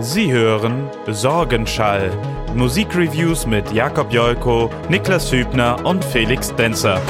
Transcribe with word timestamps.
Sie 0.00 0.32
hören 0.32 0.88
Sorgenschall. 1.06 2.10
Musikreviews 2.54 3.46
mit 3.46 3.70
Jakob 3.72 4.12
Jolko, 4.12 4.70
Niklas 4.88 5.30
Hübner 5.30 5.84
und 5.84 6.04
Felix 6.04 6.54
Denzer. 6.56 7.00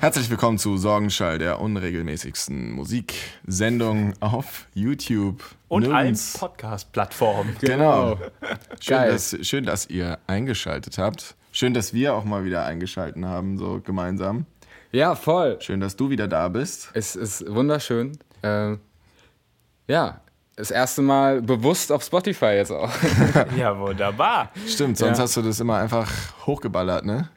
Herzlich 0.00 0.28
willkommen 0.28 0.58
zu 0.58 0.76
Sorgenschall, 0.76 1.38
der 1.38 1.60
unregelmäßigsten 1.60 2.72
Musiksendung 2.72 4.14
auf 4.20 4.66
YouTube. 4.74 5.42
Und 5.68 5.84
allen 5.84 6.14
Nirgends- 6.14 6.38
Podcast-Plattformen. 6.38 7.56
Genau. 7.60 8.18
Schön 8.80 8.96
dass, 9.08 9.36
schön, 9.42 9.64
dass 9.64 9.88
ihr 9.88 10.18
eingeschaltet 10.26 10.98
habt. 10.98 11.36
Schön, 11.52 11.74
dass 11.74 11.94
wir 11.94 12.14
auch 12.14 12.24
mal 12.24 12.44
wieder 12.44 12.64
eingeschalten 12.64 13.26
haben, 13.26 13.56
so 13.56 13.80
gemeinsam. 13.80 14.46
Ja, 14.92 15.14
voll. 15.14 15.58
Schön, 15.60 15.80
dass 15.80 15.96
du 15.96 16.10
wieder 16.10 16.28
da 16.28 16.48
bist. 16.48 16.90
Es 16.94 17.16
ist 17.16 17.44
wunderschön. 17.52 18.18
Ähm, 18.44 18.80
ja, 19.88 20.20
das 20.56 20.70
erste 20.70 21.02
Mal 21.02 21.42
bewusst 21.42 21.90
auf 21.90 22.02
Spotify 22.04 22.54
jetzt 22.56 22.70
auch. 22.70 22.90
Ja, 23.56 23.76
wunderbar. 23.78 24.50
Stimmt, 24.66 24.98
sonst 24.98 25.18
Ja. 25.18 25.24
hast 25.24 25.36
du 25.36 25.42
das 25.42 25.58
immer 25.60 25.78
einfach 25.78 26.10
hochgeballert, 26.46 27.04
ne? 27.04 27.28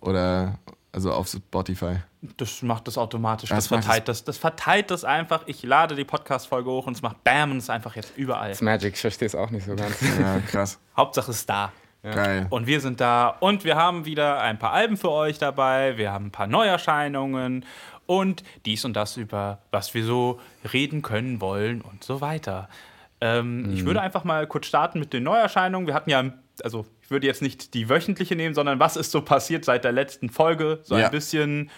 Oder 0.00 0.58
also 0.92 1.12
auf 1.12 1.28
Spotify. 1.28 1.96
Das 2.36 2.62
macht 2.62 2.86
das 2.88 2.96
automatisch. 2.98 3.50
Das 3.50 3.58
Das, 3.58 3.66
verteilt 3.68 4.08
das. 4.08 4.24
Das 4.24 4.38
verteilt 4.38 4.90
das 4.90 5.04
einfach. 5.04 5.42
Ich 5.46 5.62
lade 5.62 5.94
die 5.94 6.04
Podcast-Folge 6.04 6.70
hoch 6.70 6.86
und 6.86 6.94
es 6.94 7.02
macht 7.02 7.22
BAM 7.24 7.50
und 7.52 7.58
es 7.58 7.64
ist 7.64 7.70
einfach 7.70 7.94
jetzt 7.96 8.16
überall. 8.16 8.48
Das 8.50 8.60
Magic, 8.62 8.94
ich 8.94 9.00
verstehe 9.00 9.26
es 9.26 9.34
auch 9.34 9.50
nicht 9.50 9.66
so 9.66 9.74
ganz. 9.76 10.00
Ja, 10.20 10.38
krass. 10.40 10.78
Hauptsache 10.96 11.30
es 11.30 11.38
ist 11.38 11.50
da. 11.50 11.72
Geil. 12.02 12.46
Und 12.50 12.66
wir 12.68 12.80
sind 12.80 13.00
da 13.00 13.28
und 13.40 13.64
wir 13.64 13.74
haben 13.76 14.04
wieder 14.04 14.40
ein 14.40 14.58
paar 14.58 14.72
Alben 14.72 14.96
für 14.96 15.10
euch 15.10 15.38
dabei. 15.38 15.98
Wir 15.98 16.12
haben 16.12 16.26
ein 16.26 16.30
paar 16.32 16.46
Neuerscheinungen 16.46 17.64
und 18.08 18.42
dies 18.64 18.84
und 18.86 18.94
das, 18.94 19.16
über 19.18 19.58
was 19.70 19.92
wir 19.92 20.02
so 20.02 20.40
reden 20.72 21.02
können, 21.02 21.42
wollen 21.42 21.82
und 21.82 22.02
so 22.02 22.20
weiter. 22.22 22.68
Ähm, 23.20 23.70
Ich 23.74 23.84
würde 23.84 24.00
einfach 24.00 24.24
mal 24.24 24.46
kurz 24.46 24.66
starten 24.66 24.98
mit 24.98 25.12
den 25.12 25.24
Neuerscheinungen. 25.24 25.86
Wir 25.86 25.92
hatten 25.94 26.08
ja, 26.08 26.32
also 26.64 26.86
ich 27.02 27.10
würde 27.10 27.26
jetzt 27.26 27.42
nicht 27.42 27.74
die 27.74 27.88
wöchentliche 27.90 28.34
nehmen, 28.34 28.54
sondern 28.54 28.80
was 28.80 28.96
ist 28.96 29.10
so 29.10 29.20
passiert 29.20 29.64
seit 29.66 29.84
der 29.84 29.92
letzten 29.92 30.30
Folge? 30.30 30.80
So 30.84 30.96
Ja. 30.96 31.06
ein 31.06 31.10
bisschen 31.10 31.70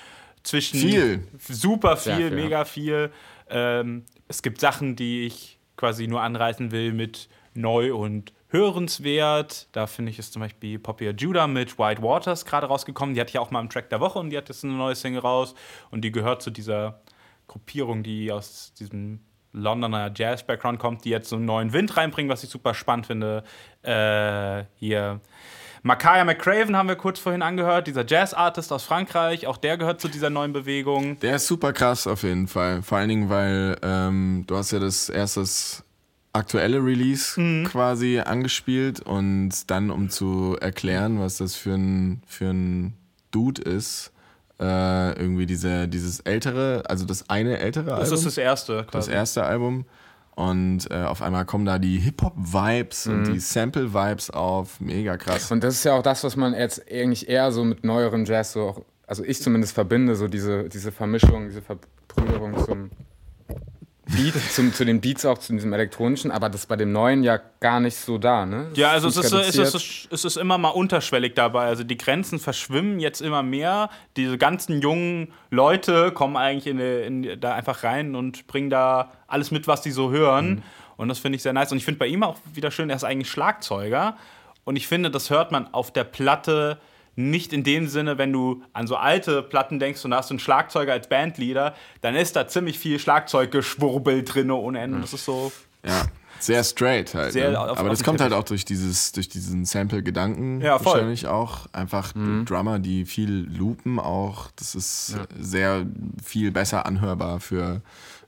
zwischen 0.44 0.78
Viel. 0.80 1.26
super 1.38 1.96
viel, 1.96 2.14
viel, 2.16 2.30
mega 2.30 2.64
viel. 2.64 3.10
Ähm, 3.48 4.04
es 4.28 4.42
gibt 4.42 4.60
Sachen, 4.60 4.94
die 4.94 5.26
ich 5.26 5.58
quasi 5.76 6.06
nur 6.06 6.22
anreißen 6.22 6.70
will 6.70 6.92
mit 6.92 7.28
neu 7.54 7.92
und 7.94 8.32
hörenswert. 8.50 9.68
Da 9.72 9.86
finde 9.86 10.10
ich 10.10 10.18
es 10.18 10.30
zum 10.30 10.40
Beispiel 10.40 10.78
Poppy 10.78 11.08
Judah 11.10 11.46
mit 11.46 11.78
White 11.78 12.02
Waters 12.02 12.44
gerade 12.44 12.66
rausgekommen. 12.66 13.14
Die 13.14 13.20
hatte 13.20 13.30
ich 13.30 13.38
auch 13.38 13.50
mal 13.50 13.60
im 13.60 13.70
Track 13.70 13.90
der 13.90 14.00
Woche 14.00 14.18
und 14.18 14.30
die 14.30 14.36
hat 14.36 14.48
jetzt 14.48 14.64
eine 14.64 14.74
neue 14.74 14.94
Single 14.94 15.20
raus. 15.20 15.54
Und 15.90 16.02
die 16.02 16.12
gehört 16.12 16.42
zu 16.42 16.50
dieser 16.50 17.00
Gruppierung, 17.46 18.02
die 18.02 18.30
aus 18.30 18.72
diesem 18.78 19.20
Londoner 19.52 20.12
Jazz-Background 20.14 20.78
kommt, 20.78 21.04
die 21.04 21.10
jetzt 21.10 21.28
so 21.28 21.36
einen 21.36 21.44
neuen 21.44 21.72
Wind 21.72 21.96
reinbringen, 21.96 22.30
was 22.30 22.44
ich 22.44 22.50
super 22.50 22.74
spannend 22.74 23.06
finde. 23.06 23.42
Äh, 23.82 24.64
hier. 24.76 25.20
Makaya 25.82 26.24
McCraven 26.24 26.76
haben 26.76 26.88
wir 26.88 26.96
kurz 26.96 27.18
vorhin 27.18 27.40
angehört, 27.40 27.86
dieser 27.86 28.06
Jazz-Artist 28.06 28.70
aus 28.70 28.84
Frankreich, 28.84 29.46
auch 29.46 29.56
der 29.56 29.78
gehört 29.78 30.00
zu 30.00 30.08
dieser 30.08 30.28
neuen 30.28 30.52
Bewegung. 30.52 31.18
Der 31.20 31.36
ist 31.36 31.46
super 31.46 31.72
krass 31.72 32.06
auf 32.06 32.22
jeden 32.22 32.48
Fall. 32.48 32.82
Vor 32.82 32.98
allen 32.98 33.08
Dingen, 33.08 33.30
weil 33.30 33.78
ähm, 33.82 34.44
du 34.46 34.56
hast 34.56 34.72
ja 34.72 34.78
das 34.78 35.08
erste 35.08 35.40
aktuelle 36.32 36.78
Release 36.84 37.40
Mhm. 37.40 37.64
quasi 37.64 38.20
angespielt 38.20 39.00
und 39.00 39.50
dann, 39.70 39.90
um 39.90 40.08
zu 40.10 40.56
erklären, 40.60 41.18
was 41.20 41.38
das 41.38 41.56
für 41.56 41.74
ein, 41.74 42.22
für 42.26 42.50
ein 42.50 42.94
Dude 43.30 43.62
ist, 43.62 44.12
äh, 44.60 45.12
irgendwie 45.18 45.46
diese, 45.46 45.88
dieses 45.88 46.20
ältere, 46.20 46.82
also 46.88 47.04
das 47.04 47.28
eine 47.30 47.58
ältere 47.58 47.86
Das 47.86 47.98
Album, 48.00 48.14
ist 48.14 48.26
das 48.26 48.38
erste. 48.38 48.76
das 48.82 48.86
Quasi. 49.06 49.12
erste 49.12 49.44
Album. 49.44 49.86
Und 50.36 50.90
äh, 50.90 51.02
auf 51.02 51.20
einmal 51.22 51.44
kommen 51.44 51.64
da 51.66 51.78
die 51.78 51.98
Hip-Hop-Vibes 51.98 53.08
und 53.08 53.22
Mhm. 53.28 53.32
die 53.34 53.40
Sample-Vibes 53.40 54.30
auf. 54.30 54.80
Mega 54.80 55.16
krass. 55.16 55.50
Und 55.50 55.62
das 55.64 55.74
ist 55.74 55.84
ja 55.84 55.94
auch 55.94 56.02
das, 56.02 56.24
was 56.24 56.36
man 56.36 56.54
jetzt 56.54 56.82
eigentlich 56.90 57.28
eher 57.28 57.50
so 57.52 57.64
mit 57.64 57.84
neuerem 57.84 58.24
Jazz 58.24 58.52
so 58.52 58.62
auch, 58.68 58.82
also 59.06 59.24
ich 59.24 59.42
zumindest 59.42 59.72
verbinde, 59.74 60.14
so 60.14 60.28
diese, 60.28 60.68
diese 60.68 60.92
Vermischung, 60.92 61.48
diese 61.48 61.60
Verbrüderung 61.62 62.56
zum 62.64 62.89
Beat, 64.14 64.34
zum, 64.50 64.72
zu 64.72 64.84
den 64.84 65.00
Beats 65.00 65.24
auch, 65.24 65.38
zu 65.38 65.52
diesem 65.52 65.72
elektronischen, 65.72 66.30
aber 66.30 66.48
das 66.48 66.62
ist 66.62 66.66
bei 66.66 66.76
dem 66.76 66.92
neuen 66.92 67.22
ja 67.22 67.40
gar 67.60 67.80
nicht 67.80 67.96
so 67.96 68.18
da, 68.18 68.46
ne? 68.46 68.68
Das 68.70 68.78
Ja, 68.78 68.90
also 68.90 69.08
es 69.08 69.16
ist, 69.16 69.32
es, 69.32 69.56
ist, 69.56 70.08
es 70.10 70.24
ist 70.24 70.36
immer 70.36 70.58
mal 70.58 70.70
unterschwellig 70.70 71.34
dabei. 71.34 71.66
Also 71.66 71.84
die 71.84 71.96
Grenzen 71.96 72.38
verschwimmen 72.38 73.00
jetzt 73.00 73.20
immer 73.20 73.42
mehr. 73.42 73.90
Diese 74.16 74.38
ganzen 74.38 74.80
jungen 74.80 75.32
Leute 75.50 76.12
kommen 76.12 76.36
eigentlich 76.36 76.66
in, 76.66 76.78
in, 76.78 77.40
da 77.40 77.54
einfach 77.54 77.84
rein 77.84 78.14
und 78.14 78.46
bringen 78.46 78.70
da 78.70 79.12
alles 79.26 79.50
mit, 79.50 79.66
was 79.66 79.82
sie 79.82 79.92
so 79.92 80.10
hören. 80.10 80.62
Und 80.96 81.08
das 81.08 81.18
finde 81.18 81.36
ich 81.36 81.42
sehr 81.42 81.52
nice. 81.52 81.72
Und 81.72 81.78
ich 81.78 81.84
finde 81.84 81.98
bei 81.98 82.06
ihm 82.06 82.22
auch 82.22 82.36
wieder 82.52 82.70
schön, 82.70 82.90
er 82.90 82.96
ist 82.96 83.04
eigentlich 83.04 83.30
Schlagzeuger. 83.30 84.16
Und 84.64 84.76
ich 84.76 84.86
finde, 84.86 85.10
das 85.10 85.30
hört 85.30 85.52
man 85.52 85.72
auf 85.72 85.92
der 85.92 86.04
Platte 86.04 86.78
nicht 87.16 87.52
in 87.52 87.64
dem 87.64 87.86
Sinne, 87.88 88.18
wenn 88.18 88.32
du 88.32 88.62
an 88.72 88.86
so 88.86 88.96
alte 88.96 89.42
Platten 89.42 89.78
denkst 89.78 90.04
und 90.04 90.12
da 90.12 90.18
hast 90.18 90.30
du 90.30 90.34
einen 90.34 90.38
Schlagzeuger 90.40 90.92
als 90.92 91.08
Bandleader, 91.08 91.74
dann 92.00 92.14
ist 92.14 92.36
da 92.36 92.46
ziemlich 92.48 92.78
viel 92.78 92.98
Schlagzeuggeschwurbel 92.98 94.24
drin 94.24 94.50
ohne 94.50 94.80
Ende. 94.80 94.96
Und 94.96 95.02
das 95.02 95.12
ist 95.12 95.24
so. 95.24 95.52
Ja, 95.84 96.04
sehr 96.38 96.62
straight 96.64 97.14
halt. 97.14 97.32
Sehr 97.32 97.50
ne? 97.50 97.60
auf- 97.60 97.78
Aber 97.78 97.90
auf 97.90 97.96
das 97.98 98.04
kommt 98.04 98.20
halt 98.20 98.30
Teppich. 98.30 98.42
auch 98.44 98.48
durch 98.48 98.64
dieses, 98.64 99.12
durch 99.12 99.28
diesen 99.28 99.64
Sample-Gedanken 99.64 100.60
Ja, 100.60 100.78
voll. 100.78 100.92
wahrscheinlich 100.94 101.26
auch. 101.26 101.66
Einfach 101.72 102.12
Drummer, 102.12 102.78
die 102.78 103.04
viel 103.06 103.46
loopen 103.50 103.98
auch. 103.98 104.50
Das 104.56 104.74
ist 104.74 105.16
sehr 105.38 105.86
viel 106.24 106.50
besser 106.52 106.86
anhörbar 106.86 107.40
für 107.40 107.82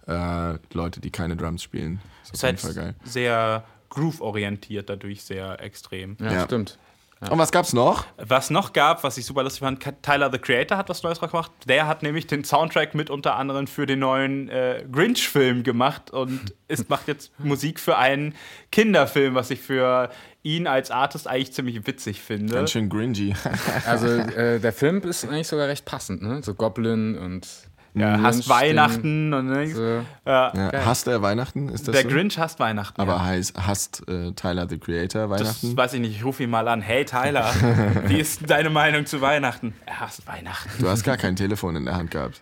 äh, 0.09 0.55
Leute, 0.73 1.01
die 1.01 1.11
keine 1.11 1.37
Drums 1.37 1.63
spielen. 1.63 2.01
Das 2.23 2.31
ist 2.31 2.35
ist 2.35 2.45
auf 2.45 2.51
jeden 2.51 2.63
halt 2.63 2.75
Fall 2.75 2.85
geil. 2.85 2.95
sehr 3.05 3.65
groove-orientiert, 3.91 4.89
dadurch 4.91 5.23
sehr 5.23 5.61
extrem. 5.63 6.17
Ja, 6.21 6.33
Ja. 6.33 6.45
stimmt. 6.45 6.79
Und 7.31 7.39
was 7.39 7.53
gab's 7.53 7.73
noch? 7.73 8.05
Was 8.17 8.51
noch 8.51 8.73
gab, 8.73 9.05
was 9.05 9.17
ich 9.17 9.25
super 9.25 9.43
lustig 9.43 9.61
fand, 9.61 9.81
Tyler 10.03 10.31
the 10.33 10.39
Creator 10.39 10.77
hat 10.77 10.89
was 10.89 11.03
Neues 11.03 11.23
rausgemacht. 11.23 11.53
Der 11.67 11.87
hat 11.87 12.03
nämlich 12.03 12.27
den 12.27 12.45
Soundtrack 12.45 12.95
mit 12.95 13.11
unter 13.11 13.37
anderem 13.37 13.67
für 13.67 13.87
den 13.87 14.01
neuen 14.01 14.49
äh, 14.49 14.85
Grinch-Film 14.91 15.63
gemacht 15.63 16.11
und 16.11 16.55
ist, 16.69 16.91
macht 16.91 17.09
jetzt 17.09 17.31
Musik 17.39 17.79
für 17.79 17.97
einen 17.97 18.35
Kinderfilm, 18.71 19.35
was 19.35 19.51
ich 19.51 19.61
für 19.61 20.11
ihn 20.43 20.67
als 20.67 20.91
Artist 20.91 21.29
eigentlich 21.29 21.53
ziemlich 21.53 21.87
witzig 21.87 22.21
finde. 22.21 22.55
Ganz 22.55 22.73
schön 22.73 22.89
gringy. 22.89 23.35
Also 23.87 24.09
äh, 24.09 24.59
der 24.59 24.73
Film 24.73 25.01
ist 25.03 25.25
eigentlich 25.25 25.47
sogar 25.47 25.69
recht 25.69 25.85
passend, 25.85 26.23
ne? 26.23 26.43
So 26.43 26.55
Goblin 26.55 27.17
und 27.17 27.47
Ja, 27.95 28.21
hasst 28.23 28.49
Weihnachten 28.49 29.35
und 29.35 29.51
nichts. 29.51 29.77
So. 29.77 30.03
Ja. 30.27 30.53
Ja, 30.55 30.73
hasst 30.87 31.07
er 31.09 31.21
Weihnachten? 31.21 31.69
Ist 31.69 31.89
das 31.89 31.93
Der 31.95 32.03
so? 32.05 32.09
Grinch 32.09 32.39
hasst 32.39 32.59
Weihnachten. 32.59 32.99
Aber 33.01 33.13
ja. 33.17 33.25
heißt, 33.25 33.55
hasst 33.67 34.03
äh, 34.09 34.33
Tyler 34.33 34.67
the 34.69 34.79
Creator 34.79 35.29
Das 35.29 35.41
Weihnachten? 35.41 35.77
weiß 35.77 35.93
ich 35.95 36.01
nicht, 36.01 36.17
ich 36.17 36.25
rufe 36.25 36.43
ihn 36.43 36.51
mal 36.51 36.69
an. 36.69 36.81
Hey 36.81 37.05
Tyler, 37.05 37.53
wie 38.07 38.19
ist 38.19 38.49
deine 38.49 38.71
Meinung 38.71 39.05
zu 39.05 39.21
Weihnachten? 39.21 39.75
Er 39.85 40.01
hasst 40.01 40.27
Weihnachten. 40.27 40.71
Du 40.81 40.89
hast 40.89 41.05
gar 41.05 41.19
kein 41.19 41.37
Telefon 41.37 41.77
in 41.77 41.85
der 41.85 41.97
Hand 41.97 42.11
gehabt. 42.11 42.41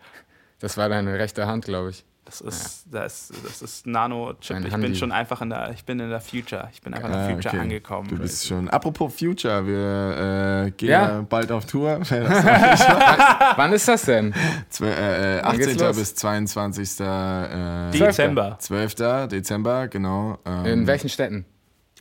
Das 0.60 0.76
war 0.76 0.88
deine 0.88 1.18
rechte 1.18 1.46
Hand, 1.46 1.64
glaube 1.64 1.90
ich. 1.90 2.04
Das 2.26 2.40
ist, 2.42 2.84
das, 2.92 3.32
das 3.44 3.60
ist 3.62 3.86
Nano-Chip. 3.88 4.54
Ein 4.56 4.62
Ich 4.64 4.70
bin 4.72 4.82
Handy. 4.82 4.96
schon 4.98 5.10
einfach 5.10 5.40
in 5.42 5.50
der, 5.50 5.72
ich 5.74 5.84
bin 5.84 5.98
in 5.98 6.10
der 6.10 6.20
Future. 6.20 6.68
Ich 6.72 6.80
bin 6.80 6.94
einfach 6.94 7.08
in 7.08 7.14
der 7.14 7.22
Ah, 7.24 7.28
Future 7.30 7.48
okay. 7.54 7.58
angekommen. 7.62 8.08
Du 8.08 8.18
bist 8.18 8.46
schon. 8.46 8.68
Apropos 8.68 9.12
Future, 9.18 9.66
wir 9.66 10.66
äh, 10.66 10.70
gehen 10.70 10.90
Ja. 10.90 11.08
ja 11.08 11.20
bald 11.28 11.50
auf 11.50 11.64
Tour. 11.66 11.98
Wann 13.56 13.72
ist 13.72 13.88
das 13.88 14.02
denn? 14.02 14.32
Zwe 14.68 14.90
äh, 14.94 15.38
äh, 15.38 15.42
Wann 15.44 15.56
geht's 15.56 15.70
18. 15.72 15.86
los? 15.86 15.96
bis 15.96 16.14
22. 16.14 17.00
Äh, 17.00 17.90
Dezember. 17.90 18.56
12. 18.60 18.94
Dezember, 19.28 19.88
genau. 19.88 20.38
Ähm, 20.46 20.66
In 20.66 20.86
welchen 20.86 21.08
Städten? 21.08 21.46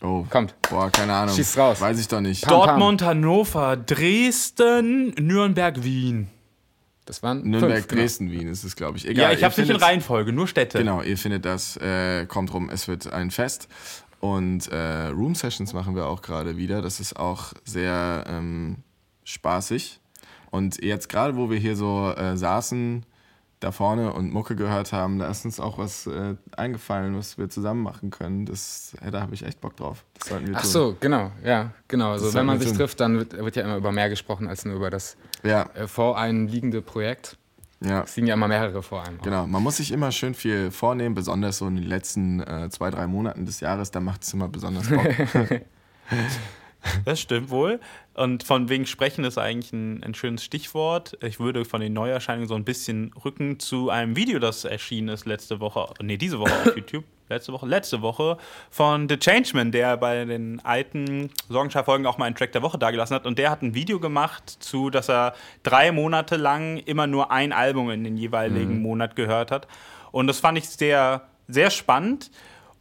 Oh, 0.02 0.26
Kommt. 0.30 0.54
boah, 0.70 0.90
keine 0.92 1.14
Ahnung. 1.14 1.36
Schieß 1.36 1.58
raus. 1.58 1.82
Weiß 1.82 2.00
ich 2.00 2.08
doch 2.08 2.22
nicht. 2.22 2.44
Pam, 2.46 2.52
pam. 2.58 2.68
Dortmund, 2.68 3.02
Hannover, 3.02 3.76
Dresden, 3.78 5.10
Nürnberg, 5.20 5.84
Wien. 5.84 6.30
Das 7.10 7.24
waren 7.24 7.42
Nürnberg, 7.42 7.78
fünf, 7.78 7.88
genau. 7.88 8.02
Dresden, 8.04 8.32
Wien 8.32 8.48
ist 8.48 8.64
es, 8.64 8.76
glaube 8.76 9.00
ich. 9.00 9.08
Egal, 9.08 9.24
Ja, 9.24 9.32
ich 9.32 9.40
ihr 9.40 9.46
hab's 9.48 9.58
nicht 9.58 9.72
in 9.72 9.78
Reihenfolge, 9.78 10.32
nur 10.32 10.48
Städte. 10.48 10.78
Genau, 10.78 11.02
ihr 11.02 11.18
findet 11.18 11.44
das, 11.44 11.76
äh, 11.78 12.28
kommt 12.28 12.54
rum, 12.54 12.70
es 12.70 12.88
wird 12.88 13.12
ein 13.12 13.32
Fest. 13.32 13.68
Und 14.20 14.68
äh, 14.68 15.08
Room 15.08 15.34
Sessions 15.34 15.74
machen 15.74 15.96
wir 15.96 16.06
auch 16.06 16.22
gerade 16.22 16.56
wieder. 16.56 16.84
Das 16.84 17.00
ist 17.00 17.18
auch 17.18 17.54
sehr 17.64 18.26
ähm, 18.28 18.84
spaßig. 19.24 20.00
Und 20.52 20.84
jetzt 20.84 21.10
gerade, 21.10 21.36
wo 21.36 21.50
wir 21.50 21.58
hier 21.58 21.76
so 21.76 22.14
äh, 22.16 22.38
saßen, 22.38 23.04
da 23.60 23.72
vorne 23.72 24.14
und 24.14 24.32
Mucke 24.32 24.56
gehört 24.56 24.94
haben, 24.94 25.20
da 25.20 25.28
ist 25.30 25.44
uns 25.44 25.60
auch 25.60 25.78
was 25.78 26.08
äh, 26.08 26.36
eingefallen, 26.56 27.18
was 27.18 27.38
wir 27.38 27.50
zusammen 27.50 27.84
machen 27.84 28.10
können. 28.10 28.46
Das, 28.46 28.94
äh, 29.02 29.12
da 29.12 29.22
habe 29.22 29.34
ich 29.36 29.44
echt 29.44 29.60
Bock 29.60 29.76
drauf. 29.76 30.06
Das 30.18 30.30
sollten 30.30 30.48
wir 30.48 30.56
Ach 30.56 30.62
tun. 30.62 30.70
so, 30.72 30.98
genau, 31.00 31.32
ja, 31.44 31.72
genau. 31.88 32.12
Also 32.12 32.34
wenn 32.34 32.46
man 32.46 32.60
sich 32.60 32.70
tun. 32.70 32.78
trifft, 32.78 33.00
dann 33.02 33.18
wird, 33.18 33.38
wird 33.38 33.56
ja 33.58 33.64
immer 33.64 33.76
über 33.78 33.92
mehr 33.92 34.10
gesprochen 34.10 34.48
als 34.48 34.64
nur 34.66 34.76
über 34.76 34.90
das 34.90 35.18
Ja, 35.44 35.64
äh, 35.74 35.88
vor 35.88 36.18
einem 36.18 36.48
liegende 36.48 36.82
Projekt. 36.82 37.38
ja. 37.82 38.04
Es 38.04 38.16
liegen 38.16 38.28
ja 38.28 38.36
immer 38.36 38.48
mehrere 38.48 38.82
vor 38.82 39.04
einem. 39.04 39.20
auch. 39.20 39.24
Genau, 39.24 39.46
man 39.46 39.62
muss 39.62 39.78
sich 39.78 39.92
immer 39.92 40.12
schön 40.14 40.34
viel 40.36 40.72
vornehmen, 40.72 41.14
besonders 41.16 41.58
so 41.58 41.68
in 41.68 41.76
den 41.76 41.86
letzten 41.86 42.40
äh, 42.40 42.70
zwei, 42.70 42.90
drei 42.92 43.08
Monaten 43.08 43.46
des 43.46 43.60
Jahres, 43.60 43.92
da 43.92 44.00
macht 44.00 44.24
es 44.24 44.34
immer 44.34 44.48
besonders 44.48 44.88
Bock. 44.90 45.06
Das 47.06 47.20
stimmt 47.20 47.50
wohl. 47.50 47.80
Und 48.14 48.44
von 48.44 48.70
wegen 48.70 48.86
Sprechen 48.86 49.24
ist 49.24 49.38
eigentlich 49.38 49.72
ein, 49.74 50.04
ein, 50.04 50.14
schönes 50.14 50.44
Stichwort. 50.44 51.18
Ich 51.24 51.40
würde 51.40 51.66
von 51.66 51.82
den 51.82 51.94
Neuerscheinungen 51.94 52.48
so 52.48 52.56
ein 52.56 52.66
bisschen 52.66 53.14
rücken 53.24 53.60
zu 53.60 53.90
einem 53.90 54.16
Video, 54.16 54.40
das 54.40 54.66
erschienen 54.66 55.10
ist 55.10 55.26
letzte 55.26 55.60
Woche, 55.60 55.94
nee, 56.02 56.18
diese 56.18 56.40
Woche 56.40 56.52
auf 56.52 56.66
YouTube. 56.76 57.06
Letzte 57.30 57.54
Woche, 57.54 57.68
letzte 57.68 58.02
Woche 58.02 58.38
von 58.72 59.08
The 59.08 59.18
Changeman, 59.18 59.72
der 59.72 59.98
bei 59.98 60.26
den 60.26 60.66
alten 60.66 61.30
Sorgenschau-Folgen 61.48 62.08
auch 62.08 62.18
mal 62.18 62.26
einen 62.26 62.34
Track 62.34 62.54
der 62.54 62.64
Woche 62.64 62.80
dagelassen 62.80 63.14
hat. 63.14 63.28
Und 63.28 63.38
der 63.38 63.52
hat 63.52 63.62
ein 63.62 63.76
Video 63.76 64.00
gemacht 64.00 64.50
zu, 64.50 64.90
dass 64.90 65.10
er 65.10 65.36
drei 65.62 65.92
Monate 65.92 66.38
lang 66.38 66.78
immer 66.78 67.06
nur 67.06 67.32
ein 67.32 67.54
Album 67.54 67.92
in 67.92 68.04
den 68.04 68.18
jeweiligen 68.18 68.78
mhm. 68.78 68.82
Monat 68.82 69.16
gehört 69.16 69.52
hat. 69.52 69.68
Und 70.12 70.26
das 70.26 70.40
fand 70.40 70.58
ich 70.58 70.68
sehr, 70.70 71.28
sehr 71.48 71.70
spannend 71.70 72.32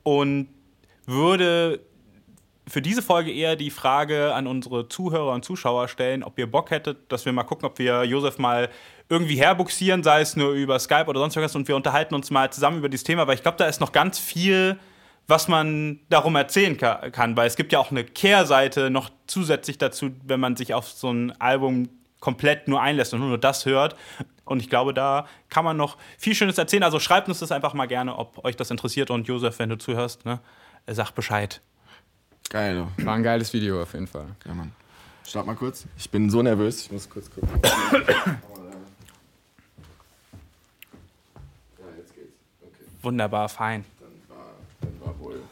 und 0.02 0.48
würde 1.04 1.80
für 2.68 2.82
diese 2.82 3.02
Folge 3.02 3.32
eher 3.32 3.56
die 3.56 3.70
Frage 3.70 4.34
an 4.34 4.46
unsere 4.46 4.88
Zuhörer 4.88 5.32
und 5.32 5.44
Zuschauer 5.44 5.88
stellen, 5.88 6.22
ob 6.22 6.38
ihr 6.38 6.50
Bock 6.50 6.70
hättet, 6.70 7.10
dass 7.10 7.24
wir 7.24 7.32
mal 7.32 7.44
gucken, 7.44 7.66
ob 7.66 7.78
wir 7.78 8.04
Josef 8.04 8.38
mal 8.38 8.68
irgendwie 9.08 9.36
herbuxieren, 9.36 10.02
sei 10.02 10.20
es 10.20 10.36
nur 10.36 10.52
über 10.52 10.78
Skype 10.78 11.06
oder 11.06 11.20
sonst 11.20 11.36
was, 11.36 11.56
und 11.56 11.68
wir 11.68 11.76
unterhalten 11.76 12.14
uns 12.14 12.30
mal 12.30 12.52
zusammen 12.52 12.78
über 12.78 12.88
dieses 12.88 13.04
Thema, 13.04 13.26
weil 13.26 13.34
ich 13.34 13.42
glaube, 13.42 13.58
da 13.58 13.66
ist 13.66 13.80
noch 13.80 13.92
ganz 13.92 14.18
viel, 14.18 14.78
was 15.26 15.48
man 15.48 16.00
darum 16.08 16.36
erzählen 16.36 16.76
kann, 16.76 17.36
weil 17.36 17.46
es 17.46 17.56
gibt 17.56 17.72
ja 17.72 17.78
auch 17.78 17.90
eine 17.90 18.04
Kehrseite 18.04 18.90
noch 18.90 19.10
zusätzlich 19.26 19.78
dazu, 19.78 20.10
wenn 20.24 20.40
man 20.40 20.56
sich 20.56 20.74
auf 20.74 20.88
so 20.88 21.10
ein 21.10 21.38
Album 21.40 21.88
komplett 22.20 22.68
nur 22.68 22.80
einlässt 22.80 23.14
und 23.14 23.20
nur 23.20 23.38
das 23.38 23.66
hört. 23.66 23.94
Und 24.44 24.60
ich 24.60 24.70
glaube, 24.70 24.94
da 24.94 25.26
kann 25.50 25.64
man 25.64 25.76
noch 25.76 25.98
viel 26.16 26.34
Schönes 26.34 26.56
erzählen. 26.56 26.82
Also 26.82 26.98
schreibt 26.98 27.28
uns 27.28 27.40
das 27.40 27.52
einfach 27.52 27.74
mal 27.74 27.86
gerne, 27.86 28.16
ob 28.16 28.42
euch 28.44 28.56
das 28.56 28.70
interessiert. 28.70 29.10
Und 29.10 29.28
Josef, 29.28 29.58
wenn 29.58 29.68
du 29.68 29.76
zuhörst, 29.76 30.24
ne, 30.24 30.40
sag 30.86 31.12
Bescheid. 31.12 31.60
Geil. 32.50 32.86
War 32.98 33.14
ein 33.14 33.22
geiles 33.22 33.52
Video 33.52 33.82
auf 33.82 33.92
jeden 33.92 34.06
Fall. 34.06 34.26
Ja, 34.46 34.54
Mann. 34.54 34.72
Start 35.26 35.46
mal 35.46 35.54
kurz. 35.54 35.84
Ich 35.98 36.10
bin 36.10 36.30
so 36.30 36.40
nervös. 36.40 36.82
Ich 36.82 36.90
muss 36.90 37.08
kurz 37.08 37.30
gucken. 37.30 37.50
ja, 37.62 37.70
jetzt 41.98 42.14
geht's. 42.14 42.32
Okay. 42.62 42.84
Wunderbar, 43.02 43.50
fein. 43.50 43.84
Dann 44.00 44.08
war, 44.36 44.46
dann 44.80 45.00
war 45.00 45.20
wohl 45.20 45.42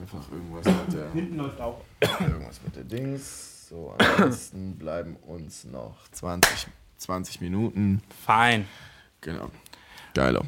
einfach 0.00 0.30
irgendwas 0.30 0.64
mit 0.66 0.92
der. 0.94 1.10
Hinten 1.10 1.36
läuft 1.38 1.60
auch. 1.60 1.80
Irgendwas 2.20 2.60
mit 2.64 2.76
der 2.76 2.84
Dings. 2.84 3.68
So, 3.68 3.94
ansonsten 3.98 4.76
bleiben 4.76 5.16
uns 5.26 5.64
noch 5.64 6.08
20, 6.12 6.68
20 6.98 7.40
Minuten. 7.40 8.02
Fein. 8.24 8.68
Genau. 9.20 9.50
Geiler. 10.14 10.42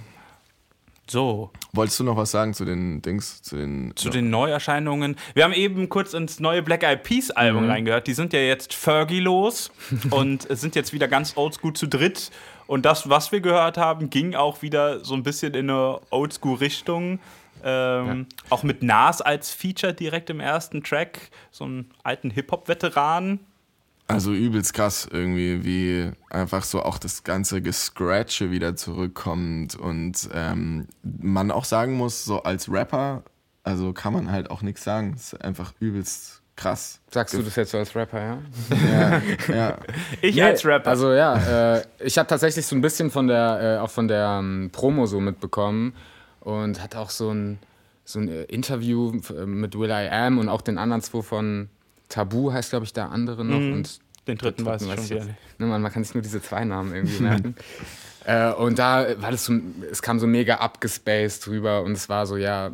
So. 1.06 1.50
Wolltest 1.72 2.00
du 2.00 2.04
noch 2.04 2.16
was 2.16 2.30
sagen 2.30 2.54
zu 2.54 2.64
den 2.64 3.02
Dings, 3.02 3.42
zu 3.42 3.56
den. 3.56 3.92
Zu 3.94 4.08
ja. 4.08 4.12
den 4.12 4.30
Neuerscheinungen? 4.30 5.16
Wir 5.34 5.44
haben 5.44 5.52
eben 5.52 5.88
kurz 5.88 6.14
ins 6.14 6.40
neue 6.40 6.62
Black 6.62 6.82
Eyed 6.82 7.02
Peas 7.02 7.30
Album 7.30 7.64
mhm. 7.64 7.70
reingehört. 7.70 8.06
Die 8.06 8.14
sind 8.14 8.32
ja 8.32 8.40
jetzt 8.40 8.72
Fergie 8.74 9.20
los 9.20 9.70
und 10.10 10.46
sind 10.50 10.74
jetzt 10.74 10.92
wieder 10.92 11.08
ganz 11.08 11.36
oldschool 11.36 11.74
zu 11.74 11.86
dritt. 11.86 12.30
Und 12.66 12.86
das, 12.86 13.08
was 13.10 13.32
wir 13.32 13.40
gehört 13.40 13.76
haben, 13.76 14.08
ging 14.08 14.34
auch 14.34 14.62
wieder 14.62 15.04
so 15.04 15.14
ein 15.14 15.22
bisschen 15.22 15.52
in 15.54 15.68
eine 15.68 16.00
Oldschool-Richtung. 16.10 17.18
Ähm, 17.62 18.26
ja. 18.30 18.36
Auch 18.50 18.62
mit 18.62 18.82
Nas 18.82 19.20
als 19.20 19.52
Feature 19.52 19.92
direkt 19.92 20.30
im 20.30 20.40
ersten 20.40 20.82
Track. 20.82 21.30
So 21.50 21.64
einen 21.64 21.90
alten 22.02 22.30
Hip-Hop-Veteran. 22.30 23.40
Also 24.06 24.32
übelst 24.32 24.74
krass 24.74 25.08
irgendwie, 25.10 25.64
wie 25.64 26.10
einfach 26.28 26.62
so 26.62 26.82
auch 26.82 26.98
das 26.98 27.24
ganze 27.24 27.62
Gescratche 27.62 28.50
wieder 28.50 28.76
zurückkommt 28.76 29.76
und 29.76 30.28
ähm, 30.34 30.88
man 31.02 31.50
auch 31.50 31.64
sagen 31.64 31.94
muss, 31.94 32.24
so 32.24 32.42
als 32.42 32.70
Rapper, 32.70 33.22
also 33.62 33.94
kann 33.94 34.12
man 34.12 34.30
halt 34.30 34.50
auch 34.50 34.60
nichts 34.60 34.84
sagen. 34.84 35.14
Es 35.16 35.32
ist 35.32 35.42
einfach 35.42 35.72
übelst 35.80 36.42
krass. 36.54 37.00
Sagst 37.10 37.34
du 37.34 37.42
das 37.42 37.56
jetzt 37.56 37.70
so 37.70 37.78
als 37.78 37.96
Rapper, 37.96 38.20
ja? 38.20 38.38
Ja, 38.92 39.22
ja. 39.54 39.78
ich 40.20 40.36
nee, 40.36 40.42
als 40.42 40.64
Rapper. 40.66 40.90
Also 40.90 41.12
ja, 41.12 41.76
äh, 41.76 41.84
ich 41.98 42.18
habe 42.18 42.28
tatsächlich 42.28 42.66
so 42.66 42.76
ein 42.76 42.82
bisschen 42.82 43.10
von 43.10 43.26
der, 43.26 43.78
äh, 43.78 43.82
auch 43.82 43.90
von 43.90 44.06
der 44.06 44.38
ähm, 44.40 44.68
Promo 44.70 45.06
so 45.06 45.18
mitbekommen 45.18 45.94
und 46.40 46.82
hatte 46.82 46.98
auch 46.98 47.10
so 47.10 47.30
ein, 47.30 47.58
so 48.04 48.18
ein 48.20 48.28
Interview 48.28 49.18
äh, 49.30 49.46
mit 49.46 49.78
Will 49.78 49.90
I 49.90 50.08
Am 50.10 50.38
und 50.38 50.50
auch 50.50 50.60
den 50.60 50.76
anderen 50.76 51.02
zwei 51.02 51.22
von 51.22 51.70
Tabu 52.08 52.52
heißt, 52.52 52.70
glaube 52.70 52.84
ich, 52.84 52.92
der 52.92 53.10
andere 53.10 53.44
noch. 53.44 53.58
Mhm. 53.58 53.72
Und 53.72 54.00
den 54.26 54.38
dritten, 54.38 54.64
weiß 54.64 54.82
ich 54.82 54.88
schon 54.88 55.10
wieder 55.10 55.24
nicht. 55.24 55.36
Ne, 55.58 55.66
man, 55.66 55.82
man, 55.82 55.92
kann 55.92 56.02
sich 56.04 56.14
nur 56.14 56.22
diese 56.22 56.40
zwei 56.40 56.64
Namen 56.64 56.94
irgendwie 56.94 57.22
merken. 57.22 57.54
äh, 58.24 58.52
und 58.52 58.78
da 58.78 59.20
war 59.20 59.30
das 59.30 59.44
so, 59.44 59.54
es 59.90 60.00
kam 60.02 60.18
so 60.18 60.26
mega 60.26 60.56
abgespaced 60.56 61.46
drüber 61.46 61.82
und 61.82 61.92
es 61.92 62.08
war 62.08 62.26
so, 62.26 62.36
ja, 62.36 62.72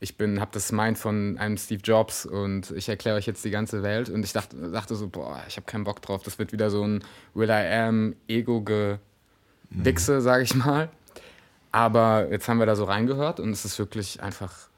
ich 0.00 0.16
bin, 0.16 0.40
habe 0.40 0.50
das 0.52 0.72
Mind 0.72 0.98
von 0.98 1.38
einem 1.38 1.56
Steve 1.56 1.80
Jobs 1.82 2.26
und 2.26 2.72
ich 2.72 2.88
erkläre 2.88 3.16
euch 3.16 3.26
jetzt 3.26 3.44
die 3.44 3.50
ganze 3.50 3.84
Welt. 3.84 4.10
Und 4.10 4.24
ich 4.24 4.32
dachte, 4.32 4.56
dachte 4.70 4.96
so, 4.96 5.08
boah, 5.08 5.40
ich 5.46 5.56
habe 5.56 5.64
keinen 5.64 5.84
Bock 5.84 6.02
drauf. 6.02 6.24
Das 6.24 6.40
wird 6.40 6.52
wieder 6.52 6.70
so 6.70 6.82
ein 6.82 7.04
Will 7.34 7.48
I 7.48 7.72
Am 7.72 8.16
Ego-Gewichse, 8.26 8.98
mhm. 10.16 10.20
sage 10.20 10.42
ich 10.42 10.54
mal. 10.56 10.88
Aber 11.70 12.28
jetzt 12.30 12.48
haben 12.48 12.58
wir 12.58 12.66
da 12.66 12.74
so 12.74 12.84
reingehört 12.84 13.38
und 13.38 13.50
es 13.50 13.64
ist 13.64 13.78
wirklich 13.78 14.20
einfach 14.22 14.68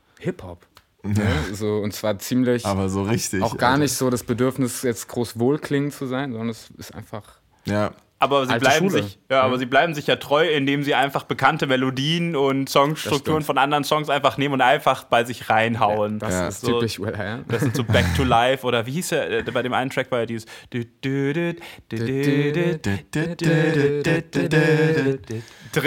Ja. 1.04 1.54
So, 1.54 1.78
und 1.78 1.92
zwar 1.92 2.18
ziemlich. 2.18 2.64
Aber 2.64 2.88
so 2.88 3.02
richtig. 3.02 3.42
Auch 3.42 3.56
gar 3.56 3.72
Alter. 3.72 3.82
nicht 3.82 3.92
so 3.92 4.10
das 4.10 4.22
Bedürfnis, 4.22 4.82
jetzt 4.82 5.08
groß 5.08 5.38
wohlklingend 5.38 5.92
zu 5.92 6.06
sein, 6.06 6.32
sondern 6.32 6.48
es 6.48 6.70
ist 6.78 6.94
einfach. 6.94 7.40
Ja. 7.66 7.92
Aber 8.20 8.46
sie, 8.46 8.58
bleiben 8.58 8.88
sich, 8.88 9.18
ja, 9.28 9.42
aber 9.42 9.58
sie 9.58 9.66
bleiben 9.66 9.94
sich 9.94 10.06
ja 10.06 10.16
treu, 10.16 10.48
indem 10.48 10.82
sie 10.82 10.94
einfach 10.94 11.24
bekannte 11.24 11.66
Melodien 11.66 12.36
und 12.36 12.70
Songstrukturen 12.70 13.42
von 13.42 13.58
anderen 13.58 13.84
Songs 13.84 14.08
einfach 14.08 14.38
nehmen 14.38 14.54
und 14.54 14.60
einfach 14.62 15.04
bei 15.04 15.24
sich 15.24 15.50
reinhauen. 15.50 16.14
Ja, 16.14 16.18
das 16.18 16.32
ja. 16.32 16.48
ist 16.48 16.60
so, 16.62 16.78
typisch 16.78 17.00
Will 17.00 17.12
ja. 17.18 17.40
Das 17.48 17.60
sind 17.60 17.76
so 17.76 17.84
Back 17.84 18.06
to 18.16 18.22
Life 18.22 18.64
oder 18.64 18.86
wie 18.86 18.92
hieß 18.92 19.12
er 19.12 19.42
bei 19.42 19.62
dem 19.62 19.74
einen 19.74 19.90
Track 19.90 20.10
war 20.10 20.20
ja 20.20 20.26
dieses 20.26 20.46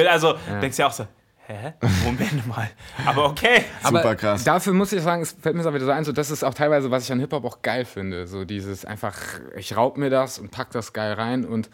Also 0.09 0.35
denkst 0.61 0.77
du 0.77 0.81
ja 0.83 0.87
auch 0.87 0.93
so, 0.93 1.07
hä? 1.53 1.73
Moment 2.03 2.47
mal. 2.47 2.69
Aber 3.05 3.25
okay. 3.25 3.65
Aber 3.83 3.99
Super 3.99 4.15
krass. 4.15 4.43
Dafür 4.43 4.73
muss 4.73 4.91
ich 4.91 5.01
sagen, 5.01 5.21
es 5.21 5.31
fällt 5.31 5.55
mir 5.55 5.63
so 5.63 5.73
wieder 5.73 5.85
so 5.85 5.91
ein, 5.91 6.03
so 6.03 6.11
das 6.11 6.31
ist 6.31 6.43
auch 6.43 6.53
teilweise, 6.53 6.91
was 6.91 7.03
ich 7.03 7.11
an 7.11 7.19
Hip-Hop 7.19 7.45
auch 7.45 7.61
geil 7.61 7.85
finde. 7.85 8.27
So 8.27 8.45
dieses 8.45 8.85
einfach, 8.85 9.15
ich 9.55 9.75
raub 9.75 9.97
mir 9.97 10.09
das 10.09 10.39
und 10.39 10.51
pack 10.51 10.71
das 10.71 10.93
geil 10.93 11.13
rein. 11.13 11.45
Und 11.45 11.69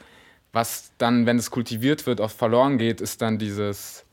was 0.51 0.91
dann, 0.97 1.25
wenn 1.25 1.37
es 1.37 1.51
kultiviert 1.51 2.05
wird, 2.05 2.21
oft 2.21 2.37
verloren 2.37 2.77
geht, 2.77 3.01
ist 3.01 3.21
dann 3.21 3.37
dieses, 3.37 4.05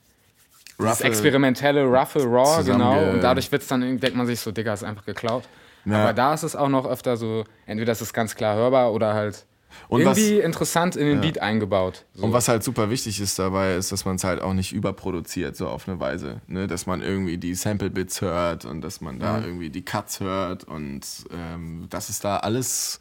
dieses 0.79 1.01
experimentelle 1.03 1.85
Ruffle 1.85 2.25
Raw, 2.25 2.65
genau. 2.65 3.11
Und 3.11 3.21
dadurch 3.21 3.53
wird 3.53 3.63
es 3.63 3.69
dann, 3.69 3.81
denkt 3.81 4.17
man 4.17 4.27
sich 4.27 4.41
so, 4.41 4.51
Digga, 4.51 4.73
ist 4.73 4.85
einfach 4.85 5.05
geklaut. 5.05 5.45
Ja. 5.85 6.03
Aber 6.03 6.13
da 6.13 6.35
ist 6.35 6.43
es 6.43 6.57
auch 6.57 6.69
noch 6.69 6.87
öfter 6.87 7.17
so, 7.17 7.45
entweder 7.67 7.93
ist 7.93 8.01
es 8.01 8.13
ganz 8.13 8.35
klar 8.35 8.57
hörbar 8.57 8.93
oder 8.93 9.15
halt 9.15 9.47
und 9.89 10.01
Irgendwie 10.01 10.39
was, 10.39 10.45
interessant 10.45 10.97
in 10.97 11.07
den 11.07 11.17
ja. 11.17 11.21
Beat 11.21 11.41
eingebaut. 11.41 12.05
So. 12.15 12.25
Und 12.25 12.33
was 12.33 12.49
halt 12.49 12.63
super 12.63 12.91
wichtig 12.91 13.21
ist 13.21 13.39
dabei, 13.39 13.75
ist, 13.75 13.93
dass 13.93 14.05
man 14.05 14.17
es 14.17 14.25
halt 14.25 14.41
auch 14.41 14.55
nicht 14.55 14.73
überproduziert, 14.73 15.57
so 15.57 15.69
auf 15.69 15.89
eine 15.89 16.01
Weise. 16.01 16.41
Ne? 16.47 16.67
Dass 16.67 16.87
man 16.87 17.03
irgendwie 17.03 17.39
die 17.39 17.55
Sample-Bits 17.55 18.21
hört 18.21 18.65
und 18.65 18.81
dass 18.83 19.01
man 19.01 19.19
da 19.19 19.39
mhm. 19.39 19.45
irgendwie 19.45 19.71
die 19.71 19.83
Cuts 19.83 20.21
hört 20.21 20.65
und 20.65 21.01
ähm, 21.33 21.87
das 21.91 22.11
ist 22.11 22.25
da 22.25 22.39
alles. 22.39 23.01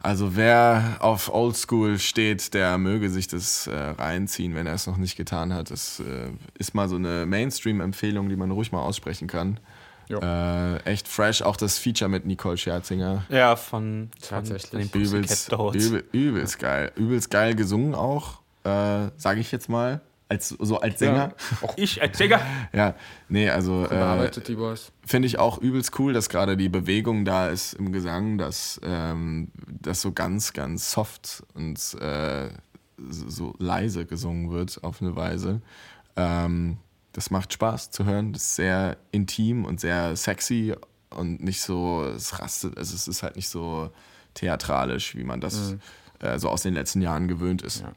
Also 0.00 0.36
wer 0.36 0.98
auf 1.00 1.32
Oldschool 1.32 1.98
steht, 1.98 2.54
der 2.54 2.78
möge 2.78 3.10
sich 3.10 3.26
das 3.26 3.66
äh, 3.66 3.74
reinziehen, 3.74 4.54
wenn 4.54 4.66
er 4.66 4.74
es 4.74 4.86
noch 4.86 4.96
nicht 4.96 5.16
getan 5.16 5.52
hat. 5.52 5.70
Das 5.70 6.00
äh, 6.00 6.30
ist 6.56 6.74
mal 6.74 6.88
so 6.88 6.96
eine 6.96 7.26
Mainstream-Empfehlung, 7.26 8.28
die 8.28 8.36
man 8.36 8.50
ruhig 8.50 8.70
mal 8.70 8.82
aussprechen 8.82 9.26
kann. 9.26 9.58
Äh, 10.10 10.76
echt 10.84 11.08
fresh, 11.08 11.42
auch 11.42 11.56
das 11.56 11.78
Feature 11.78 12.08
mit 12.08 12.26
Nicole 12.26 12.56
Scherzinger. 12.56 13.24
Ja, 13.28 13.56
von 13.56 14.10
tatsächlich 14.20 14.90
von 14.90 15.00
übelst, 15.00 15.52
übel, 15.52 16.04
übelst 16.12 16.58
geil. 16.58 16.92
Übelst 16.96 17.30
geil 17.30 17.54
gesungen 17.54 17.94
auch, 17.94 18.40
äh, 18.64 19.10
sage 19.16 19.40
ich 19.40 19.52
jetzt 19.52 19.68
mal. 19.68 20.00
Als, 20.30 20.48
so 20.48 20.78
als 20.78 20.98
Sänger. 20.98 21.32
Ja, 21.62 21.68
auch 21.68 21.74
ich 21.78 22.02
als 22.02 22.18
Sänger? 22.18 22.40
ja, 22.74 22.94
nee, 23.30 23.48
also 23.48 23.86
äh, 23.86 24.30
finde 25.06 25.26
ich 25.26 25.38
auch 25.38 25.56
übelst 25.56 25.98
cool, 25.98 26.12
dass 26.12 26.28
gerade 26.28 26.58
die 26.58 26.68
Bewegung 26.68 27.24
da 27.24 27.48
ist 27.48 27.72
im 27.72 27.92
Gesang, 27.92 28.36
dass 28.36 28.78
ähm, 28.84 29.48
das 29.66 30.02
so 30.02 30.12
ganz, 30.12 30.52
ganz 30.52 30.92
soft 30.92 31.44
und 31.54 31.78
äh, 32.02 32.50
so 33.08 33.54
leise 33.58 34.04
gesungen 34.04 34.50
wird 34.50 34.84
auf 34.84 35.00
eine 35.00 35.16
Weise. 35.16 35.62
Ähm, 36.16 36.76
das 37.18 37.30
macht 37.32 37.52
Spaß 37.52 37.90
zu 37.90 38.04
hören. 38.04 38.32
Das 38.32 38.42
ist 38.42 38.54
sehr 38.54 38.96
intim 39.10 39.64
und 39.64 39.80
sehr 39.80 40.14
sexy 40.14 40.72
und 41.10 41.42
nicht 41.42 41.60
so, 41.60 42.04
es 42.04 42.38
rastet, 42.38 42.78
also 42.78 42.94
es 42.94 43.08
ist 43.08 43.24
halt 43.24 43.34
nicht 43.34 43.48
so 43.48 43.90
theatralisch, 44.34 45.16
wie 45.16 45.24
man 45.24 45.40
das 45.40 45.72
mhm. 45.72 45.80
äh, 46.20 46.38
so 46.38 46.48
aus 46.48 46.62
den 46.62 46.74
letzten 46.74 47.02
Jahren 47.02 47.26
gewöhnt 47.26 47.62
ist. 47.62 47.80
Ja. 47.80 47.92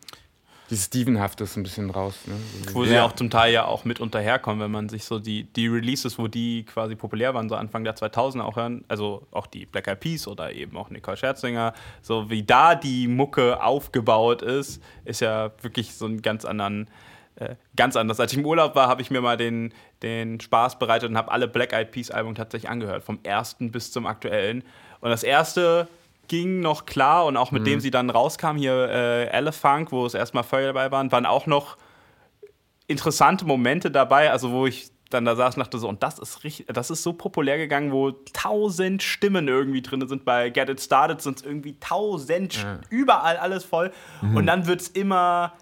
Dieses 0.71 0.85
Stevenhafte 0.85 1.43
ist 1.43 1.55
ein 1.55 1.61
bisschen 1.61 1.91
raus. 1.91 2.15
Ne? 2.25 2.33
Wo 2.73 2.83
sie 2.83 2.93
ja. 2.93 3.05
auch 3.05 3.11
zum 3.11 3.29
Teil 3.29 3.53
ja 3.53 3.65
auch 3.65 3.85
mit 3.85 3.99
unterherkommen, 3.99 4.59
wenn 4.59 4.71
man 4.71 4.89
sich 4.89 5.03
so 5.03 5.19
die, 5.19 5.43
die 5.43 5.67
Releases, 5.67 6.17
wo 6.17 6.27
die 6.27 6.63
quasi 6.63 6.95
populär 6.95 7.35
waren, 7.35 7.47
so 7.47 7.55
Anfang 7.55 7.83
der 7.83 7.95
2000er 7.95 8.41
auch 8.41 8.55
hören, 8.55 8.83
also 8.87 9.27
auch 9.29 9.45
die 9.45 9.67
Black 9.67 9.87
Eyed 9.87 9.99
Peas 9.99 10.27
oder 10.27 10.51
eben 10.51 10.75
auch 10.77 10.89
Nicole 10.89 11.17
Scherzinger, 11.17 11.73
so 12.01 12.31
wie 12.31 12.41
da 12.41 12.73
die 12.73 13.07
Mucke 13.07 13.61
aufgebaut 13.61 14.41
ist, 14.41 14.81
ist 15.05 15.19
ja 15.19 15.51
wirklich 15.61 15.93
so 15.93 16.05
einen 16.05 16.23
ganz 16.23 16.43
anderen 16.43 16.87
äh, 17.35 17.55
ganz 17.75 17.95
anders. 17.95 18.19
Als 18.19 18.31
ich 18.31 18.37
im 18.37 18.45
Urlaub 18.45 18.75
war, 18.75 18.87
habe 18.87 19.01
ich 19.01 19.11
mir 19.11 19.21
mal 19.21 19.37
den, 19.37 19.73
den 20.03 20.39
Spaß 20.39 20.79
bereitet 20.79 21.09
und 21.09 21.17
habe 21.17 21.31
alle 21.31 21.47
Black 21.47 21.73
Eyed 21.73 21.91
Peas 21.91 22.11
Alben 22.11 22.35
tatsächlich 22.35 22.69
angehört, 22.69 23.03
vom 23.03 23.19
ersten 23.23 23.71
bis 23.71 23.91
zum 23.91 24.05
aktuellen. 24.05 24.63
Und 24.99 25.09
das 25.09 25.23
erste 25.23 25.87
ging 26.27 26.59
noch 26.61 26.85
klar 26.85 27.25
und 27.25 27.35
auch 27.37 27.51
mit 27.51 27.63
mhm. 27.63 27.65
dem 27.65 27.79
sie 27.79 27.91
dann 27.91 28.09
rauskam, 28.09 28.55
hier 28.55 28.89
äh, 28.89 29.25
Elephant, 29.27 29.91
wo 29.91 30.05
es 30.05 30.13
erstmal 30.13 30.43
Feuer 30.43 30.67
dabei 30.67 30.91
waren, 30.91 31.11
waren 31.11 31.25
auch 31.25 31.45
noch 31.45 31.77
interessante 32.87 33.45
Momente 33.45 33.91
dabei, 33.91 34.31
also 34.31 34.51
wo 34.51 34.65
ich 34.65 34.91
dann 35.09 35.25
da 35.25 35.35
saß 35.35 35.55
und 35.55 35.59
dachte 35.59 35.77
so, 35.77 35.89
und 35.89 36.03
das 36.03 36.19
ist 36.19 36.43
richtig, 36.43 36.67
das 36.67 36.89
ist 36.89 37.03
so 37.03 37.13
populär 37.13 37.57
gegangen, 37.57 37.91
wo 37.91 38.11
tausend 38.33 39.03
Stimmen 39.03 39.47
irgendwie 39.47 39.81
drin 39.81 40.07
sind. 40.07 40.25
Bei 40.25 40.49
Get 40.49 40.69
It 40.69 40.79
Started 40.79 41.21
sind 41.21 41.39
es 41.39 41.45
irgendwie 41.45 41.77
tausend, 41.79 42.61
ja. 42.61 42.79
überall 42.89 43.37
alles 43.37 43.65
voll. 43.65 43.91
Mhm. 44.21 44.37
Und 44.37 44.45
dann 44.45 44.67
wird 44.67 44.81
es 44.81 44.87
immer 44.89 45.53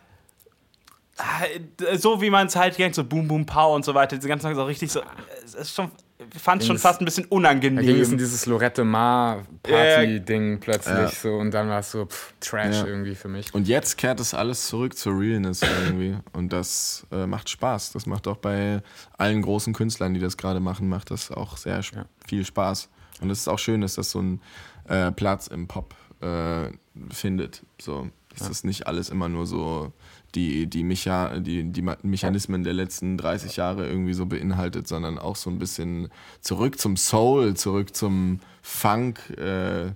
so 1.97 2.21
wie 2.21 2.29
man 2.29 2.47
es 2.47 2.55
halt 2.55 2.75
kennt, 2.75 2.95
so 2.95 3.03
Boom 3.03 3.27
Boom 3.27 3.45
Pow 3.45 3.75
und 3.75 3.83
so 3.83 3.93
weiter, 3.93 4.15
diese 4.15 4.27
ganzen 4.27 4.43
Sachen 4.43 4.55
so 4.55 4.63
richtig 4.63 4.91
so, 4.91 5.01
es 5.43 5.53
ist 5.53 5.75
schon, 5.75 5.91
fand 6.37 6.61
es 6.61 6.67
schon 6.67 6.77
fast 6.77 7.01
ein 7.01 7.05
bisschen 7.05 7.25
unangenehm. 7.25 7.75
Da 7.77 7.81
ging 7.81 8.01
es 8.01 8.11
in 8.11 8.17
dieses 8.17 8.45
Lorette 8.45 8.83
Mar 8.83 9.43
Party-Ding 9.63 10.55
äh, 10.55 10.57
plötzlich 10.57 10.95
ja. 10.95 11.09
so 11.09 11.35
und 11.35 11.51
dann 11.51 11.69
war 11.69 11.79
es 11.79 11.91
so 11.91 12.05
pff, 12.05 12.33
Trash 12.39 12.77
ja. 12.77 12.85
irgendwie 12.85 13.15
für 13.15 13.27
mich. 13.27 13.53
Und 13.53 13.67
jetzt 13.67 13.97
kehrt 13.97 14.19
es 14.19 14.33
alles 14.33 14.67
zurück 14.67 14.97
zur 14.97 15.19
Realness 15.19 15.61
irgendwie 15.61 16.17
und 16.33 16.53
das 16.53 17.05
äh, 17.11 17.25
macht 17.25 17.49
Spaß. 17.49 17.91
Das 17.91 18.05
macht 18.05 18.27
auch 18.27 18.37
bei 18.37 18.81
allen 19.17 19.41
großen 19.41 19.73
Künstlern, 19.73 20.13
die 20.13 20.19
das 20.19 20.37
gerade 20.37 20.59
machen, 20.59 20.87
macht 20.87 21.11
das 21.11 21.31
auch 21.31 21.57
sehr 21.57 21.81
ja. 21.81 22.05
viel 22.27 22.45
Spaß. 22.45 22.89
Und 23.21 23.29
es 23.29 23.39
ist 23.39 23.47
auch 23.47 23.59
schön, 23.59 23.81
dass 23.81 23.95
das 23.95 24.11
so 24.11 24.19
einen 24.19 24.41
äh, 24.87 25.11
Platz 25.11 25.47
im 25.47 25.67
Pop 25.67 25.93
äh, 26.21 26.69
findet. 27.11 27.63
So, 27.81 28.09
dass 28.29 28.47
das 28.47 28.63
nicht 28.63 28.87
alles 28.87 29.09
immer 29.09 29.29
nur 29.29 29.45
so 29.45 29.91
die, 30.35 30.67
die, 30.67 30.83
Mecha, 30.83 31.39
die, 31.39 31.63
die 31.63 31.81
Mechanismen 32.03 32.63
der 32.63 32.73
letzten 32.73 33.17
30 33.17 33.55
Jahre 33.55 33.87
irgendwie 33.87 34.13
so 34.13 34.25
beinhaltet, 34.25 34.87
sondern 34.87 35.17
auch 35.17 35.35
so 35.35 35.49
ein 35.49 35.59
bisschen 35.59 36.09
zurück 36.41 36.79
zum 36.79 36.97
Soul, 36.97 37.55
zurück 37.55 37.95
zum 37.95 38.39
Funk 38.61 39.29
äh, 39.31 39.91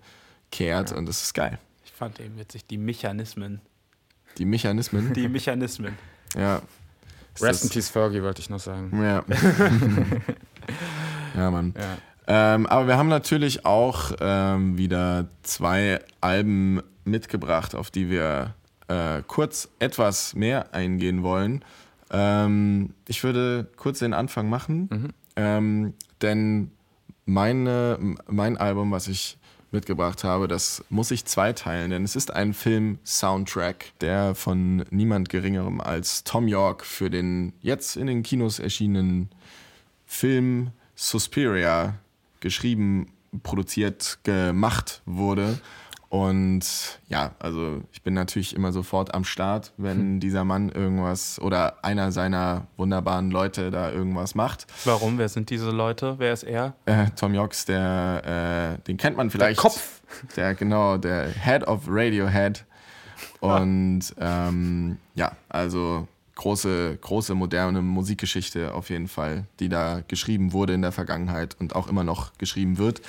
kehrt 0.52 0.92
ja. 0.92 0.98
und 0.98 1.08
das 1.08 1.24
ist 1.24 1.34
geil. 1.34 1.60
Ich 1.86 1.92
fand 1.92 2.20
eben 2.20 2.38
witzig, 2.38 2.66
die 2.66 2.78
Mechanismen. 2.78 3.62
Die 4.38 4.46
Mechanismen? 4.46 5.14
Die 5.14 5.28
Mechanismen. 5.28 5.98
ja. 6.36 6.62
Rest 7.42 7.64
in 7.64 7.70
Peace 7.70 7.90
Fergie 7.90 8.22
wollte 8.22 8.42
ich 8.42 8.50
noch 8.50 8.60
sagen. 8.60 8.92
Ja. 9.02 9.24
ja, 11.36 11.52
Mann. 11.52 11.74
Ja. 11.78 11.98
Ähm, 12.26 12.68
aber 12.68 12.88
wir 12.88 12.98
haben 12.98 13.10
natürlich 13.10 13.66
auch 13.66 14.12
ähm, 14.20 14.78
wieder 14.78 15.28
zwei 15.42 16.00
Alben 16.22 16.82
mitgebracht, 17.04 17.76
auf 17.76 17.92
die 17.92 18.10
wir 18.10 18.54
äh, 18.88 19.22
kurz 19.28 19.70
etwas 19.80 20.36
mehr 20.36 20.74
eingehen 20.74 21.24
wollen. 21.24 21.64
Ähm, 22.12 22.94
ich 23.08 23.24
würde 23.24 23.68
kurz 23.76 24.00
den 24.00 24.14
Anfang 24.14 24.50
machen, 24.50 24.90
mhm. 24.92 25.10
ähm, 25.36 25.94
denn 26.22 26.72
meine, 27.26 27.98
mein 28.28 28.58
Album, 28.58 28.92
was 28.92 29.08
ich 29.08 29.38
mitgebracht 29.72 30.24
habe, 30.24 30.48
das 30.48 30.84
muss 30.90 31.12
ich 31.12 31.26
zweiteilen, 31.26 31.90
denn 31.90 32.04
es 32.04 32.16
ist 32.16 32.32
ein 32.32 32.54
Film-Soundtrack, 32.54 33.94
der 34.02 34.36
von 34.36 34.86
niemand 34.92 35.30
Geringerem 35.30 35.82
als 35.82 36.24
Tom 36.24 36.48
York 36.48 36.86
für 36.86 37.10
den 37.10 37.54
jetzt 37.62 37.98
in 37.98 38.08
den 38.08 38.22
Kinos 38.24 38.60
erschienenen 38.60 39.30
Film 40.06 40.70
Suspiria 40.96 41.96
geschrieben, 42.40 43.12
produziert, 43.42 44.20
gemacht 44.24 45.02
wurde. 45.06 45.60
Und 46.14 47.00
ja, 47.10 47.32
also 47.40 47.82
ich 47.92 48.04
bin 48.04 48.14
natürlich 48.14 48.56
immer 48.56 48.72
sofort 48.72 49.16
am 49.16 49.24
Start, 49.24 49.74
wenn 49.78 49.98
hm. 49.98 50.20
dieser 50.20 50.44
Mann 50.44 50.70
irgendwas 50.70 51.42
oder 51.42 51.84
einer 51.84 52.12
seiner 52.12 52.68
wunderbaren 52.78 53.32
Leute 53.32 53.72
da 53.72 53.90
irgendwas 53.90 54.36
macht. 54.36 54.68
Warum? 54.86 55.18
Wer 55.18 55.28
sind 55.28 55.50
diese 55.50 55.72
Leute? 55.72 56.20
Wer 56.20 56.32
ist 56.32 56.44
er? 56.44 56.76
Äh, 56.86 57.08
Tom 57.16 57.34
Yox, 57.34 57.66
der, 57.66 58.78
äh, 58.78 58.84
den 58.84 58.98
kennt 58.98 59.18
man 59.18 59.32
vielleicht. 59.32 59.58
Der 59.58 59.62
Kopf. 59.64 60.02
Der, 60.36 60.54
genau, 60.54 60.98
der 60.98 61.30
Head 61.30 61.68
of 61.68 61.86
Radiohead. 61.88 62.64
Und 63.40 64.14
ähm, 64.20 65.00
ja, 65.16 65.32
also 65.50 66.08
große, 66.44 66.98
große 67.00 67.36
moderne 67.36 67.82
Musikgeschichte 67.82 68.74
auf 68.74 68.90
jeden 68.90 69.08
Fall, 69.08 69.46
die 69.62 69.70
da 69.70 70.02
geschrieben 70.06 70.52
wurde 70.52 70.74
in 70.74 70.82
der 70.82 70.92
Vergangenheit 70.92 71.56
und 71.58 71.74
auch 71.74 71.88
immer 71.88 72.04
noch 72.04 72.38
geschrieben 72.38 72.78
wird. 72.78 73.02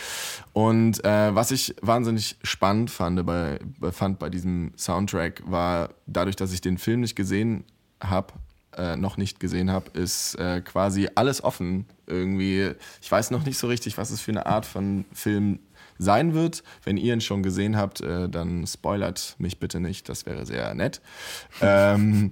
Und 0.52 1.04
äh, 1.04 1.34
was 1.34 1.50
ich 1.50 1.74
wahnsinnig 1.82 2.36
spannend 2.44 2.92
fand 2.92 3.26
bei, 3.26 3.58
fand 3.90 4.20
bei 4.20 4.30
diesem 4.30 4.70
Soundtrack 4.76 5.42
war, 5.46 5.90
dadurch, 6.06 6.36
dass 6.36 6.52
ich 6.52 6.60
den 6.60 6.78
Film 6.78 7.00
nicht 7.00 7.16
gesehen 7.16 7.64
habe, 8.00 8.34
äh, 8.76 8.94
noch 8.94 9.16
nicht 9.16 9.40
gesehen 9.40 9.68
habe, 9.68 9.90
ist 9.98 10.36
äh, 10.36 10.60
quasi 10.60 11.08
alles 11.16 11.42
offen. 11.42 11.86
Irgendwie, 12.06 12.70
ich 13.02 13.10
weiß 13.10 13.32
noch 13.32 13.44
nicht 13.44 13.58
so 13.58 13.66
richtig, 13.66 13.98
was 13.98 14.12
es 14.12 14.20
für 14.20 14.30
eine 14.30 14.46
Art 14.46 14.64
von 14.64 15.06
Film 15.12 15.58
sein 15.98 16.34
wird. 16.34 16.62
Wenn 16.84 16.98
ihr 16.98 17.14
ihn 17.14 17.20
schon 17.20 17.42
gesehen 17.42 17.76
habt, 17.76 18.00
äh, 18.00 18.28
dann 18.28 18.64
spoilert 18.64 19.34
mich 19.38 19.58
bitte 19.58 19.80
nicht, 19.80 20.08
das 20.08 20.24
wäre 20.24 20.46
sehr 20.46 20.72
nett. 20.74 21.00
ähm, 21.60 22.30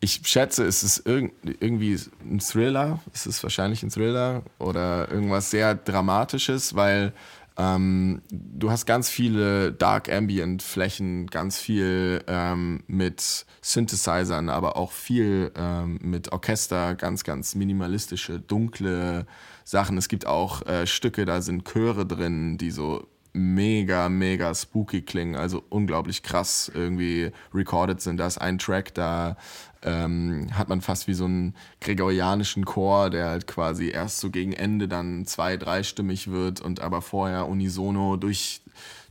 ich 0.00 0.20
schätze, 0.24 0.64
es 0.64 0.82
ist 0.82 1.02
irgendwie 1.04 1.98
ein 2.22 2.40
Thriller. 2.40 3.00
Es 3.12 3.26
ist 3.26 3.42
wahrscheinlich 3.42 3.82
ein 3.82 3.90
Thriller 3.90 4.42
oder 4.58 5.10
irgendwas 5.10 5.50
sehr 5.50 5.74
Dramatisches, 5.74 6.74
weil 6.74 7.12
ähm, 7.58 8.22
du 8.30 8.70
hast 8.70 8.86
ganz 8.86 9.10
viele 9.10 9.72
Dark 9.72 10.10
Ambient 10.10 10.62
Flächen, 10.62 11.26
ganz 11.26 11.58
viel 11.58 12.24
ähm, 12.26 12.82
mit 12.86 13.44
Synthesizern, 13.60 14.48
aber 14.48 14.76
auch 14.78 14.92
viel 14.92 15.52
ähm, 15.54 15.98
mit 16.00 16.32
Orchester, 16.32 16.94
ganz, 16.94 17.22
ganz 17.22 17.54
minimalistische, 17.54 18.40
dunkle 18.40 19.26
Sachen. 19.64 19.98
Es 19.98 20.08
gibt 20.08 20.26
auch 20.26 20.66
äh, 20.66 20.86
Stücke, 20.86 21.26
da 21.26 21.42
sind 21.42 21.66
Chöre 21.66 22.06
drin, 22.06 22.56
die 22.56 22.70
so 22.70 23.06
mega, 23.32 24.08
mega 24.08 24.54
spooky 24.54 25.02
klingen, 25.02 25.36
also 25.36 25.62
unglaublich 25.68 26.22
krass 26.22 26.70
irgendwie 26.74 27.30
recorded 27.54 28.00
sind. 28.00 28.16
Da 28.16 28.26
ist 28.26 28.38
ein 28.38 28.58
Track, 28.58 28.94
da 28.94 29.36
ähm, 29.82 30.48
hat 30.52 30.68
man 30.68 30.80
fast 30.80 31.06
wie 31.06 31.14
so 31.14 31.24
einen 31.24 31.54
gregorianischen 31.80 32.64
Chor, 32.64 33.10
der 33.10 33.28
halt 33.28 33.46
quasi 33.46 33.90
erst 33.90 34.18
so 34.20 34.30
gegen 34.30 34.52
Ende 34.52 34.88
dann 34.88 35.26
zwei-, 35.26 35.56
dreistimmig 35.56 36.30
wird 36.30 36.60
und 36.60 36.80
aber 36.80 37.02
vorher 37.02 37.48
unisono 37.48 38.16
durch 38.16 38.62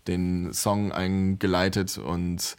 den 0.08 0.54
Song 0.54 0.92
eingeleitet 0.92 1.98
und 1.98 2.58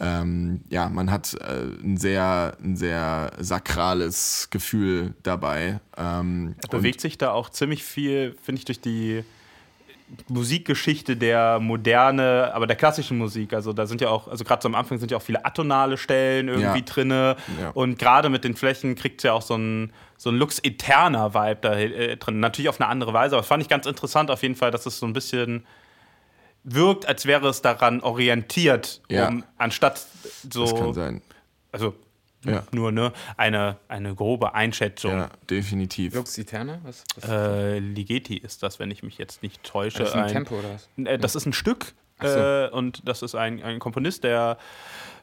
ähm, 0.00 0.62
ja, 0.68 0.88
man 0.88 1.10
hat 1.10 1.34
äh, 1.34 1.62
ein, 1.82 1.96
sehr, 1.96 2.56
ein 2.62 2.76
sehr 2.76 3.32
sakrales 3.38 4.48
Gefühl 4.50 5.14
dabei. 5.22 5.80
Ähm, 5.96 6.56
bewegt 6.70 7.00
sich 7.00 7.18
da 7.18 7.30
auch 7.30 7.50
ziemlich 7.50 7.84
viel, 7.84 8.34
finde 8.42 8.58
ich, 8.58 8.64
durch 8.64 8.80
die 8.80 9.22
Musikgeschichte 10.28 11.16
der 11.16 11.58
Moderne, 11.60 12.50
aber 12.54 12.66
der 12.66 12.76
klassischen 12.76 13.18
Musik. 13.18 13.52
Also 13.52 13.72
da 13.72 13.86
sind 13.86 14.00
ja 14.00 14.08
auch, 14.08 14.28
also 14.28 14.44
gerade 14.44 14.62
so 14.62 14.68
am 14.68 14.74
Anfang 14.74 14.98
sind 14.98 15.10
ja 15.10 15.16
auch 15.16 15.22
viele 15.22 15.44
atonale 15.44 15.96
Stellen 15.96 16.48
irgendwie 16.48 16.78
ja. 16.78 16.84
drinne. 16.84 17.36
Ja. 17.60 17.70
Und 17.70 17.98
gerade 17.98 18.28
mit 18.28 18.44
den 18.44 18.54
Flächen 18.54 18.94
kriegt 18.94 19.20
es 19.20 19.24
ja 19.24 19.32
auch 19.32 19.42
so 19.42 19.56
ein, 19.56 19.92
so 20.16 20.30
ein 20.30 20.36
Lux 20.36 20.58
Eterna 20.58 21.34
Vibe 21.34 21.58
da 21.60 21.74
äh, 21.74 22.16
drin. 22.16 22.40
Natürlich 22.40 22.68
auf 22.68 22.80
eine 22.80 22.88
andere 22.88 23.12
Weise, 23.12 23.34
aber 23.34 23.40
das 23.42 23.48
fand 23.48 23.62
ich 23.62 23.68
ganz 23.68 23.86
interessant 23.86 24.30
auf 24.30 24.42
jeden 24.42 24.54
Fall, 24.56 24.70
dass 24.70 24.86
es 24.86 24.98
so 24.98 25.06
ein 25.06 25.12
bisschen 25.12 25.66
wirkt, 26.64 27.06
als 27.06 27.26
wäre 27.26 27.48
es 27.48 27.62
daran 27.62 28.00
orientiert, 28.00 29.02
ja. 29.08 29.28
um 29.28 29.44
anstatt 29.58 30.06
so. 30.52 30.62
Das 30.62 30.74
kann 30.74 30.94
sein. 30.94 31.22
Also 31.72 31.94
ja. 32.44 32.64
Nur 32.72 32.92
ne, 32.92 33.12
eine, 33.36 33.76
eine 33.88 34.14
grobe 34.14 34.54
Einschätzung. 34.54 35.12
Ja, 35.12 35.30
definitiv. 35.48 36.14
Lux 36.14 36.36
Eterna? 36.38 36.80
Was, 36.82 37.04
was 37.16 37.30
äh, 37.30 37.78
Ligeti 37.78 38.36
ist 38.36 38.62
das, 38.62 38.78
wenn 38.78 38.90
ich 38.90 39.02
mich 39.02 39.18
jetzt 39.18 39.42
nicht 39.42 39.62
täusche. 39.62 40.00
Das 40.00 40.08
ist 40.08 40.14
ein, 40.14 40.24
ein 40.24 40.32
Tempo 40.32 40.58
oder 40.58 40.74
was? 40.74 40.88
Äh, 40.96 41.18
das 41.18 41.34
ist 41.34 41.46
ein 41.46 41.52
Stück 41.52 41.94
so. 42.28 42.38
äh, 42.38 42.68
und 42.70 43.06
das 43.08 43.22
ist 43.22 43.34
ein, 43.34 43.62
ein 43.62 43.78
Komponist, 43.78 44.24
der 44.24 44.58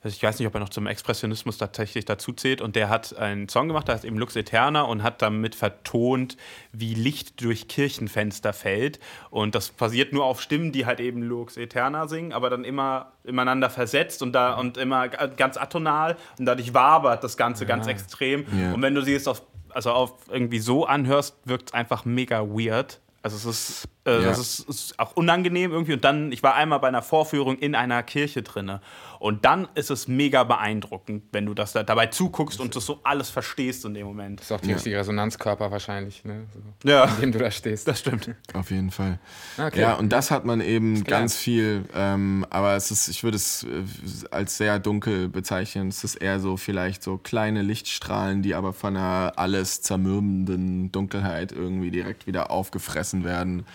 ich 0.03 0.23
weiß 0.23 0.39
nicht, 0.39 0.47
ob 0.47 0.53
er 0.53 0.61
noch 0.61 0.69
zum 0.69 0.87
Expressionismus 0.87 1.57
tatsächlich 1.57 2.05
dazu 2.05 2.31
zählt. 2.31 2.61
Und 2.61 2.75
der 2.75 2.89
hat 2.89 3.17
einen 3.17 3.49
Song 3.49 3.67
gemacht, 3.67 3.87
der 3.87 3.95
heißt 3.95 4.05
eben 4.05 4.17
Lux 4.17 4.35
Eterna 4.35 4.83
und 4.83 5.03
hat 5.03 5.21
damit 5.21 5.55
vertont, 5.55 6.37
wie 6.71 6.93
Licht 6.93 7.41
durch 7.41 7.67
Kirchenfenster 7.67 8.53
fällt. 8.53 8.99
Und 9.29 9.55
das 9.55 9.69
basiert 9.69 10.13
nur 10.13 10.23
auf 10.23 10.41
Stimmen, 10.41 10.71
die 10.71 10.85
halt 10.85 11.01
eben 11.01 11.21
Lux 11.21 11.57
Eterna 11.57 12.07
singen, 12.07 12.31
aber 12.31 12.49
dann 12.49 12.63
immer 12.63 13.11
ineinander 13.25 13.69
versetzt 13.69 14.21
und 14.21 14.31
da 14.31 14.53
und 14.53 14.77
immer 14.77 15.09
ganz 15.09 15.57
atonal. 15.57 16.15
Und 16.37 16.45
dadurch 16.45 16.73
wabert 16.73 17.23
das 17.23 17.35
Ganze 17.35 17.65
ja. 17.65 17.67
ganz 17.67 17.87
extrem. 17.87 18.45
Ja. 18.57 18.73
Und 18.73 18.81
wenn 18.81 18.95
du 18.95 19.01
sie 19.01 19.11
jetzt 19.11 19.27
auf, 19.27 19.41
also 19.69 19.91
auf 19.91 20.13
irgendwie 20.29 20.59
so 20.59 20.85
anhörst, 20.85 21.35
wirkt 21.43 21.69
es 21.69 21.73
einfach 21.73 22.05
mega 22.05 22.41
weird. 22.47 23.01
Also 23.21 23.35
es 23.35 23.45
ist 23.45 23.89
Äh, 24.09 24.21
Ja. 24.23 24.29
Das 24.29 24.39
ist, 24.39 24.59
ist 24.69 24.99
auch 24.99 25.15
unangenehm 25.15 25.71
irgendwie. 25.71 25.93
Und 25.93 26.03
dann, 26.03 26.31
ich 26.31 26.43
war 26.43 26.55
einmal 26.55 26.79
bei 26.79 26.87
einer 26.87 27.01
Vorführung 27.01 27.57
in 27.57 27.75
einer 27.75 28.01
Kirche 28.03 28.41
drinne. 28.43 28.81
Und 29.19 29.43
dann 29.43 29.67
ist 29.75 29.89
es 29.91 30.07
mega 30.07 30.45
beeindruckend, 30.45 31.23
wenn 31.33 31.45
du 31.45 31.53
das 31.53 31.73
da, 31.73 31.83
dabei 31.83 32.05
zuguckst 32.07 32.61
und 32.61 32.73
das 32.77 32.85
so 32.85 33.01
alles 33.03 33.29
verstehst 33.29 33.83
in 33.83 33.93
dem 33.93 34.07
Moment. 34.07 34.39
Das 34.39 34.45
ist 34.45 34.51
auch 34.53 34.61
die 34.61 34.69
Ja. 34.69 34.75
richtige 34.75 34.97
Resonanzkörper 34.97 35.71
wahrscheinlich, 35.71 36.23
ne? 36.23 36.45
So, 36.53 36.89
Ja, 36.89 37.03
in 37.03 37.21
dem 37.21 37.31
du 37.33 37.39
da 37.39 37.51
stehst. 37.51 37.85
das 37.85 37.99
stimmt. 37.99 38.33
Auf 38.53 38.71
jeden 38.71 38.91
Fall. 38.91 39.19
Okay. 39.57 39.81
Ja, 39.81 39.95
und 39.95 40.09
das 40.13 40.31
hat 40.31 40.45
man 40.45 40.61
eben 40.61 41.03
ganz 41.03 41.35
viel, 41.35 41.83
ähm, 41.93 42.45
aber 42.49 42.75
es 42.77 42.91
ist, 42.91 43.09
ich 43.09 43.23
würde 43.25 43.35
es 43.35 43.63
äh, 43.63 43.83
als 44.31 44.55
sehr 44.55 44.79
dunkel 44.79 45.27
bezeichnen. 45.27 45.89
Es 45.89 46.05
ist 46.05 46.15
eher 46.15 46.39
so 46.39 46.55
vielleicht 46.55 47.03
so 47.03 47.17
kleine 47.17 47.61
Lichtstrahlen, 47.61 48.41
die 48.41 48.55
aber 48.55 48.71
von 48.71 48.95
einer 48.95 49.33
alles 49.35 49.81
zermürbenden 49.81 50.93
Dunkelheit 50.93 51.51
irgendwie 51.51 51.91
direkt 51.91 52.25
wieder 52.25 52.51
aufgefressen 52.51 53.25
werden. 53.25 53.65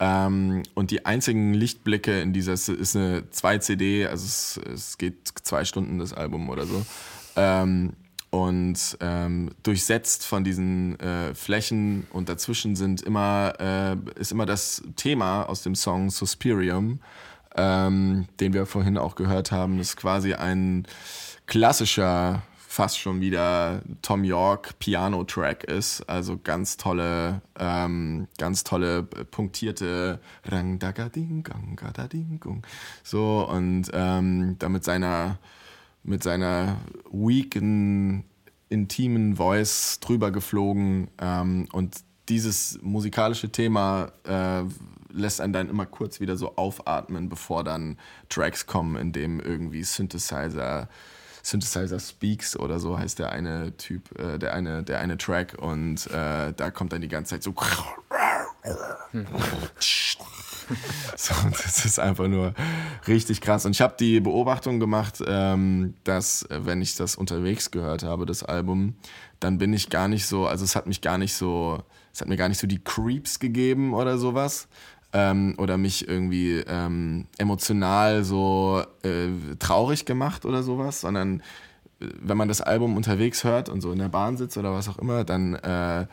Ähm, 0.00 0.62
und 0.74 0.90
die 0.90 1.06
einzigen 1.06 1.54
Lichtblicke 1.54 2.20
in 2.20 2.32
dieser 2.32 2.52
es 2.52 2.68
ist 2.68 2.96
eine 2.96 3.22
2-CD, 3.32 4.06
also 4.06 4.24
es, 4.24 4.60
es 4.72 4.98
geht 4.98 5.28
zwei 5.42 5.64
Stunden 5.64 5.98
das 5.98 6.12
Album 6.12 6.48
oder 6.50 6.66
so. 6.66 6.84
Ähm, 7.36 7.94
und 8.32 8.96
ähm, 9.00 9.50
durchsetzt 9.62 10.24
von 10.24 10.42
diesen 10.42 10.98
äh, 11.00 11.34
Flächen 11.34 12.06
und 12.12 12.30
dazwischen 12.30 12.76
sind 12.76 13.02
immer, 13.02 13.52
äh, 13.60 13.96
ist 14.18 14.32
immer 14.32 14.46
das 14.46 14.82
Thema 14.96 15.42
aus 15.42 15.62
dem 15.62 15.74
Song 15.74 16.08
Suspirium, 16.08 17.00
ähm, 17.56 18.26
den 18.40 18.54
wir 18.54 18.64
vorhin 18.64 18.96
auch 18.96 19.16
gehört 19.16 19.52
haben. 19.52 19.76
Das 19.76 19.88
ist 19.88 19.96
quasi 19.98 20.32
ein 20.32 20.86
klassischer, 21.46 22.42
fast 22.72 22.98
schon 22.98 23.20
wieder 23.20 23.82
Tom 24.00 24.24
York 24.24 24.78
Piano-Track 24.78 25.64
ist. 25.64 26.08
Also 26.08 26.38
ganz 26.42 26.78
tolle, 26.78 27.42
ähm, 27.58 28.28
ganz 28.38 28.64
tolle 28.64 29.06
äh, 29.14 29.24
punktierte 29.24 30.20
Rang 30.46 30.78
daga 30.78 31.10
ding 31.10 31.42
gang 31.42 31.78
gada 31.78 32.08
ding 32.08 32.40
gung. 32.40 32.66
So 33.04 33.46
und 33.46 33.90
ähm, 33.92 34.56
da 34.58 34.70
mit 34.70 34.84
seiner 34.84 35.38
mit 36.02 36.22
seiner 36.22 36.78
weaken, 37.10 38.24
intimen 38.70 39.36
Voice 39.36 40.00
drüber 40.00 40.30
geflogen. 40.30 41.08
Ähm, 41.20 41.68
und 41.72 41.96
dieses 42.30 42.80
musikalische 42.80 43.52
Thema 43.52 44.12
äh, 44.24 44.62
lässt 45.12 45.42
einen 45.42 45.52
dann 45.52 45.68
immer 45.68 45.84
kurz 45.84 46.20
wieder 46.20 46.38
so 46.38 46.56
aufatmen, 46.56 47.28
bevor 47.28 47.64
dann 47.64 47.98
Tracks 48.30 48.64
kommen, 48.64 48.96
in 48.96 49.12
dem 49.12 49.40
irgendwie 49.40 49.84
Synthesizer 49.84 50.88
Synthesizer 51.42 52.00
Speaks 52.00 52.56
oder 52.56 52.78
so 52.78 52.98
heißt 52.98 53.18
der 53.18 53.32
eine 53.32 53.76
Typ, 53.76 54.18
äh, 54.18 54.38
der 54.38 54.54
eine, 54.54 54.82
der 54.82 55.00
eine 55.00 55.18
Track 55.18 55.56
und 55.58 56.06
äh, 56.08 56.52
da 56.52 56.70
kommt 56.70 56.92
dann 56.92 57.00
die 57.00 57.08
ganze 57.08 57.34
Zeit 57.34 57.42
so 57.42 57.52
so, 61.16 61.34
das 61.50 61.84
ist 61.84 61.98
einfach 61.98 62.28
nur 62.28 62.54
richtig 63.06 63.40
krass. 63.40 63.66
Und 63.66 63.72
ich 63.72 63.80
habe 63.80 63.94
die 63.98 64.20
Beobachtung 64.20 64.80
gemacht, 64.80 65.22
ähm, 65.26 65.94
dass, 66.04 66.42
äh, 66.44 66.64
wenn 66.64 66.80
ich 66.80 66.96
das 66.96 67.16
unterwegs 67.16 67.70
gehört 67.70 68.04
habe, 68.04 68.26
das 68.26 68.42
Album, 68.42 68.94
dann 69.40 69.58
bin 69.58 69.72
ich 69.72 69.90
gar 69.90 70.08
nicht 70.08 70.26
so, 70.26 70.46
also 70.46 70.64
es 70.64 70.76
hat 70.76 70.86
mich 70.86 71.00
gar 71.00 71.18
nicht 71.18 71.34
so, 71.34 71.82
es 72.12 72.20
hat 72.20 72.28
mir 72.28 72.36
gar 72.36 72.48
nicht 72.48 72.58
so 72.58 72.66
die 72.66 72.82
Creeps 72.82 73.40
gegeben 73.40 73.94
oder 73.94 74.18
sowas. 74.18 74.68
Ähm, 75.14 75.54
oder 75.58 75.76
mich 75.76 76.08
irgendwie 76.08 76.62
ähm, 76.66 77.26
emotional 77.36 78.24
so 78.24 78.82
äh, 79.02 79.28
traurig 79.58 80.06
gemacht 80.06 80.46
oder 80.46 80.62
sowas, 80.62 81.02
sondern 81.02 81.40
äh, 82.00 82.06
wenn 82.20 82.38
man 82.38 82.48
das 82.48 82.62
Album 82.62 82.96
unterwegs 82.96 83.44
hört 83.44 83.68
und 83.68 83.82
so 83.82 83.92
in 83.92 83.98
der 83.98 84.08
Bahn 84.08 84.38
sitzt 84.38 84.56
oder 84.56 84.72
was 84.72 84.88
auch 84.88 84.98
immer, 84.98 85.24
dann 85.24 85.54
äh, 85.56 86.06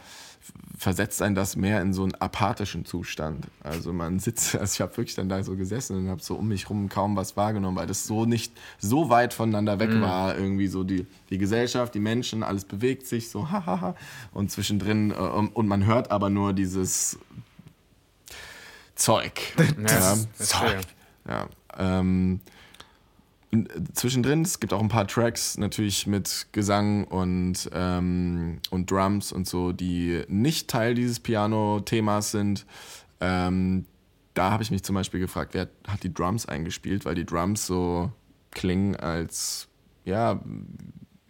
versetzt 0.78 1.22
einen 1.22 1.36
das 1.36 1.56
mehr 1.56 1.82
in 1.82 1.94
so 1.94 2.04
einen 2.04 2.16
apathischen 2.16 2.86
Zustand. 2.86 3.48
Also 3.62 3.92
man 3.92 4.20
sitzt, 4.20 4.56
also 4.60 4.74
ich 4.74 4.82
habe 4.82 4.96
wirklich 4.98 5.16
dann 5.16 5.30
da 5.30 5.44
so 5.44 5.56
gesessen 5.56 5.98
und 5.98 6.10
habe 6.10 6.22
so 6.22 6.36
um 6.36 6.48
mich 6.48 6.70
rum 6.70 6.90
kaum 6.90 7.16
was 7.16 7.36
wahrgenommen, 7.36 7.78
weil 7.78 7.88
das 7.88 8.08
so 8.08 8.26
nicht 8.26 8.54
so 8.80 9.10
weit 9.10 9.34
voneinander 9.34 9.80
weg 9.80 9.90
war. 10.02 10.38
Irgendwie 10.38 10.68
so 10.68 10.84
die, 10.84 11.06
die 11.30 11.38
Gesellschaft, 11.38 11.94
die 11.94 12.00
Menschen, 12.00 12.44
alles 12.44 12.66
bewegt 12.66 13.06
sich 13.08 13.30
so 13.30 13.52
hahaha 13.52 13.96
und 14.34 14.52
zwischendrin 14.52 15.12
äh, 15.12 15.16
und 15.16 15.68
man 15.68 15.86
hört 15.86 16.12
aber 16.12 16.30
nur 16.30 16.54
dieses 16.54 17.20
Zeug. 19.00 19.34
Ja, 19.90 20.16
verstehe. 20.34 20.82
Ja, 21.28 21.48
ähm, 21.78 22.40
n- 23.52 23.68
zwischendrin, 23.94 24.42
es 24.44 24.60
gibt 24.60 24.74
auch 24.74 24.82
ein 24.82 24.90
paar 24.90 25.08
Tracks 25.08 25.58
natürlich 25.58 26.06
mit 26.08 26.48
Gesang 26.52 27.06
und, 27.06 27.70
ähm, 27.74 28.60
und 28.70 28.92
Drums 28.92 29.32
und 29.32 29.48
so, 29.48 29.72
die 29.72 30.24
nicht 30.28 30.68
Teil 30.70 30.96
dieses 30.96 31.20
Piano-Themas 31.20 32.32
sind. 32.32 32.66
Ähm, 33.22 33.86
da 34.34 34.52
habe 34.52 34.64
ich 34.64 34.72
mich 34.72 34.84
zum 34.84 34.96
Beispiel 34.96 35.20
gefragt, 35.20 35.54
wer 35.54 35.68
hat 35.88 36.04
die 36.04 36.14
Drums 36.14 36.46
eingespielt, 36.46 37.06
weil 37.06 37.16
die 37.16 37.26
Drums 37.26 37.66
so 37.66 38.12
klingen 38.52 38.96
als, 38.96 39.68
ja, 40.06 40.40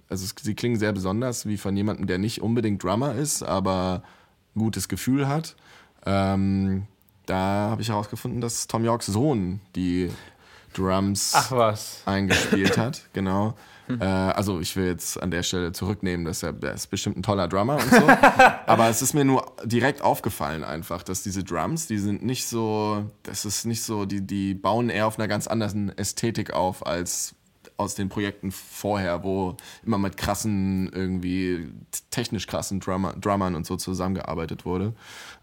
also 0.08 0.26
sie 0.42 0.56
klingen 0.56 0.78
sehr 0.78 0.94
besonders, 0.94 1.46
wie 1.46 1.58
von 1.58 1.76
jemandem, 1.76 2.08
der 2.08 2.18
nicht 2.18 2.42
unbedingt 2.42 2.84
Drummer 2.84 3.16
ist, 3.16 3.44
aber 3.44 4.04
ein 4.56 4.60
gutes 4.60 4.88
Gefühl 4.88 5.28
hat. 5.28 5.56
Ähm, 6.06 6.88
da 7.30 7.70
habe 7.72 7.82
ich 7.82 7.90
herausgefunden, 7.90 8.42
dass 8.42 8.68
Tom 8.68 8.84
Yorks 8.84 9.08
Sohn 9.08 9.62
die 9.76 10.10
Drums 10.74 11.34
eingespielt 12.06 12.78
hat, 12.78 13.02
genau. 13.14 13.56
Äh, 14.00 14.04
also 14.06 14.60
ich 14.60 14.76
will 14.76 14.86
jetzt 14.86 15.22
an 15.22 15.32
der 15.32 15.44
Stelle 15.44 15.72
zurücknehmen, 15.72 16.26
dass 16.26 16.44
er, 16.44 16.54
er 16.62 16.74
ist 16.74 16.88
bestimmt 16.88 17.18
ein 17.18 17.24
toller 17.24 17.48
Drummer 17.48 17.76
und 17.76 17.90
so. 17.90 18.08
aber 18.66 18.90
es 18.90 19.02
ist 19.02 19.14
mir 19.14 19.26
nur 19.26 19.52
direkt 19.64 20.02
aufgefallen 20.02 20.64
einfach, 20.64 21.02
dass 21.04 21.24
diese 21.24 21.44
Drums, 21.44 21.88
die 21.88 21.98
sind 21.98 22.24
nicht 22.24 22.48
so, 22.48 23.06
das 23.24 23.46
ist 23.46 23.66
nicht 23.66 23.84
so, 23.84 24.06
die, 24.06 24.22
die 24.22 24.54
bauen 24.54 24.90
eher 24.90 25.08
auf 25.08 25.18
einer 25.18 25.28
ganz 25.28 25.48
anderen 25.48 25.96
Ästhetik 25.98 26.54
auf 26.54 26.86
als 26.86 27.36
aus 27.80 27.96
den 27.96 28.10
Projekten 28.10 28.52
vorher, 28.52 29.24
wo 29.24 29.56
immer 29.86 29.98
mit 29.98 30.18
krassen, 30.18 30.92
irgendwie 30.94 31.70
technisch 32.12 32.46
krassen 32.46 32.80
Drummer, 32.80 33.14
Drummern 33.14 33.56
und 33.56 33.66
so 33.66 33.78
zusammengearbeitet 33.78 34.66
wurde. 34.66 34.94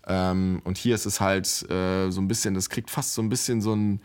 Ähm, 0.07 0.61
und 0.65 0.77
hier 0.77 0.95
ist 0.95 1.07
es 1.07 1.21
halt 1.21 1.47
äh, 1.71 2.11
so 2.11 2.21
ein 2.21 2.29
bisschen, 2.29 2.55
das 2.55 2.69
kriegt 2.69 2.91
fast 2.91 3.15
so 3.15 3.23
ein 3.23 3.29
bisschen 3.29 3.61
so 3.61 3.75
ein 3.75 4.01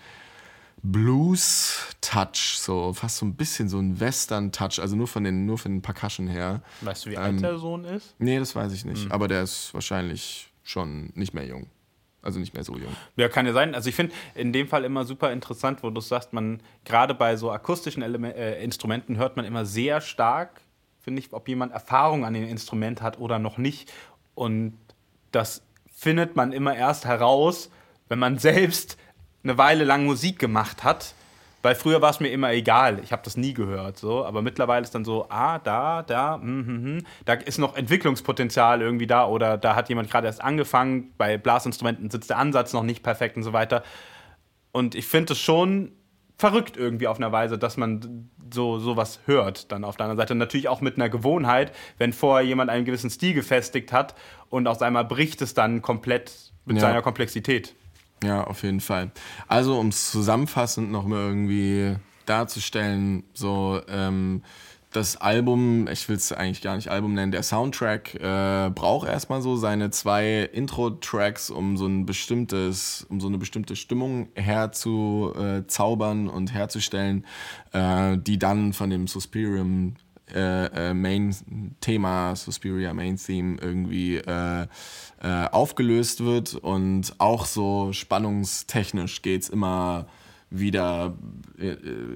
Blues-Touch, 0.83 2.57
so 2.57 2.93
fast 2.93 3.17
so 3.17 3.25
ein 3.25 3.35
bisschen 3.35 3.69
so 3.69 3.79
ein 3.79 3.99
Western-Touch, 3.99 4.79
also 4.79 4.95
nur 4.95 5.07
von 5.07 5.23
den, 5.23 5.45
nur 5.45 5.57
von 5.57 5.73
den 5.73 5.81
Percussion 5.81 6.27
her. 6.27 6.61
Weißt 6.81 7.05
du, 7.05 7.11
wie 7.11 7.15
Ähm, 7.15 7.21
alt 7.21 7.41
der 7.41 7.57
Sohn 7.57 7.83
ist? 7.85 8.15
Nee, 8.17 8.39
das 8.39 8.55
weiß 8.55 8.71
ich 8.73 8.85
nicht, 8.85 9.11
aber 9.11 9.27
der 9.27 9.43
ist 9.43 9.73
wahrscheinlich 9.73 10.49
schon 10.63 11.11
nicht 11.15 11.33
mehr 11.33 11.45
jung. 11.45 11.67
Also 12.23 12.39
nicht 12.39 12.53
mehr 12.53 12.63
so 12.63 12.77
jung. 12.77 12.95
Ja, 13.15 13.29
kann 13.29 13.45
ja 13.45 13.53
sein. 13.53 13.73
Also 13.73 13.89
ich 13.89 13.95
finde 13.95 14.13
in 14.35 14.53
dem 14.53 14.67
Fall 14.67 14.83
immer 14.83 15.05
super 15.05 15.31
interessant, 15.31 15.81
wo 15.81 15.89
du 15.89 16.01
sagst, 16.01 16.33
man 16.33 16.61
gerade 16.85 17.13
bei 17.15 17.35
so 17.35 17.51
akustischen 17.51 18.03
Eleme 18.03 18.35
äh, 18.35 18.63
Instrumenten 18.63 19.17
hört 19.17 19.37
man 19.37 19.45
immer 19.45 19.65
sehr 19.65 20.01
stark, 20.01 20.61
finde 20.99 21.19
ich, 21.19 21.33
ob 21.33 21.47
jemand 21.47 21.71
Erfahrung 21.71 22.23
an 22.25 22.33
dem 22.33 22.47
Instrument 22.47 23.01
hat 23.01 23.19
oder 23.19 23.39
noch 23.39 23.57
nicht. 23.57 23.91
Und 24.35 24.77
das 25.31 25.63
findet 25.91 26.35
man 26.35 26.51
immer 26.51 26.75
erst 26.75 27.05
heraus, 27.05 27.71
wenn 28.07 28.19
man 28.19 28.37
selbst 28.37 28.97
eine 29.43 29.57
Weile 29.57 29.83
lang 29.83 30.05
Musik 30.05 30.37
gemacht 30.37 30.83
hat. 30.83 31.15
Weil 31.61 31.75
früher 31.75 32.01
war 32.01 32.09
es 32.09 32.19
mir 32.19 32.29
immer 32.29 32.51
egal, 32.51 32.99
ich 33.03 33.11
habe 33.11 33.21
das 33.23 33.37
nie 33.37 33.53
gehört, 33.53 33.97
so. 33.97 34.25
Aber 34.25 34.41
mittlerweile 34.41 34.83
ist 34.83 34.95
dann 34.95 35.05
so, 35.05 35.27
ah, 35.29 35.59
da, 35.59 36.01
da, 36.01 36.35
hm, 36.41 36.65
hm, 36.65 36.83
hm. 36.85 37.03
da 37.25 37.33
ist 37.33 37.59
noch 37.59 37.75
Entwicklungspotenzial 37.75 38.81
irgendwie 38.81 39.07
da 39.07 39.27
oder 39.27 39.57
da 39.57 39.75
hat 39.75 39.89
jemand 39.89 40.09
gerade 40.09 40.27
erst 40.27 40.43
angefangen. 40.43 41.13
Bei 41.17 41.37
Blasinstrumenten 41.37 42.09
sitzt 42.09 42.29
der 42.29 42.37
Ansatz 42.37 42.73
noch 42.73 42.83
nicht 42.83 43.03
perfekt 43.03 43.37
und 43.37 43.43
so 43.43 43.53
weiter. 43.53 43.83
Und 44.71 44.95
ich 44.95 45.05
finde 45.05 45.33
es 45.33 45.39
schon 45.39 45.91
verrückt 46.37 46.75
irgendwie 46.75 47.07
auf 47.07 47.17
einer 47.17 47.31
Weise, 47.31 47.59
dass 47.59 47.77
man 47.77 48.29
so 48.51 48.79
sowas 48.79 49.19
hört 49.27 49.71
dann 49.71 49.83
auf 49.83 49.95
der 49.95 50.05
anderen 50.05 50.17
Seite. 50.17 50.33
Natürlich 50.33 50.67
auch 50.67 50.81
mit 50.81 50.95
einer 50.95 51.09
Gewohnheit, 51.09 51.71
wenn 51.99 52.13
vorher 52.13 52.45
jemand 52.45 52.71
einen 52.71 52.83
gewissen 52.83 53.11
Stil 53.11 53.33
gefestigt 53.33 53.93
hat 53.93 54.15
und 54.49 54.67
aus 54.67 54.81
einmal 54.81 55.05
bricht 55.05 55.41
es 55.41 55.53
dann 55.53 55.83
komplett 55.83 56.51
mit 56.65 56.77
Ja. 56.77 56.81
seiner 56.81 57.01
Komplexität. 57.03 57.75
Ja, 58.23 58.43
auf 58.43 58.63
jeden 58.63 58.81
Fall. 58.81 59.11
Also, 59.47 59.79
um 59.79 59.87
es 59.87 60.11
zusammenfassend 60.11 60.91
noch 60.91 61.05
mal 61.05 61.19
irgendwie 61.19 61.95
darzustellen, 62.25 63.23
so 63.33 63.81
ähm, 63.87 64.43
das 64.91 65.15
Album, 65.17 65.87
ich 65.87 66.07
will 66.09 66.17
es 66.17 66.31
eigentlich 66.33 66.61
gar 66.61 66.75
nicht 66.75 66.89
Album 66.89 67.13
nennen, 67.13 67.31
der 67.31 67.43
Soundtrack 67.43 68.15
äh, 68.15 68.69
braucht 68.69 69.07
erstmal 69.07 69.41
so 69.41 69.55
seine 69.55 69.89
zwei 69.89 70.49
Intro-Tracks, 70.51 71.49
um 71.49 71.77
so 71.77 71.87
ein 71.87 72.05
bestimmtes, 72.05 73.05
um 73.09 73.21
so 73.21 73.27
eine 73.27 73.37
bestimmte 73.37 73.75
Stimmung 73.75 74.27
herzuzaubern 74.35 76.27
und 76.27 76.53
herzustellen, 76.53 77.25
äh, 77.71 78.17
die 78.17 78.37
dann 78.37 78.73
von 78.73 78.89
dem 78.89 79.07
Suspirium 79.07 79.95
äh, 80.33 80.89
äh, 80.89 80.93
Main-Thema, 80.93 82.35
Suspiria 82.35 82.93
Main-Theme 82.93 83.57
irgendwie 83.61 84.17
äh, 84.17 84.67
äh, 85.21 85.47
aufgelöst 85.51 86.23
wird 86.23 86.55
und 86.55 87.13
auch 87.17 87.45
so 87.45 87.93
spannungstechnisch 87.93 89.21
geht 89.21 89.43
es 89.43 89.49
immer 89.49 90.07
wieder 90.51 91.17
äh, 91.57 91.69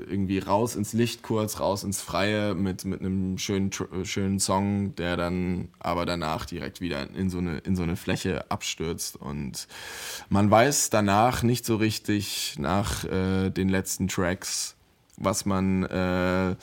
irgendwie 0.09 0.39
raus 0.39 0.75
ins 0.75 0.91
Licht 0.91 1.23
kurz, 1.23 1.61
raus 1.61 1.85
ins 1.85 2.01
Freie 2.01 2.53
mit, 2.53 2.83
mit 2.83 2.99
einem 2.99 3.37
schönen, 3.37 3.71
schönen 4.03 4.39
Song, 4.41 4.93
der 4.95 5.15
dann 5.15 5.69
aber 5.79 6.05
danach 6.05 6.45
direkt 6.45 6.81
wieder 6.81 7.09
in 7.15 7.29
so, 7.29 7.37
eine, 7.37 7.59
in 7.59 7.77
so 7.77 7.83
eine 7.83 7.95
Fläche 7.95 8.51
abstürzt. 8.51 9.15
Und 9.15 9.67
man 10.27 10.51
weiß 10.51 10.89
danach 10.89 11.43
nicht 11.43 11.65
so 11.65 11.77
richtig 11.77 12.55
nach 12.59 13.05
äh, 13.05 13.49
den 13.51 13.69
letzten 13.69 14.09
Tracks, 14.09 14.75
was 15.15 15.45
man 15.45 15.83
äh, 15.83 16.55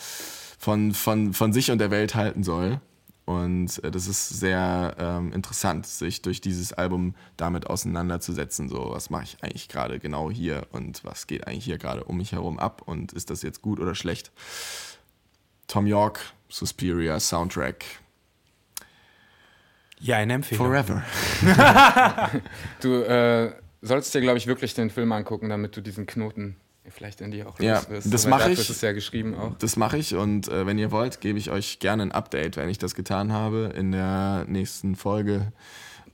von, 0.62 0.94
von, 0.94 1.32
von 1.32 1.52
sich 1.52 1.72
und 1.72 1.78
der 1.78 1.90
Welt 1.90 2.14
halten 2.14 2.44
soll. 2.44 2.80
Und 3.24 3.82
äh, 3.82 3.90
das 3.90 4.06
ist 4.06 4.28
sehr 4.28 4.94
ähm, 4.96 5.32
interessant, 5.32 5.86
sich 5.88 6.22
durch 6.22 6.40
dieses 6.40 6.72
Album 6.72 7.16
damit 7.36 7.66
auseinanderzusetzen. 7.66 8.68
So, 8.68 8.90
was 8.90 9.10
mache 9.10 9.24
ich 9.24 9.36
eigentlich 9.42 9.68
gerade 9.68 9.98
genau 9.98 10.30
hier 10.30 10.68
und 10.70 11.04
was 11.04 11.26
geht 11.26 11.48
eigentlich 11.48 11.64
hier 11.64 11.78
gerade 11.78 12.04
um 12.04 12.16
mich 12.16 12.30
herum 12.30 12.60
ab 12.60 12.82
und 12.86 13.12
ist 13.12 13.30
das 13.30 13.42
jetzt 13.42 13.60
gut 13.60 13.80
oder 13.80 13.96
schlecht? 13.96 14.30
Tom 15.66 15.88
York, 15.88 16.20
Suspiria, 16.48 17.18
Soundtrack. 17.18 17.84
Ja, 19.98 20.18
eine 20.18 20.34
Empfehlung. 20.34 20.66
Forever. 20.66 21.02
du 22.80 23.02
äh, 23.02 23.52
sollst 23.80 24.14
dir, 24.14 24.20
glaube 24.20 24.38
ich, 24.38 24.46
wirklich 24.46 24.74
den 24.74 24.90
Film 24.90 25.10
angucken, 25.10 25.48
damit 25.48 25.76
du 25.76 25.80
diesen 25.80 26.06
Knoten 26.06 26.56
vielleicht 26.90 27.20
in 27.20 27.30
die 27.30 27.44
auch 27.44 27.58
ja, 27.60 27.88
wirst. 27.88 28.12
Das 28.12 28.26
mache 28.26 28.50
ich. 28.50 28.58
Das 28.58 28.70
ist 28.70 28.82
ja 28.82 28.92
geschrieben 28.92 29.34
auch. 29.34 29.56
Das 29.58 29.76
mache 29.76 29.98
ich 29.98 30.14
und 30.14 30.48
äh, 30.48 30.66
wenn 30.66 30.78
ihr 30.78 30.90
wollt, 30.90 31.20
gebe 31.20 31.38
ich 31.38 31.50
euch 31.50 31.78
gerne 31.78 32.02
ein 32.02 32.12
Update, 32.12 32.56
wenn 32.56 32.68
ich 32.68 32.78
das 32.78 32.94
getan 32.94 33.32
habe 33.32 33.72
in 33.76 33.92
der 33.92 34.44
nächsten 34.48 34.96
Folge. 34.96 35.52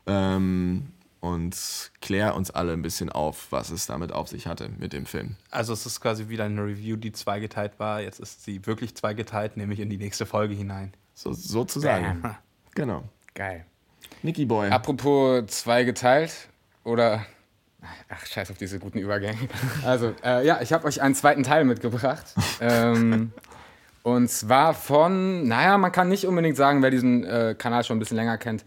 Ähm, 0.07 0.93
und 1.21 1.91
klär 2.01 2.37
uns 2.37 2.51
alle 2.51 2.73
ein 2.73 2.83
bisschen 2.83 3.11
auf, 3.11 3.49
was 3.51 3.71
es 3.71 3.87
damit 3.87 4.13
auf 4.13 4.29
sich 4.29 4.47
hatte 4.47 4.69
mit 4.79 4.93
dem 4.93 5.05
Film. 5.05 5.37
Also 5.51 5.73
es 5.73 5.85
ist 5.85 6.01
quasi 6.01 6.29
wieder 6.29 6.45
eine 6.45 6.65
Review, 6.65 6.97
die 6.97 7.13
zweigeteilt 7.13 7.79
war. 7.79 8.01
Jetzt 8.01 8.21
ist 8.21 8.45
sie 8.45 8.65
wirklich 8.67 8.95
zweigeteilt, 8.95 9.57
nämlich 9.57 9.81
in 9.81 9.91
die 9.91 9.99
nächste 9.99 10.27
Folge 10.27 10.55
hinein. 10.55 10.93
So, 11.15 11.33
sozusagen. 11.33 12.23
Bam. 12.23 12.37
Genau. 12.75 13.03
Geil. 13.35 13.67
Nicky 14.23 14.45
Boy. 14.45 14.71
Apropos 14.71 15.45
zweigeteilt 15.49 16.49
oder 16.85 17.27
Ach, 18.09 18.27
scheiß 18.27 18.51
auf 18.51 18.59
diese 18.59 18.79
guten 18.79 18.99
Übergänge. 18.99 19.49
Also, 19.85 20.15
äh, 20.25 20.45
ja, 20.45 20.61
ich 20.61 20.73
habe 20.73 20.87
euch 20.87 21.01
einen 21.01 21.15
zweiten 21.15 21.43
Teil 21.43 21.65
mitgebracht. 21.65 22.35
ähm, 22.61 23.33
und 24.03 24.31
zwar 24.31 24.75
von, 24.75 25.47
naja, 25.47 25.79
man 25.79 25.93
kann 25.93 26.09
nicht 26.09 26.27
unbedingt 26.27 26.57
sagen, 26.57 26.83
wer 26.83 26.91
diesen 26.91 27.25
äh, 27.25 27.55
Kanal 27.57 27.85
schon 27.85 27.97
ein 27.97 28.01
bisschen 28.01 28.17
länger 28.17 28.39
kennt, 28.39 28.65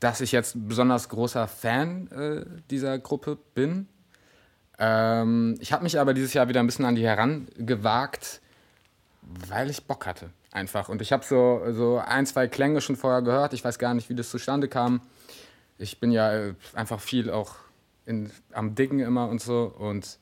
dass 0.00 0.20
ich 0.20 0.32
jetzt 0.32 0.54
besonders 0.68 1.08
großer 1.08 1.48
Fan 1.48 2.10
äh, 2.12 2.44
dieser 2.70 2.98
Gruppe 2.98 3.38
bin. 3.54 3.88
Ähm, 4.78 5.56
ich 5.60 5.72
habe 5.72 5.82
mich 5.82 5.98
aber 5.98 6.14
dieses 6.14 6.32
Jahr 6.34 6.48
wieder 6.48 6.60
ein 6.60 6.66
bisschen 6.66 6.84
an 6.84 6.94
die 6.94 7.04
herangewagt, 7.06 8.40
weil 9.48 9.70
ich 9.70 9.84
Bock 9.84 10.06
hatte. 10.06 10.30
Einfach. 10.52 10.88
Und 10.88 11.02
ich 11.02 11.12
habe 11.12 11.24
so, 11.24 11.62
so 11.72 11.98
ein, 11.98 12.26
zwei 12.26 12.46
Klänge 12.46 12.80
schon 12.80 12.96
vorher 12.96 13.22
gehört. 13.22 13.52
Ich 13.52 13.64
weiß 13.64 13.78
gar 13.78 13.94
nicht, 13.94 14.08
wie 14.08 14.14
das 14.14 14.30
zustande 14.30 14.68
kam. 14.68 15.00
Ich 15.78 16.00
bin 16.00 16.10
ja 16.10 16.32
äh, 16.32 16.54
einfach 16.74 17.00
viel 17.00 17.30
auch 17.30 17.56
in, 18.08 18.30
am 18.52 18.74
Diggen 18.74 19.00
immer 19.00 19.28
und 19.28 19.40
so. 19.40 19.72
Und 19.78 20.18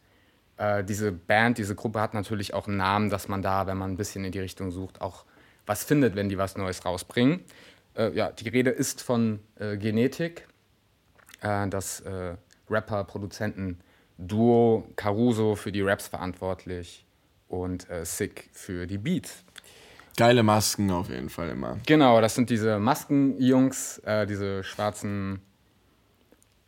äh, 0.58 0.84
diese 0.84 1.12
Band, 1.12 1.58
diese 1.58 1.74
Gruppe 1.74 2.00
hat 2.00 2.14
natürlich 2.14 2.54
auch 2.54 2.66
einen 2.66 2.78
Namen, 2.78 3.10
dass 3.10 3.28
man 3.28 3.42
da, 3.42 3.66
wenn 3.66 3.76
man 3.78 3.92
ein 3.92 3.96
bisschen 3.96 4.24
in 4.24 4.32
die 4.32 4.40
Richtung 4.40 4.70
sucht, 4.70 5.00
auch 5.00 5.24
was 5.64 5.84
findet, 5.84 6.16
wenn 6.16 6.28
die 6.28 6.38
was 6.38 6.56
Neues 6.56 6.84
rausbringen. 6.84 7.40
Äh, 7.96 8.10
ja, 8.12 8.32
die 8.32 8.48
Rede 8.48 8.70
ist 8.70 9.02
von 9.02 9.40
äh, 9.58 9.76
Genetik, 9.76 10.48
äh, 11.40 11.68
das 11.68 12.00
äh, 12.00 12.34
Rapper-Produzenten-Duo 12.68 14.88
Caruso 14.96 15.54
für 15.54 15.70
die 15.72 15.82
Raps 15.82 16.08
verantwortlich 16.08 17.06
und 17.48 17.88
äh, 17.88 18.04
Sick 18.04 18.50
für 18.52 18.86
die 18.86 18.98
Beats. 18.98 19.44
Geile 20.16 20.42
Masken 20.42 20.90
auf 20.90 21.08
jeden 21.10 21.28
Fall 21.28 21.50
immer. 21.50 21.78
Genau, 21.86 22.20
das 22.22 22.34
sind 22.34 22.48
diese 22.48 22.78
Maskenjungs, 22.78 24.00
diese 24.26 24.64
schwarzen 24.64 25.42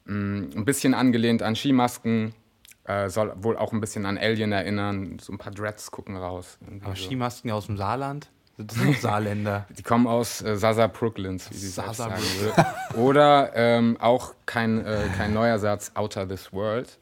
Mm, 0.09 0.51
ein 0.57 0.65
bisschen 0.65 0.95
angelehnt 0.95 1.43
an 1.43 1.55
Skimasken, 1.55 2.35
äh, 2.85 3.11
soll 3.11 3.33
wohl 3.37 3.57
auch 3.59 3.73
ein 3.73 3.81
bisschen 3.81 4.07
an 4.07 4.17
Alien 4.17 4.53
erinnern. 4.53 5.19
So 5.21 5.33
ein 5.33 5.39
paar 5.39 5.53
Dreads 5.53 5.91
gucken 5.91 6.17
raus. 6.17 6.59
Aber 6.83 6.97
so. 6.97 7.05
Skimasken 7.05 7.51
aus 7.51 7.67
dem 7.67 7.77
Saarland? 7.77 8.31
Das 8.57 8.77
sind 8.77 8.97
Saarländer. 9.01 9.67
Die 9.77 9.83
kommen 9.83 10.07
aus 10.07 10.41
äh, 10.43 10.57
Sasa 10.57 10.87
Brooklyn's, 10.87 11.51
wie 11.51 11.57
sie 11.57 11.69
Sasa 11.69 12.09
sagen 12.09 12.23
würde. 12.41 12.67
Oder 12.99 13.53
ähm, 13.55 13.99
auch 14.01 14.35
kein, 14.47 14.85
äh, 14.85 15.09
kein 15.17 15.35
neuer 15.35 15.59
Satz, 15.59 15.93
Outer 15.95 16.27
This 16.27 16.53
World. 16.55 16.99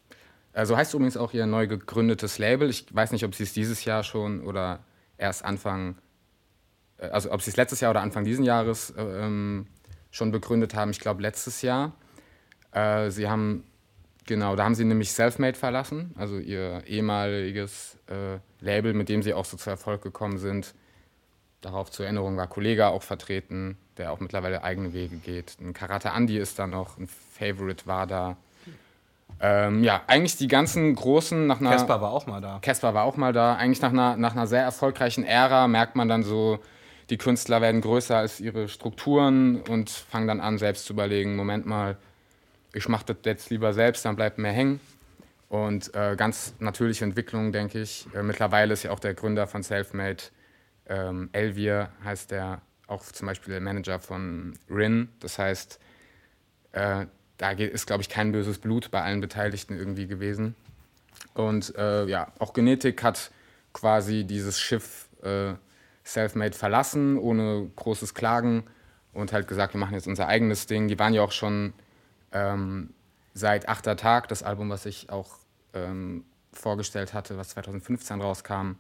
Äh, 0.53 0.67
so 0.67 0.77
heißt 0.77 0.93
übrigens 0.93 1.17
auch 1.17 1.33
ihr 1.33 1.47
neu 1.47 1.69
gegründetes 1.69 2.39
Label. 2.39 2.69
Ich 2.69 2.93
weiß 2.93 3.13
nicht, 3.13 3.25
ob 3.25 3.37
sie 3.37 3.45
es 3.45 3.53
dieses 3.53 3.85
Jahr 3.85 4.03
schon 4.03 4.43
oder 4.43 4.81
erst 5.17 5.45
Anfang, 5.45 5.97
äh, 6.99 7.07
also 7.07 7.31
ob 7.31 7.41
sie 7.41 7.51
es 7.51 7.57
letztes 7.57 7.81
Jahr 7.81 7.93
oder 7.93 8.01
Anfang 8.01 8.25
dieses 8.25 8.45
Jahres 8.45 8.91
äh, 8.91 9.03
ähm, 9.03 9.69
schon 10.11 10.33
begründet 10.33 10.75
haben. 10.75 10.91
Ich 10.91 10.99
glaube 10.99 11.23
letztes 11.23 11.63
Jahr. 11.63 11.93
Äh, 12.77 13.11
sie 13.11 13.29
haben, 13.29 13.65
genau, 14.27 14.55
da 14.55 14.65
haben 14.65 14.75
sie 14.75 14.85
nämlich 14.85 15.13
Selfmade 15.13 15.57
verlassen, 15.57 16.15
also 16.19 16.37
ihr 16.37 16.83
ehemaliges 16.87 17.97
äh, 18.09 18.39
Label, 18.63 18.93
mit 18.93 19.09
dem 19.09 19.23
sie 19.23 19.33
auch 19.33 19.47
so 19.47 19.57
zu 19.57 19.71
Erfolg 19.71 20.03
gekommen 20.03 20.37
sind. 20.37 20.75
Darauf 21.63 21.91
zur 21.91 22.05
Erinnerung 22.05 22.37
war 22.37 22.47
Kollega 22.47 22.89
auch 22.89 23.03
vertreten, 23.03 23.79
der 23.97 24.13
auch 24.13 24.21
mittlerweile 24.21 24.63
eigene 24.63 24.93
Wege 24.93 25.17
geht. 25.17 25.57
Ein 25.59 25.73
Karate 25.73 26.11
Andy 26.15 26.37
ist 26.37 26.59
da 26.59 26.67
noch, 26.67 26.99
ein 26.99 27.09
Favorite 27.09 27.87
war 27.87 28.07
da. 28.07 28.37
Ähm, 29.41 29.83
ja, 29.83 30.03
eigentlich 30.07 30.37
die 30.37 30.49
ganzen 30.49 30.95
großen 30.95 31.47
nach 31.47 31.61
einer. 31.61 31.71
Casper 31.71 32.01
war 32.01 32.13
auch 32.13 32.27
mal 32.27 32.41
da. 32.41 32.59
Casper 32.61 32.93
war 32.95 33.05
auch 33.05 33.17
mal 33.17 33.33
da. 33.33 33.55
Eigentlich 33.55 33.81
nach 33.81 33.91
einer, 33.91 34.17
nach 34.17 34.33
einer 34.33 34.47
sehr 34.47 34.63
erfolgreichen 34.63 35.25
Ära 35.25 35.67
merkt 35.67 35.97
man 35.97 36.09
dann 36.09 36.23
so, 36.23 36.59
die 37.11 37.19
Künstler 37.19 37.61
werden 37.61 37.81
größer 37.81 38.17
als 38.17 38.41
ihre 38.41 38.69
Strukturen 38.69 39.63
und 39.63 39.91
fangen 39.91 40.29
dann 40.29 40.41
an, 40.41 40.59
selbst 40.59 40.87
zu 40.87 40.93
überlegen: 40.93 41.37
Moment 41.37 41.67
mal, 41.67 41.97
ich 42.73 42.89
mache 42.89 43.07
das 43.07 43.17
jetzt 43.25 43.51
lieber 43.51 43.73
selbst, 43.73 44.05
dann 44.05 44.17
bleibt 44.17 44.39
mehr 44.39 44.53
hängen. 44.53 44.81
Und 45.49 45.95
äh, 45.95 46.17
ganz 46.17 46.55
natürliche 46.59 47.05
Entwicklung, 47.05 47.53
denke 47.53 47.81
ich. 47.81 48.07
Äh, 48.15 48.23
mittlerweile 48.23 48.73
ist 48.73 48.83
ja 48.83 48.91
auch 48.91 48.99
der 48.99 49.15
Gründer 49.15 49.47
von 49.47 49.63
Selfmade, 49.63 50.25
ähm, 50.89 51.29
Elvier 51.33 51.91
heißt 52.05 52.31
der, 52.31 52.61
auch 52.87 53.03
zum 53.05 53.27
Beispiel 53.27 53.53
der 53.53 53.61
Manager 53.61 53.99
von 53.99 54.55
Rin. 54.71 55.09
Das 55.21 55.39
heißt, 55.39 55.81
äh, 56.73 57.07
da 57.39 57.51
ist, 57.51 57.87
glaube 57.87 58.03
ich, 58.03 58.09
kein 58.09 58.33
böses 58.33 58.59
Blut 58.59 58.91
bei 58.91 59.03
allen 59.03 59.21
Beteiligten 59.21 59.77
irgendwie 59.77 60.07
gewesen. 60.07 60.55
Und 61.35 61.75
äh, 61.77 62.07
ja, 62.07 62.33
auch 62.39 62.53
Genetik 62.53 63.03
hat 63.03 63.31
quasi 63.73 64.25
dieses 64.25 64.61
Schiff 64.61 65.09
äh, 65.23 65.55
Selfmade 66.05 66.57
verlassen, 66.57 67.19
ohne 67.19 67.69
großes 67.77 68.15
Klagen 68.15 68.65
und 69.13 69.33
halt 69.33 69.49
gesagt, 69.49 69.75
wir 69.75 69.81
machen 69.81 69.95
jetzt 69.95 70.07
unser 70.07 70.29
eigenes 70.29 70.67
Ding. 70.67 70.89
Die 70.89 70.99
waren 70.99 71.13
ja 71.13 71.23
auch 71.23 71.33
schon 71.33 71.73
ähm, 72.33 72.95
seit 73.35 73.69
Achter 73.69 73.97
Tag, 73.97 74.29
das 74.29 74.43
Album, 74.43 74.71
was 74.71 74.87
ich 74.87 75.11
auch 75.11 75.39
ähm, 75.75 76.25
vorgestellt 76.53 77.15
hatte, 77.15 77.37
was 77.37 77.51
2015 77.51 78.21
rauskam, 78.21 78.73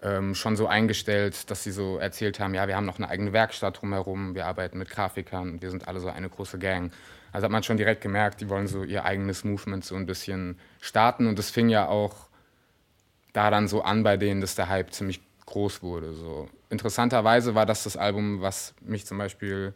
ähm, 0.00 0.34
schon 0.34 0.56
so 0.56 0.66
eingestellt, 0.66 1.50
dass 1.50 1.64
sie 1.64 1.72
so 1.72 1.98
erzählt 1.98 2.38
haben, 2.38 2.54
ja, 2.54 2.68
wir 2.68 2.76
haben 2.76 2.86
noch 2.86 2.98
eine 2.98 3.08
eigene 3.08 3.32
Werkstatt 3.32 3.80
drumherum, 3.80 4.34
wir 4.34 4.46
arbeiten 4.46 4.78
mit 4.78 4.90
Grafikern, 4.90 5.60
wir 5.60 5.70
sind 5.70 5.88
alle 5.88 6.00
so 6.00 6.08
eine 6.08 6.28
große 6.28 6.58
Gang. 6.58 6.92
Also 7.32 7.44
hat 7.44 7.50
man 7.50 7.62
schon 7.62 7.76
direkt 7.76 8.00
gemerkt, 8.00 8.40
die 8.40 8.48
wollen 8.48 8.68
so 8.68 8.84
ihr 8.84 9.04
eigenes 9.04 9.44
Movement 9.44 9.84
so 9.84 9.96
ein 9.96 10.06
bisschen 10.06 10.58
starten 10.80 11.26
und 11.26 11.38
das 11.38 11.50
fing 11.50 11.68
ja 11.68 11.88
auch 11.88 12.28
da 13.32 13.50
dann 13.50 13.68
so 13.68 13.82
an 13.82 14.02
bei 14.02 14.16
denen, 14.16 14.40
dass 14.40 14.54
der 14.54 14.68
Hype 14.68 14.92
ziemlich 14.92 15.20
groß 15.46 15.82
wurde. 15.82 16.14
So. 16.14 16.48
Interessanterweise 16.70 17.54
war 17.54 17.66
das 17.66 17.84
das 17.84 17.96
Album, 17.96 18.40
was 18.40 18.74
mich 18.80 19.06
zum 19.06 19.18
Beispiel 19.18 19.74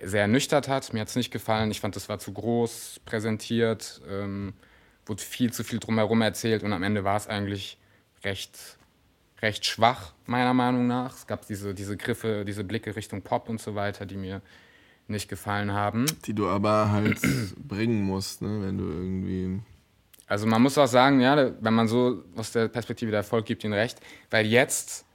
sehr 0.00 0.22
ernüchtert 0.22 0.68
hat. 0.68 0.92
Mir 0.92 1.00
hat 1.00 1.08
es 1.08 1.16
nicht 1.16 1.30
gefallen. 1.30 1.70
Ich 1.70 1.80
fand, 1.80 1.96
das 1.96 2.08
war 2.08 2.18
zu 2.18 2.32
groß 2.32 3.00
präsentiert, 3.04 4.00
ähm, 4.08 4.54
wurde 5.06 5.22
viel 5.22 5.52
zu 5.52 5.64
viel 5.64 5.78
drumherum 5.78 6.20
erzählt 6.22 6.62
und 6.62 6.72
am 6.72 6.82
Ende 6.82 7.04
war 7.04 7.16
es 7.16 7.26
eigentlich 7.26 7.78
recht, 8.24 8.78
recht 9.40 9.64
schwach, 9.66 10.12
meiner 10.26 10.54
Meinung 10.54 10.86
nach. 10.86 11.14
Es 11.14 11.26
gab 11.26 11.46
diese, 11.46 11.74
diese 11.74 11.96
Griffe, 11.96 12.44
diese 12.44 12.64
Blicke 12.64 12.94
Richtung 12.94 13.22
Pop 13.22 13.48
und 13.48 13.60
so 13.60 13.74
weiter, 13.74 14.06
die 14.06 14.16
mir 14.16 14.42
nicht 15.08 15.28
gefallen 15.28 15.72
haben. 15.72 16.06
Die 16.26 16.34
du 16.34 16.48
aber 16.48 16.90
halt 16.92 17.20
bringen 17.56 18.02
musst, 18.02 18.42
ne? 18.42 18.60
wenn 18.62 18.78
du 18.78 18.84
irgendwie. 18.84 19.60
Also 20.26 20.46
man 20.46 20.60
muss 20.60 20.76
auch 20.76 20.86
sagen, 20.86 21.20
ja, 21.20 21.52
wenn 21.60 21.72
man 21.72 21.88
so 21.88 22.22
aus 22.36 22.52
der 22.52 22.68
Perspektive 22.68 23.10
der 23.10 23.20
Erfolg 23.20 23.46
gibt, 23.46 23.64
ihnen 23.64 23.72
recht, 23.72 23.98
weil 24.30 24.44
jetzt 24.44 25.06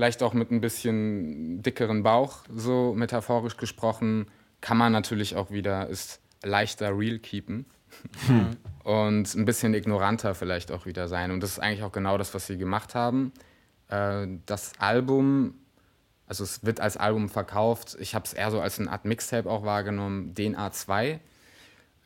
vielleicht 0.00 0.22
auch 0.22 0.32
mit 0.32 0.50
ein 0.50 0.62
bisschen 0.62 1.62
dickeren 1.62 2.02
Bauch, 2.02 2.38
so 2.48 2.94
metaphorisch 2.94 3.58
gesprochen, 3.58 4.30
kann 4.62 4.78
man 4.78 4.92
natürlich 4.92 5.36
auch 5.36 5.50
wieder 5.50 5.88
ist 5.88 6.22
leichter 6.42 6.96
real 6.98 7.18
keepen. 7.18 7.66
Hm. 8.26 8.56
Und 8.82 9.34
ein 9.34 9.44
bisschen 9.44 9.74
ignoranter 9.74 10.34
vielleicht 10.34 10.72
auch 10.72 10.86
wieder 10.86 11.06
sein. 11.06 11.30
Und 11.30 11.42
das 11.42 11.50
ist 11.50 11.58
eigentlich 11.58 11.82
auch 11.82 11.92
genau 11.92 12.16
das, 12.16 12.32
was 12.32 12.46
sie 12.46 12.56
gemacht 12.56 12.94
haben. 12.94 13.34
Äh, 13.88 14.26
das 14.46 14.72
Album, 14.78 15.52
also 16.26 16.44
es 16.44 16.64
wird 16.64 16.80
als 16.80 16.96
Album 16.96 17.28
verkauft. 17.28 17.98
Ich 18.00 18.14
habe 18.14 18.24
es 18.24 18.32
eher 18.32 18.50
so 18.50 18.58
als 18.58 18.80
eine 18.80 18.90
Art 18.90 19.04
Mixtape 19.04 19.50
auch 19.50 19.64
wahrgenommen. 19.64 20.34
DNA 20.34 20.72
2 20.72 21.20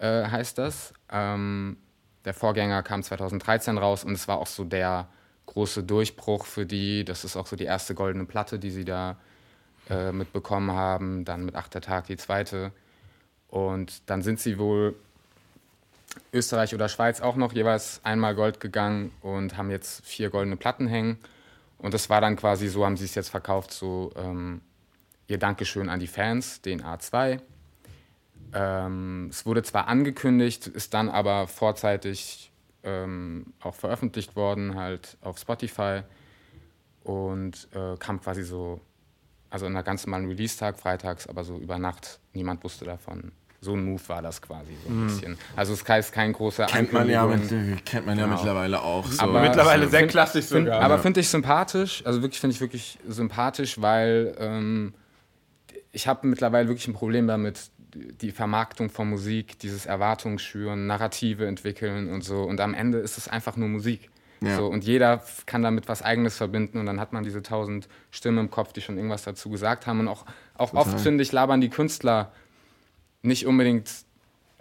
äh, 0.01 0.25
heißt 0.25 0.59
das. 0.59 0.95
Ähm, 1.13 1.77
der 2.25 2.35
Vorgänger 2.35 2.83
kam 2.83 3.05
2013 3.05 3.79
raus 3.79 4.03
und 4.03 4.15
es 4.15 4.27
war 4.27 4.39
auch 4.39 4.49
so 4.49 4.65
der 4.65 5.07
große 5.55 5.83
Durchbruch 5.83 6.45
für 6.45 6.67
die. 6.67 7.05
Das 7.05 7.25
ist 7.25 7.37
auch 7.37 7.47
so 7.47 7.57
die 7.57 7.65
erste 7.65 7.95
goldene 7.95 8.27
Platte, 8.27 8.59
die 8.59 8.71
sie 8.71 8.85
da 8.85 9.17
äh, 9.89 10.13
mitbekommen 10.13 10.73
haben. 10.73 11.25
Dann 11.25 11.45
mit 11.45 11.55
Achter 11.55 11.81
Tag 11.81 12.07
die 12.07 12.17
zweite. 12.17 12.73
Und 13.49 14.03
dann 14.11 14.23
sind 14.23 14.41
sie 14.41 14.59
wohl 14.59 14.95
Österreich 16.33 16.75
oder 16.75 16.89
Schweiz 16.89 17.21
auch 17.21 17.37
noch 17.37 17.53
jeweils 17.53 18.01
einmal 18.05 18.35
Gold 18.35 18.61
gegangen 18.61 19.13
und 19.21 19.57
haben 19.57 19.71
jetzt 19.71 20.05
vier 20.05 20.31
goldene 20.31 20.57
Platten 20.57 20.87
hängen. 20.87 21.19
Und 21.79 21.95
das 21.95 22.11
war 22.11 22.21
dann 22.21 22.37
quasi 22.37 22.69
so, 22.69 22.85
haben 22.85 22.97
sie 22.97 23.05
es 23.05 23.15
jetzt 23.15 23.29
verkauft, 23.29 23.73
so 23.73 24.13
ähm, 24.17 24.61
ihr 25.27 25.39
Dankeschön 25.39 25.89
an 25.89 26.01
die 26.01 26.07
Fans, 26.07 26.63
den 26.63 26.83
A2. 26.83 27.41
Ähm, 28.53 29.29
es 29.31 29.45
wurde 29.47 29.63
zwar 29.63 29.89
angekündigt, 29.89 30.67
ist 30.67 30.95
dann 30.95 31.09
aber 31.09 31.47
vorzeitig 31.47 32.51
ähm, 32.85 33.47
auch 33.61 33.75
veröffentlicht 33.75 34.37
worden, 34.37 34.77
halt 34.77 35.17
auf 35.23 35.39
Spotify 35.39 36.03
und 37.03 37.69
äh, 37.75 37.97
kam 37.99 38.21
quasi 38.21 38.43
so, 38.43 38.81
also 39.51 39.67
in 39.67 39.73
einer 39.73 39.83
ganz 39.83 40.07
normalen 40.07 40.27
Release-Tag, 40.29 40.79
freitags, 40.79 41.27
aber 41.27 41.45
so 41.45 41.57
über 41.59 41.79
Nacht, 41.79 42.21
niemand 42.33 42.63
wusste 42.65 42.85
davon. 42.85 43.33
So 43.61 43.73
ein 43.73 43.83
Move 43.83 44.03
war 44.09 44.21
das 44.21 44.43
quasi 44.43 44.77
so 44.85 44.91
ein 44.91 45.01
mhm. 45.01 45.07
bisschen. 45.07 45.39
Also 45.57 45.73
es 45.73 45.83
ist 45.83 46.13
kein 46.13 46.35
großer 46.35 46.67
kennt 46.67 46.93
man 46.93 47.09
ja 47.09 47.25
mit, 47.27 47.49
Kennt 47.87 48.05
man 48.05 48.19
ja 48.19 48.25
genau. 48.25 48.37
mittlerweile 48.37 48.83
auch. 48.83 49.07
So. 49.07 49.23
Aber 49.23 49.41
mittlerweile 49.41 49.89
sehr 49.89 50.07
klassisch 50.07 50.47
find, 50.47 50.67
sogar. 50.67 50.83
Aber 50.83 50.99
finde 50.99 51.21
ich 51.21 51.29
sympathisch, 51.31 52.05
also 52.05 52.21
wirklich 52.21 52.41
finde 52.41 52.55
ich 52.55 52.61
wirklich 52.61 52.99
sympathisch, 53.09 53.81
weil 53.81 54.35
ähm, 54.39 54.93
ich 55.93 56.07
habe 56.07 56.27
mittlerweile 56.27 56.69
wirklich 56.69 56.89
ein 56.89 56.93
Problem 56.93 57.27
damit, 57.27 57.71
die 57.95 58.31
Vermarktung 58.31 58.91
von 58.91 59.09
Musik, 59.09 59.59
dieses 59.59 59.87
Erwartungsschüren, 59.87 60.87
Narrative 60.87 61.47
entwickeln 61.47 62.11
und 62.11 62.23
so. 62.23 62.43
Und 62.43 62.61
am 62.61 62.75
Ende 62.75 62.99
ist 62.99 63.19
es 63.19 63.29
einfach 63.29 63.57
nur 63.57 63.69
Musik. 63.69 64.11
Ja. 64.41 64.57
So, 64.57 64.67
und 64.67 64.85
jeder 64.85 65.23
kann 65.47 65.63
damit 65.63 65.89
was 65.89 66.03
Eigenes 66.03 66.37
verbinden 66.37 66.79
und 66.79 66.87
dann 66.87 67.01
hat 67.01 67.13
man 67.13 67.25
diese 67.25 67.43
tausend 67.43 67.89
Stimmen 68.11 68.39
im 68.39 68.51
Kopf, 68.51 68.73
die 68.73 68.81
schon 68.81 68.97
irgendwas 68.97 69.23
dazu 69.23 69.49
gesagt 69.49 69.87
haben. 69.87 70.01
Und 70.01 70.09
auch, 70.09 70.27
auch 70.57 70.75
oft, 70.75 71.01
finde 71.01 71.23
ich, 71.23 71.33
labern 71.33 71.61
die 71.61 71.71
Künstler 71.71 72.33
nicht 73.23 73.47
unbedingt 73.47 74.04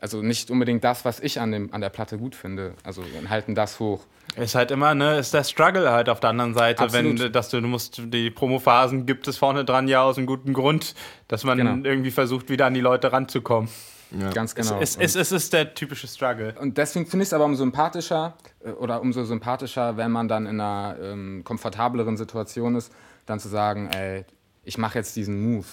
also 0.04 0.22
nicht 0.22 0.52
unbedingt 0.52 0.84
das, 0.84 1.06
was 1.06 1.22
ich 1.22 1.40
an, 1.40 1.54
dem, 1.54 1.74
an 1.74 1.80
der 1.80 1.88
Platte 1.88 2.18
gut 2.18 2.36
finde. 2.36 2.74
Also 2.84 3.06
halten 3.30 3.56
das 3.56 3.80
hoch. 3.80 4.02
Ist 4.36 4.54
halt 4.54 4.70
immer, 4.72 4.94
ne, 4.94 5.18
ist 5.18 5.34
der 5.34 5.46
Struggle 5.46 5.92
halt 5.92 6.10
auf 6.10 6.20
der 6.20 6.32
anderen 6.32 6.54
Seite, 6.54 6.84
Absolut. 6.84 7.22
wenn 7.22 7.32
dass 7.32 7.48
du, 7.48 7.62
du 7.62 7.68
musst 7.70 8.02
die 8.08 8.30
Promophasen 8.30 9.06
gibt 9.06 9.30
es 9.30 9.38
vorne 9.38 9.64
dran 9.64 9.88
ja 9.88 10.04
aus 10.04 10.18
einem 10.18 10.28
guten 10.28 10.52
Grund, 10.52 10.94
dass 11.30 11.46
man 11.46 11.58
genau. 11.58 11.88
irgendwie 11.88 12.12
versucht, 12.12 12.50
wieder 12.50 12.66
an 12.66 12.74
die 12.74 12.82
Leute 12.82 13.14
ranzukommen. 13.14 13.70
Ja. 14.12 14.30
Ganz 14.32 14.56
genau. 14.56 14.78
Es, 14.82 14.98
es, 14.98 15.16
es, 15.16 15.32
ist 15.32 15.54
der 15.54 15.74
typische 15.74 16.08
Struggle. 16.08 16.54
Und 16.60 16.78
deswegen 16.78 17.06
finde 17.06 17.24
ich 17.24 17.30
es 17.30 17.34
aber 17.34 17.46
umso 17.46 17.64
sympathischer 17.64 18.36
äh, 18.62 18.72
oder 18.72 19.02
umso 19.02 19.24
sympathischer, 19.24 19.96
wenn 19.96 20.12
man 20.12 20.28
dann 20.28 20.48
in 20.48 20.60
einer 20.60 20.98
ähm, 21.02 21.44
komfortableren 21.46 22.18
Situation 22.18 22.76
ist, 22.76 22.92
dann 23.26 23.40
zu 23.40 23.48
sagen, 23.48 23.90
ey, 23.94 24.26
ich 24.66 24.78
mache 24.78 24.98
jetzt 24.98 25.16
diesen 25.16 25.42
Move 25.42 25.68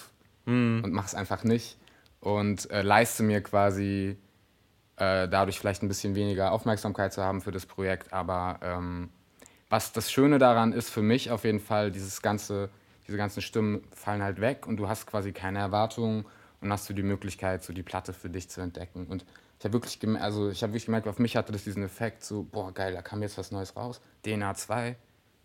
mhm. 0.45 0.83
und 0.85 0.93
mache 0.93 1.07
es 1.07 1.14
einfach 1.16 1.43
nicht 1.43 1.80
und 2.20 2.70
äh, 2.70 2.83
leiste 2.83 3.22
mir 3.22 3.42
quasi 3.42 4.16
äh, 4.96 5.28
dadurch 5.28 5.59
vielleicht 5.59 5.83
ein 5.83 5.88
bisschen 5.88 6.14
weniger 6.14 6.52
Aufmerksamkeit 6.52 7.12
zu 7.12 7.22
haben 7.22 7.40
für 7.40 7.52
das 7.52 7.66
Projekt. 7.66 8.12
Aber 8.12 8.61
ähm, 8.62 9.11
was 9.68 9.92
das 9.92 10.11
Schöne 10.11 10.38
daran 10.38 10.72
ist 10.72 10.90
für 10.90 11.02
mich 11.02 11.30
auf 11.30 11.44
jeden 11.44 11.61
Fall, 11.61 11.90
dieses 11.90 12.22
ganze, 12.22 12.70
diese 13.06 13.16
ganzen 13.16 13.40
Stimmen 13.40 13.83
fallen 13.94 14.22
halt 14.22 14.40
weg 14.40 14.66
und 14.66 14.76
du 14.76 14.88
hast 14.88 15.06
quasi 15.06 15.33
keine 15.33 15.59
Erwartungen 15.59 16.26
und 16.61 16.72
hast 16.72 16.88
du 16.88 16.92
die 16.92 17.02
Möglichkeit, 17.02 17.64
so 17.64 17.72
die 17.72 17.83
Platte 17.83 18.12
für 18.12 18.28
dich 18.28 18.50
zu 18.50 18.61
entdecken. 18.61 19.06
Und 19.06 19.24
ich 19.59 19.64
habe 19.64 19.74
wirklich, 19.74 19.98
also 20.20 20.50
hab 20.50 20.70
wirklich 20.70 20.87
gemerkt, 20.87 21.09
auf 21.09 21.18
mich 21.18 21.37
hatte 21.37 21.52
das 21.52 21.64
diesen 21.64 21.83
Effekt, 21.83 22.24
so, 22.24 22.42
boah, 22.42 22.72
geil, 22.72 22.92
da 22.92 23.02
kam 23.02 23.22
jetzt 23.22 23.38
was 23.38 23.50
Neues 23.50 23.76
raus. 23.76 24.00
DNA 24.24 24.54
2, 24.54 24.96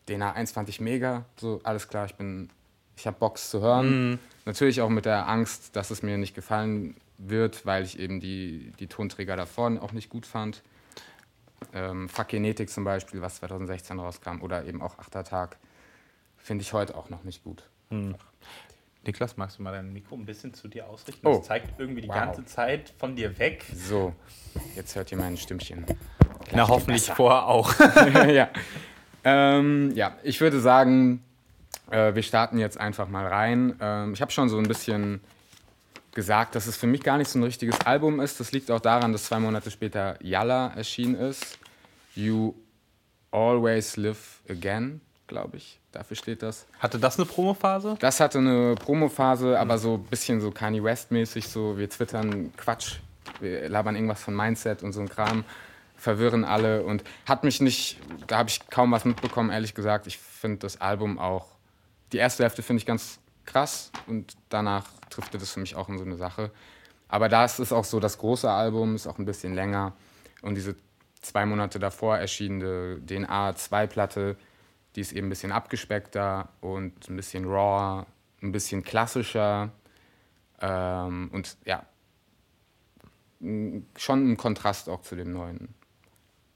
DNA 0.07 0.33
1 0.33 0.51
fand 0.51 0.69
ich 0.69 0.81
mega, 0.81 1.25
so, 1.37 1.61
alles 1.63 1.87
klar, 1.87 2.05
ich 2.05 2.15
bin 2.15 2.49
ich 2.97 3.05
habe 3.07 3.17
Box 3.19 3.49
zu 3.49 3.61
hören. 3.61 4.11
Mhm. 4.11 4.19
Natürlich 4.45 4.81
auch 4.81 4.89
mit 4.89 5.05
der 5.05 5.27
Angst, 5.27 5.75
dass 5.75 5.89
es 5.89 6.03
mir 6.03 6.17
nicht 6.17 6.35
gefallen 6.35 6.95
wird, 7.17 7.65
weil 7.65 7.83
ich 7.83 7.99
eben 7.99 8.19
die, 8.19 8.71
die 8.79 8.87
Tonträger 8.87 9.35
davor 9.35 9.81
auch 9.81 9.91
nicht 9.91 10.09
gut 10.09 10.25
fand. 10.25 10.61
Ähm, 11.73 12.09
Fuck 12.09 12.29
Genetik 12.29 12.69
zum 12.69 12.83
Beispiel, 12.83 13.21
was 13.21 13.37
2016 13.37 13.99
rauskam, 13.99 14.41
oder 14.41 14.65
eben 14.65 14.81
auch 14.81 14.99
Achter 14.99 15.23
Tag, 15.23 15.57
finde 16.37 16.61
ich 16.61 16.73
heute 16.73 16.95
auch 16.95 17.09
noch 17.09 17.23
nicht 17.23 17.43
gut. 17.43 17.63
Mhm. 17.89 18.15
Niklas, 19.05 19.37
magst 19.37 19.59
du 19.59 19.63
mal 19.63 19.71
dein 19.71 19.93
Mikro 19.93 20.15
ein 20.15 20.25
bisschen 20.25 20.53
zu 20.53 20.67
dir 20.67 20.87
ausrichten? 20.87 21.25
Oh. 21.25 21.37
Das 21.37 21.47
zeigt 21.47 21.79
irgendwie 21.79 22.01
die 22.01 22.07
wow. 22.07 22.15
ganze 22.15 22.45
Zeit 22.45 22.93
von 22.97 23.15
dir 23.15 23.37
weg. 23.37 23.65
So, 23.73 24.13
jetzt 24.75 24.95
hört 24.95 25.11
ihr 25.11 25.17
mein 25.17 25.37
Stimmchen. 25.37 25.85
Na, 26.51 26.67
hoffentlich 26.67 27.05
vorher 27.05 27.45
auch. 27.45 27.73
ja. 28.27 28.49
Ähm, 29.23 29.91
ja, 29.95 30.17
ich 30.23 30.39
würde 30.41 30.59
sagen, 30.59 31.23
äh, 31.91 32.15
wir 32.15 32.23
starten 32.23 32.57
jetzt 32.57 32.79
einfach 32.79 33.07
mal 33.07 33.27
rein. 33.27 33.75
Ähm, 33.79 34.13
ich 34.13 34.21
habe 34.21 34.31
schon 34.31 34.49
so 34.49 34.57
ein 34.57 34.67
bisschen 34.67 35.21
gesagt, 36.13 36.55
dass 36.55 36.65
es 36.65 36.77
für 36.77 36.87
mich 36.87 37.03
gar 37.03 37.17
nicht 37.17 37.29
so 37.29 37.37
ein 37.37 37.43
richtiges 37.43 37.81
Album 37.81 38.19
ist. 38.19 38.39
Das 38.39 38.51
liegt 38.51 38.71
auch 38.71 38.79
daran, 38.79 39.11
dass 39.11 39.25
zwei 39.25 39.39
Monate 39.39 39.69
später 39.69 40.17
Yalla 40.23 40.71
erschienen 40.75 41.15
ist. 41.15 41.59
You 42.15 42.53
Always 43.31 43.97
Live 43.97 44.41
Again, 44.49 45.01
glaube 45.27 45.57
ich. 45.57 45.79
Dafür 45.91 46.17
steht 46.17 46.41
das. 46.41 46.65
Hatte 46.79 46.99
das 46.99 47.17
eine 47.17 47.25
Promophase? 47.25 47.95
Das 47.99 48.19
hatte 48.19 48.39
eine 48.39 48.75
Promophase, 48.75 49.59
aber 49.59 49.77
so 49.77 49.95
ein 49.95 50.03
bisschen 50.03 50.41
so 50.41 50.51
Kanye 50.51 50.83
West-mäßig, 50.83 51.47
so 51.47 51.77
wir 51.77 51.89
twittern 51.89 52.51
Quatsch, 52.57 52.97
wir 53.39 53.67
labern 53.69 53.95
irgendwas 53.95 54.21
von 54.21 54.35
Mindset 54.35 54.83
und 54.83 54.93
so 54.93 55.01
ein 55.01 55.09
Kram, 55.09 55.43
verwirren 55.97 56.43
alle 56.43 56.83
und 56.83 57.03
hat 57.25 57.43
mich 57.43 57.61
nicht, 57.61 57.97
da 58.27 58.39
habe 58.39 58.49
ich 58.49 58.67
kaum 58.69 58.91
was 58.91 59.05
mitbekommen, 59.05 59.49
ehrlich 59.51 59.73
gesagt. 59.73 60.07
Ich 60.07 60.17
finde 60.17 60.59
das 60.59 60.81
Album 60.81 61.17
auch 61.19 61.54
die 62.11 62.17
erste 62.17 62.43
Hälfte 62.43 62.61
finde 62.61 62.79
ich 62.79 62.85
ganz 62.85 63.19
krass 63.45 63.91
und 64.07 64.35
danach 64.49 64.85
trifft 65.09 65.33
das 65.33 65.51
für 65.51 65.59
mich 65.59 65.75
auch 65.75 65.89
in 65.89 65.97
so 65.97 66.03
eine 66.03 66.17
Sache. 66.17 66.51
Aber 67.07 67.29
da 67.29 67.45
ist 67.45 67.59
es 67.59 67.71
auch 67.71 67.85
so, 67.85 67.99
das 67.99 68.17
große 68.17 68.49
Album 68.49 68.95
ist 68.95 69.07
auch 69.07 69.19
ein 69.19 69.25
bisschen 69.25 69.53
länger 69.53 69.93
und 70.41 70.55
diese 70.55 70.75
zwei 71.21 71.45
Monate 71.45 71.79
davor 71.79 72.17
erschienene 72.17 72.99
DNA-2-Platte, 73.05 74.37
die 74.95 75.01
ist 75.01 75.11
eben 75.11 75.27
ein 75.27 75.29
bisschen 75.29 75.51
abgespeckter 75.51 76.49
und 76.61 77.09
ein 77.09 77.15
bisschen 77.15 77.45
raw, 77.45 78.05
ein 78.41 78.51
bisschen 78.51 78.83
klassischer 78.83 79.71
ähm, 80.61 81.29
und 81.33 81.57
ja, 81.65 81.85
schon 83.97 84.31
ein 84.31 84.37
Kontrast 84.37 84.89
auch 84.89 85.01
zu 85.01 85.15
dem 85.15 85.31
neuen. 85.31 85.73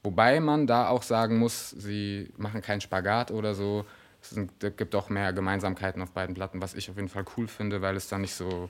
Wobei 0.03 0.39
man 0.39 0.65
da 0.65 0.87
auch 0.87 1.03
sagen 1.03 1.37
muss, 1.37 1.71
sie 1.71 2.31
machen 2.37 2.61
keinen 2.61 2.81
Spagat 2.81 3.31
oder 3.31 3.53
so. 3.53 3.85
Es 4.21 4.35
gibt 4.77 4.95
auch 4.95 5.09
mehr 5.09 5.33
Gemeinsamkeiten 5.33 6.01
auf 6.01 6.11
beiden 6.11 6.35
Platten, 6.35 6.61
was 6.61 6.73
ich 6.73 6.89
auf 6.89 6.97
jeden 6.97 7.09
Fall 7.09 7.25
cool 7.37 7.47
finde, 7.47 7.81
weil 7.81 7.95
es 7.95 8.07
dann 8.09 8.21
nicht 8.21 8.35
so 8.35 8.69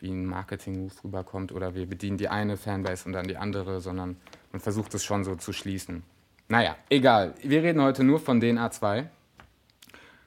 wie 0.00 0.10
ein 0.10 0.26
Marketing-Move 0.26 0.92
rüberkommt 1.04 1.52
oder 1.52 1.74
wir 1.74 1.86
bedienen 1.86 2.18
die 2.18 2.28
eine 2.28 2.56
Fanbase 2.56 3.04
und 3.06 3.12
dann 3.12 3.26
die 3.26 3.36
andere, 3.36 3.80
sondern 3.80 4.16
man 4.52 4.60
versucht 4.60 4.94
es 4.94 5.04
schon 5.04 5.24
so 5.24 5.34
zu 5.34 5.52
schließen. 5.52 6.02
Naja, 6.48 6.76
egal. 6.88 7.34
Wir 7.42 7.62
reden 7.62 7.82
heute 7.82 8.04
nur 8.04 8.20
von 8.20 8.40
den 8.40 8.58
A2. 8.58 9.06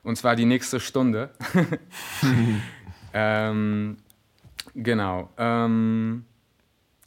Und 0.04 0.18
zwar 0.18 0.36
die 0.36 0.46
nächste 0.46 0.80
Stunde. 0.80 1.32
ähm, 3.14 3.98
genau. 4.76 5.30
Ähm, 5.38 6.26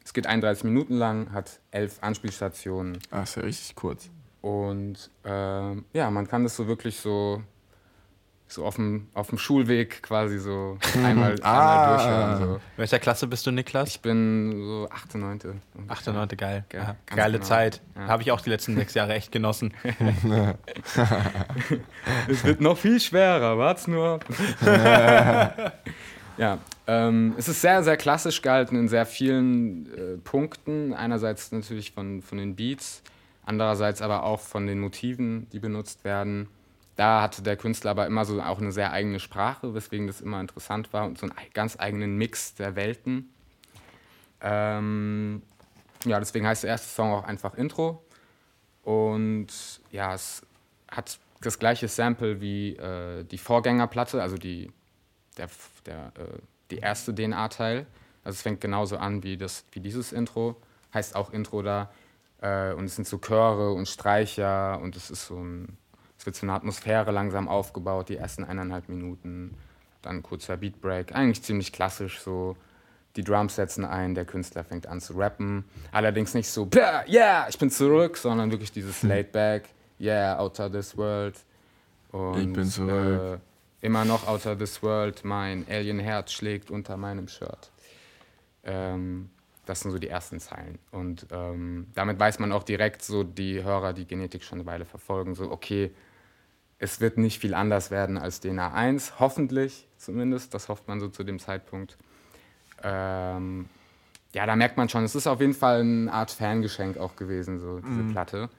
es 0.04 0.12
geht 0.12 0.26
31 0.26 0.64
Minuten 0.64 0.94
lang, 0.94 1.32
hat 1.32 1.60
elf 1.70 1.98
Anspielstationen. 2.02 2.98
Ah, 3.10 3.22
ist 3.22 3.36
ja 3.36 3.42
richtig 3.42 3.74
kurz. 3.74 4.10
Und 4.44 5.10
äh, 5.24 5.74
ja, 5.94 6.10
man 6.10 6.28
kann 6.28 6.42
das 6.42 6.54
so 6.54 6.66
wirklich 6.66 6.98
so, 6.98 7.42
so 8.46 8.66
auf, 8.66 8.74
dem, 8.74 9.08
auf 9.14 9.30
dem 9.30 9.38
Schulweg 9.38 10.02
quasi 10.02 10.38
so 10.38 10.76
einmal, 11.02 11.36
ah. 11.40 11.96
einmal 11.96 11.96
durchhören. 11.96 12.38
So. 12.38 12.60
Welcher 12.76 12.98
Klasse 12.98 13.26
bist 13.26 13.46
du, 13.46 13.52
Niklas? 13.52 13.88
Ich 13.88 14.00
bin 14.02 14.52
so 14.62 14.86
8., 14.90 15.14
9. 15.14 15.62
8., 15.88 16.06
9. 16.08 16.28
geil. 16.36 16.66
Ja, 16.74 16.96
Geile 17.06 17.38
genau. 17.38 17.44
Zeit. 17.46 17.80
Ja. 17.96 18.08
Habe 18.08 18.20
ich 18.20 18.32
auch 18.32 18.42
die 18.42 18.50
letzten 18.50 18.76
sechs 18.76 18.92
Jahre 18.92 19.14
echt 19.14 19.32
genossen. 19.32 19.72
es 22.28 22.44
wird 22.44 22.60
noch 22.60 22.76
viel 22.76 23.00
schwerer, 23.00 23.56
wart's 23.56 23.86
nur. 23.86 24.20
ja, 26.36 26.58
ähm, 26.86 27.34
es 27.38 27.48
ist 27.48 27.62
sehr, 27.62 27.82
sehr 27.82 27.96
klassisch 27.96 28.42
gehalten 28.42 28.76
in 28.76 28.88
sehr 28.88 29.06
vielen 29.06 29.86
äh, 29.86 30.18
Punkten. 30.18 30.92
Einerseits 30.92 31.50
natürlich 31.50 31.92
von, 31.92 32.20
von 32.20 32.36
den 32.36 32.56
Beats 32.56 33.02
andererseits 33.44 34.02
aber 34.02 34.24
auch 34.24 34.40
von 34.40 34.66
den 34.66 34.80
Motiven, 34.80 35.48
die 35.50 35.58
benutzt 35.58 36.04
werden. 36.04 36.48
Da 36.96 37.22
hatte 37.22 37.42
der 37.42 37.56
Künstler 37.56 37.90
aber 37.90 38.06
immer 38.06 38.24
so 38.24 38.40
auch 38.40 38.60
eine 38.60 38.72
sehr 38.72 38.92
eigene 38.92 39.18
Sprache, 39.18 39.74
weswegen 39.74 40.06
das 40.06 40.20
immer 40.20 40.40
interessant 40.40 40.92
war 40.92 41.06
und 41.06 41.18
so 41.18 41.26
einen 41.26 41.34
ganz 41.52 41.78
eigenen 41.78 42.16
Mix 42.16 42.54
der 42.54 42.76
Welten. 42.76 43.30
Ähm, 44.40 45.42
ja, 46.04 46.20
deswegen 46.20 46.46
heißt 46.46 46.62
der 46.62 46.70
erste 46.70 46.88
Song 46.88 47.12
auch 47.12 47.24
einfach 47.24 47.54
Intro. 47.54 48.04
Und 48.82 49.48
ja, 49.90 50.14
es 50.14 50.42
hat 50.90 51.18
das 51.40 51.58
gleiche 51.58 51.88
Sample 51.88 52.40
wie 52.40 52.76
äh, 52.76 53.24
die 53.24 53.38
Vorgängerplatte, 53.38 54.22
also 54.22 54.36
die, 54.36 54.70
der, 55.36 55.48
der, 55.86 56.12
äh, 56.18 56.38
die 56.70 56.78
erste 56.78 57.14
DNA-Teil. 57.14 57.86
Also 58.22 58.36
es 58.36 58.42
fängt 58.42 58.60
genauso 58.60 58.96
an 58.98 59.22
wie, 59.22 59.36
das, 59.36 59.64
wie 59.72 59.80
dieses 59.80 60.12
Intro, 60.12 60.56
heißt 60.92 61.16
auch 61.16 61.32
Intro 61.32 61.62
da. 61.62 61.90
Äh, 62.44 62.74
und 62.74 62.84
es 62.84 62.96
sind 62.96 63.08
so 63.08 63.18
Chöre 63.18 63.72
und 63.72 63.88
Streicher 63.88 64.78
und 64.82 64.96
es 64.96 65.10
ist 65.10 65.26
so 65.26 65.36
ein, 65.36 65.78
es 66.18 66.26
wird 66.26 66.36
so 66.36 66.44
eine 66.44 66.52
Atmosphäre 66.52 67.10
langsam 67.10 67.48
aufgebaut, 67.48 68.10
die 68.10 68.16
ersten 68.16 68.44
eineinhalb 68.44 68.90
Minuten, 68.90 69.56
dann 70.02 70.22
kurzer 70.22 70.58
Beatbreak, 70.58 71.14
eigentlich 71.14 71.42
ziemlich 71.42 71.72
klassisch 71.72 72.20
so. 72.20 72.56
Die 73.16 73.22
Drums 73.22 73.54
setzen 73.54 73.84
ein, 73.84 74.14
der 74.14 74.24
Künstler 74.24 74.64
fängt 74.64 74.88
an 74.88 75.00
zu 75.00 75.14
rappen. 75.14 75.64
Allerdings 75.92 76.34
nicht 76.34 76.48
so, 76.48 76.68
ja, 76.74 77.04
yeah, 77.08 77.46
ich 77.48 77.56
bin 77.56 77.70
zurück, 77.70 78.16
sondern 78.16 78.50
wirklich 78.50 78.72
dieses 78.72 79.02
laid 79.04 79.32
back, 79.32 79.68
yeah, 80.00 80.38
outer 80.38 80.70
this 80.70 80.96
world. 80.96 81.36
Und, 82.10 82.40
Ich 82.40 82.52
bin 82.52 82.64
zurück. 82.64 83.40
Äh, 83.40 83.86
immer 83.86 84.04
noch 84.04 84.26
outer 84.26 84.58
this 84.58 84.82
world, 84.82 85.24
mein 85.24 85.64
Alien-Herz 85.70 86.32
schlägt 86.32 86.70
unter 86.70 86.96
meinem 86.96 87.28
Shirt. 87.28 87.70
Ähm, 88.64 89.30
das 89.66 89.80
sind 89.80 89.90
so 89.90 89.98
die 89.98 90.08
ersten 90.08 90.40
Zeilen. 90.40 90.78
Und 90.90 91.26
ähm, 91.30 91.86
damit 91.94 92.18
weiß 92.18 92.38
man 92.38 92.52
auch 92.52 92.62
direkt 92.62 93.02
so, 93.02 93.24
die 93.24 93.62
Hörer, 93.62 93.92
die 93.92 94.06
Genetik 94.06 94.44
schon 94.44 94.60
eine 94.60 94.66
Weile 94.66 94.84
verfolgen, 94.84 95.34
so, 95.34 95.50
okay, 95.50 95.94
es 96.78 97.00
wird 97.00 97.18
nicht 97.18 97.40
viel 97.40 97.54
anders 97.54 97.90
werden 97.90 98.18
als 98.18 98.40
DNA 98.40 98.72
1, 98.72 99.18
hoffentlich 99.18 99.88
zumindest, 99.96 100.54
das 100.54 100.68
hofft 100.68 100.86
man 100.86 101.00
so 101.00 101.08
zu 101.08 101.24
dem 101.24 101.38
Zeitpunkt. 101.38 101.96
Ähm, 102.82 103.68
ja, 104.34 104.46
da 104.46 104.56
merkt 104.56 104.76
man 104.76 104.88
schon, 104.88 105.04
es 105.04 105.14
ist 105.14 105.26
auf 105.26 105.40
jeden 105.40 105.54
Fall 105.54 105.80
eine 105.80 106.12
Art 106.12 106.30
Fangeschenk 106.30 106.98
auch 106.98 107.16
gewesen, 107.16 107.60
so 107.60 107.80
diese 107.80 108.02
Platte. 108.12 108.50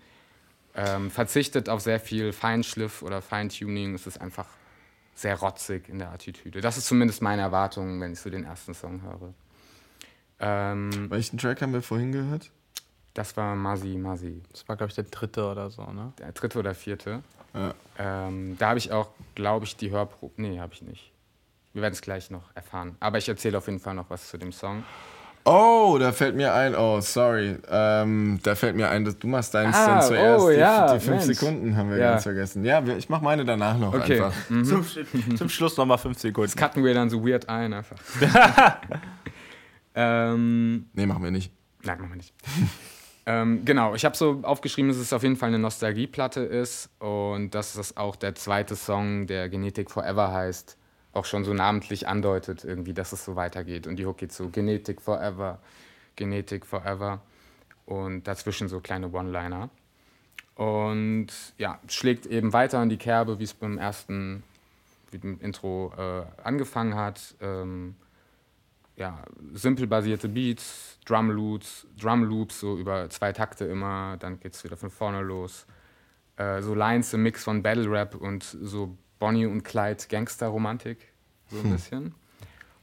Ähm, 0.74 1.12
verzichtet 1.12 1.70
auf 1.70 1.82
sehr 1.82 2.00
viel 2.00 2.34
Feinschliff 2.34 3.02
oder 3.02 3.22
Feintuning, 3.22 3.94
es 3.94 4.08
ist 4.08 4.20
einfach 4.20 4.48
sehr 5.14 5.40
rotzig 5.40 5.88
in 5.88 6.00
der 6.00 6.12
Attitüde. 6.12 6.62
Das 6.62 6.78
ist 6.78 6.88
zumindest 6.88 7.22
meine 7.22 7.42
Erwartung, 7.42 8.02
wenn 8.02 8.14
ich 8.14 8.20
so 8.20 8.30
den 8.30 8.44
ersten 8.44 8.74
Song 8.74 9.02
höre. 9.02 9.34
Ähm, 10.40 11.10
Welchen 11.10 11.38
Track 11.38 11.62
haben 11.62 11.74
wir 11.74 11.82
vorhin 11.82 12.12
gehört? 12.12 12.52
das 13.14 13.38
war 13.38 13.56
Masi 13.56 13.96
Masi, 13.98 14.42
Das 14.52 14.68
war, 14.68 14.76
glaube 14.76 14.90
ich, 14.90 14.96
der 14.96 15.06
dritte 15.06 15.46
oder 15.50 15.70
so, 15.70 15.84
ne? 15.84 16.12
der 16.20 16.34
dritte 16.34 16.60
oder 16.60 16.74
vierte. 16.76 17.22
Ja. 17.54 17.74
Ähm, 17.98 18.58
da 18.60 18.68
habe 18.70 18.78
ich 18.78 18.92
auch, 18.92 19.08
glaube 19.36 19.64
ich, 19.66 19.78
die 19.78 19.90
Hörprobe. 19.92 20.34
Nee, 20.36 20.60
habe 20.60 20.74
ich 20.74 20.82
nicht. 20.82 21.14
Wir 21.72 21.82
werden 21.82 21.94
es 21.94 22.02
gleich 22.02 22.30
noch 22.30 22.44
erfahren. 22.56 22.98
Aber 23.00 23.18
ich 23.18 23.30
erzähle 23.30 23.58
auf 23.58 23.68
jeden 23.68 23.80
Fall 23.80 23.94
noch 23.94 24.10
was 24.10 24.28
zu 24.28 24.38
dem 24.38 24.52
Song. 24.52 24.84
Oh, 25.46 25.96
da 26.00 26.12
fällt 26.12 26.36
mir 26.36 26.54
ein, 26.54 26.76
oh, 26.76 27.00
sorry. 27.00 27.56
Ähm, 27.70 28.40
da 28.44 28.56
fällt 28.56 28.76
mir 28.76 28.90
ein, 28.90 29.06
dass 29.06 29.18
du 29.18 29.28
machst 29.28 29.54
deins 29.54 29.76
Ah, 29.78 29.88
dann 30.00 30.02
zuerst. 30.02 30.44
oh, 30.44 30.50
die, 30.50 30.56
ja, 30.58 30.94
die 30.94 31.00
fünf 31.00 31.26
Mensch. 31.26 31.38
Sekunden 31.40 31.78
haben 31.78 31.92
wir 31.92 31.98
Ja. 31.98 32.12
ganz 32.12 32.24
vergessen. 32.24 32.66
Ja, 32.66 32.84
ich 32.84 33.08
mach 33.08 33.22
meine 33.22 33.46
danach 33.46 33.78
noch 33.78 33.94
Okay. 33.94 34.20
einfach. 34.22 34.34
Zum, 34.48 34.86
zum 35.38 35.48
Schluss 35.50 35.78
nochmal 35.78 36.00
fünf 36.00 36.20
Sekunden. 36.20 36.48
Das 36.52 36.58
cutten 36.58 36.84
wir 36.84 36.94
dann 36.94 37.10
so 37.10 37.26
weird 37.26 37.48
ein 37.48 37.72
einfach. 37.74 37.96
ähm, 39.96 40.88
Nee, 40.94 41.06
machen 41.06 41.24
wir 41.24 41.32
nicht. 41.32 41.52
nein, 41.84 41.98
machen 42.00 42.12
wir 42.12 42.18
nicht. 42.18 42.34
ähm, 43.26 43.66
genau, 43.66 43.96
ich 43.96 44.06
habe 44.06 44.16
so 44.16 44.40
aufgeschrieben, 44.44 44.90
dass 44.90 44.98
es 44.98 45.14
auf 45.14 45.24
jeden 45.24 45.36
Fall 45.38 45.50
eine 45.50 45.60
Nostalgieplatte 45.60 46.42
ist 46.42 46.90
und 47.00 47.52
dass 47.52 47.74
das 47.74 47.98
auch 47.98 48.16
der 48.16 48.36
zweite 48.36 48.76
Song, 48.76 49.28
der 49.28 49.50
Genetik 49.50 49.90
Forever 49.90 50.32
heißt, 50.32 50.78
auch 51.14 51.26
schon 51.26 51.44
so 51.46 51.54
namentlich 51.54 52.08
andeutet, 52.08 52.64
irgendwie, 52.64 52.94
dass 52.94 53.14
es 53.14 53.24
so 53.24 53.36
weitergeht. 53.36 53.88
Und 53.88 53.96
die 53.96 54.06
Hook 54.06 54.18
geht 54.18 54.34
so 54.34 54.50
Genetik 54.50 55.02
Forever, 55.02 55.60
Genetik 56.16 56.66
Forever 56.66 57.22
und 57.86 58.28
dazwischen 58.28 58.68
so 58.68 58.82
kleine 58.82 59.10
One-Liner. 59.12 59.70
Und 60.56 61.28
ja, 61.58 61.80
schlägt 61.88 62.26
eben 62.26 62.54
weiter 62.54 62.82
in 62.82 62.90
die 62.90 62.98
Kerbe, 62.98 63.40
wie 63.40 63.44
es 63.44 63.54
beim 63.54 63.78
ersten, 63.78 64.44
wie 65.12 65.20
dem 65.20 65.40
Intro 65.42 65.94
äh, 65.98 66.24
angefangen 66.44 66.96
hat. 66.96 67.36
Ähm, 67.42 67.96
ja, 68.96 69.24
simpel 69.54 69.88
basierte 69.88 70.30
Beats, 70.30 71.00
Drum 71.06 71.30
Loops, 71.30 71.88
Drum 72.00 72.24
Loops, 72.24 72.60
so 72.60 72.78
über 72.78 73.10
zwei 73.10 73.34
Takte 73.34 73.66
immer, 73.66 74.18
dann 74.18 74.40
geht's 74.40 74.64
wieder 74.64 74.78
von 74.78 74.90
vorne 74.90 75.22
los. 75.22 75.66
Äh, 76.38 76.62
so 76.62 76.74
Lines 76.74 77.14
im 77.14 77.24
Mix 77.24 77.44
von 77.44 77.62
Battle 77.62 77.90
Rap 77.90 78.16
und 78.16 78.44
so 78.44 78.98
Bonnie 79.20 79.46
und 79.46 79.64
Clyde 79.64 80.04
Gangster-Romantik, 80.10 81.14
so 81.50 81.58
ein 81.60 81.72
bisschen. 81.72 82.16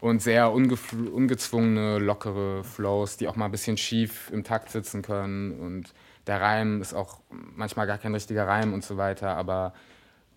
Und 0.01 0.21
sehr 0.21 0.51
ungezwungene, 0.51 1.99
lockere 1.99 2.65
Flows, 2.65 3.19
die 3.19 3.29
auch 3.29 3.37
mal 3.37 3.45
ein 3.45 3.53
bisschen 3.53 3.77
schief 3.77 4.31
im 4.33 4.43
Takt 4.43 4.71
sitzen 4.71 5.01
können. 5.01 5.53
Und 5.61 5.95
der 6.27 6.41
Reim 6.41 6.81
ist 6.81 6.93
auch 6.93 7.21
manchmal 7.31 7.87
gar 7.87 7.99
kein 7.99 8.13
richtiger 8.13 8.49
Reim 8.49 8.75
und 8.75 8.83
so 8.83 8.97
weiter, 8.97 9.37
aber 9.37 9.75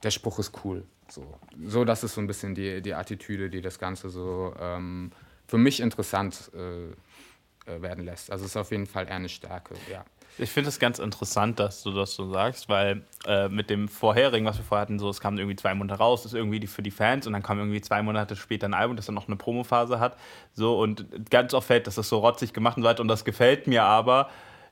der 0.03 0.11
Spruch 0.11 0.37
ist 0.37 0.51
cool. 0.63 0.85
So, 1.09 1.39
so 1.63 1.83
das 1.83 2.03
ist 2.03 2.13
so 2.13 2.21
ein 2.21 2.27
bisschen 2.27 2.53
die, 2.53 2.81
die 2.81 2.93
Attitüde, 2.93 3.49
die 3.49 3.61
das 3.61 3.79
Ganze 3.79 4.09
so 4.09 4.53
ähm, 4.59 5.11
für 5.47 5.57
mich 5.57 5.79
interessant 5.79 6.51
äh, 6.55 7.71
äh, 7.71 7.81
werden 7.81 8.05
lässt. 8.05 8.31
Also 8.31 8.45
es 8.45 8.51
ist 8.51 8.57
auf 8.57 8.71
jeden 8.71 8.85
Fall 8.85 9.07
eher 9.07 9.15
eine 9.15 9.29
Stärke, 9.29 9.75
ja. 9.91 10.05
Ich 10.37 10.51
finde 10.51 10.67
es 10.67 10.79
ganz 10.79 10.99
interessant, 10.99 11.59
dass 11.59 11.81
du 11.81 11.91
das 11.91 12.13
so 12.13 12.29
sagst, 12.29 12.67
weil 12.67 13.03
äh, 13.25 13.47
mit 13.47 13.69
dem 13.69 13.87
vorherigen, 13.87 14.45
was 14.45 14.57
wir 14.57 14.65
vorher 14.65 14.81
hatten, 14.81 14.99
so, 14.99 15.09
es 15.09 15.21
kam 15.21 15.37
irgendwie 15.37 15.55
zwei 15.55 15.73
Monate 15.73 15.97
raus, 15.97 16.23
das 16.23 16.33
ist 16.33 16.37
irgendwie 16.37 16.59
die, 16.59 16.67
für 16.67 16.83
die 16.83 16.91
Fans 16.91 17.25
und 17.25 17.31
dann 17.31 17.41
kam 17.41 17.57
irgendwie 17.57 17.79
zwei 17.79 18.01
Monate 18.01 18.35
später 18.35 18.67
ein 18.67 18.73
Album, 18.73 18.97
das 18.97 19.05
dann 19.05 19.15
noch 19.15 19.27
eine 19.27 19.37
Promophase 19.37 19.99
hat. 19.99 20.17
So 20.53 20.77
und 20.77 21.05
ganz 21.31 21.53
oft 21.53 21.67
fällt, 21.67 21.87
dass 21.87 21.95
das 21.95 22.09
so 22.09 22.19
rotzig 22.19 22.51
gemacht 22.51 22.81
wird 22.81 22.99
und 22.99 23.07
das 23.07 23.23
gefällt 23.23 23.67
mir 23.67 23.83
aber. 23.83 24.29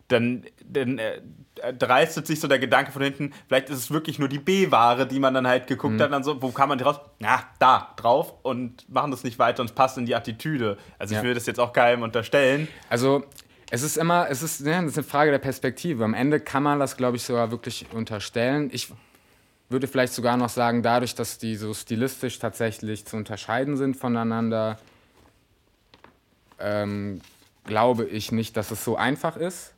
Dann, 0.09 0.43
dann 0.65 0.99
äh, 0.99 1.21
dreistet 1.77 2.27
sich 2.27 2.39
so 2.39 2.47
der 2.47 2.59
Gedanke 2.59 2.91
von 2.91 3.01
hinten, 3.01 3.31
vielleicht 3.47 3.69
ist 3.69 3.77
es 3.77 3.91
wirklich 3.91 4.19
nur 4.19 4.27
die 4.27 4.39
B-Ware, 4.39 5.07
die 5.07 5.19
man 5.19 5.33
dann 5.33 5.47
halt 5.47 5.67
geguckt 5.67 5.99
hat, 6.01 6.11
dann 6.11 6.23
so, 6.23 6.41
wo 6.41 6.49
kam 6.49 6.69
man 6.69 6.77
die 6.77 6.83
raus? 6.83 6.99
Na, 7.19 7.43
da, 7.59 7.93
drauf 7.95 8.33
und 8.43 8.87
machen 8.89 9.11
das 9.11 9.23
nicht 9.23 9.39
weiter 9.39 9.61
und 9.61 9.69
es 9.69 9.75
passt 9.75 9.97
in 9.97 10.05
die 10.05 10.15
Attitüde. 10.15 10.77
Also 10.99 11.13
Ja. 11.13 11.21
ich 11.21 11.25
will 11.25 11.33
das 11.33 11.45
jetzt 11.45 11.59
auch 11.59 11.71
keinem 11.73 12.03
unterstellen. 12.03 12.67
Also 12.89 13.23
es 13.71 13.81
ist 13.81 13.97
immer, 13.97 14.29
es 14.29 14.43
ist, 14.43 14.59
ja, 14.65 14.81
das 14.81 14.91
ist 14.91 14.97
eine 14.97 15.07
Frage 15.07 15.31
der 15.31 15.39
Perspektive. 15.39 16.03
Am 16.03 16.13
Ende 16.13 16.39
kann 16.39 16.63
man 16.63 16.79
das, 16.79 16.97
glaube 16.97 17.17
ich, 17.17 17.23
sogar 17.23 17.49
wirklich 17.49 17.87
unterstellen. 17.93 18.69
Ich 18.71 18.91
würde 19.69 19.87
vielleicht 19.87 20.13
sogar 20.13 20.37
noch 20.37 20.49
sagen, 20.49 20.83
dadurch, 20.83 21.15
dass 21.15 21.37
die 21.37 21.55
so 21.55 21.73
stilistisch 21.73 22.39
tatsächlich 22.39 23.05
zu 23.05 23.15
unterscheiden 23.15 23.77
sind 23.77 23.95
voneinander, 23.95 24.77
ähm, 26.59 27.21
glaube 27.65 28.05
ich 28.05 28.31
nicht, 28.31 28.57
dass 28.57 28.71
es 28.71 28.83
so 28.83 28.95
einfach 28.95 29.37
ist. 29.37 29.73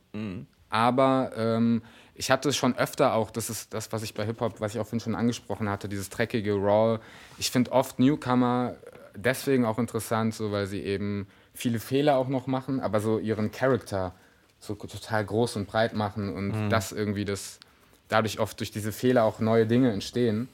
Aber 0.68 1.32
ähm, 1.36 1.82
ich 2.14 2.30
hatte 2.30 2.48
es 2.48 2.56
schon 2.56 2.76
öfter 2.76 3.14
auch, 3.14 3.30
das 3.30 3.50
ist 3.50 3.72
das, 3.74 3.92
was 3.92 4.02
ich 4.02 4.14
bei 4.14 4.24
Hip-Hop, 4.24 4.60
was 4.60 4.74
ich 4.74 4.80
auch 4.80 4.84
vorhin 4.84 5.00
schon 5.00 5.14
angesprochen 5.14 5.68
hatte, 5.68 5.88
dieses 5.88 6.10
dreckige 6.10 6.54
Raw. 6.54 6.98
Ich 7.38 7.50
finde 7.50 7.72
oft 7.72 7.98
Newcomer 7.98 8.74
deswegen 9.14 9.64
auch 9.64 9.78
interessant, 9.78 10.34
so 10.34 10.52
weil 10.52 10.66
sie 10.66 10.82
eben 10.82 11.26
viele 11.54 11.78
Fehler 11.78 12.16
auch 12.16 12.28
noch 12.28 12.46
machen, 12.46 12.80
aber 12.80 13.00
so 13.00 13.18
ihren 13.18 13.50
Charakter 13.50 14.14
so 14.58 14.74
total 14.74 15.24
groß 15.24 15.56
und 15.56 15.66
breit 15.66 15.94
machen 15.94 16.34
und 16.34 16.70
das 16.70 16.92
irgendwie 16.92 17.24
das 17.24 17.60
dadurch 18.08 18.38
oft 18.40 18.58
durch 18.58 18.70
diese 18.70 18.92
Fehler 18.92 19.24
auch 19.24 19.40
neue 19.40 19.66
Dinge 19.66 19.92
entstehen 19.92 20.48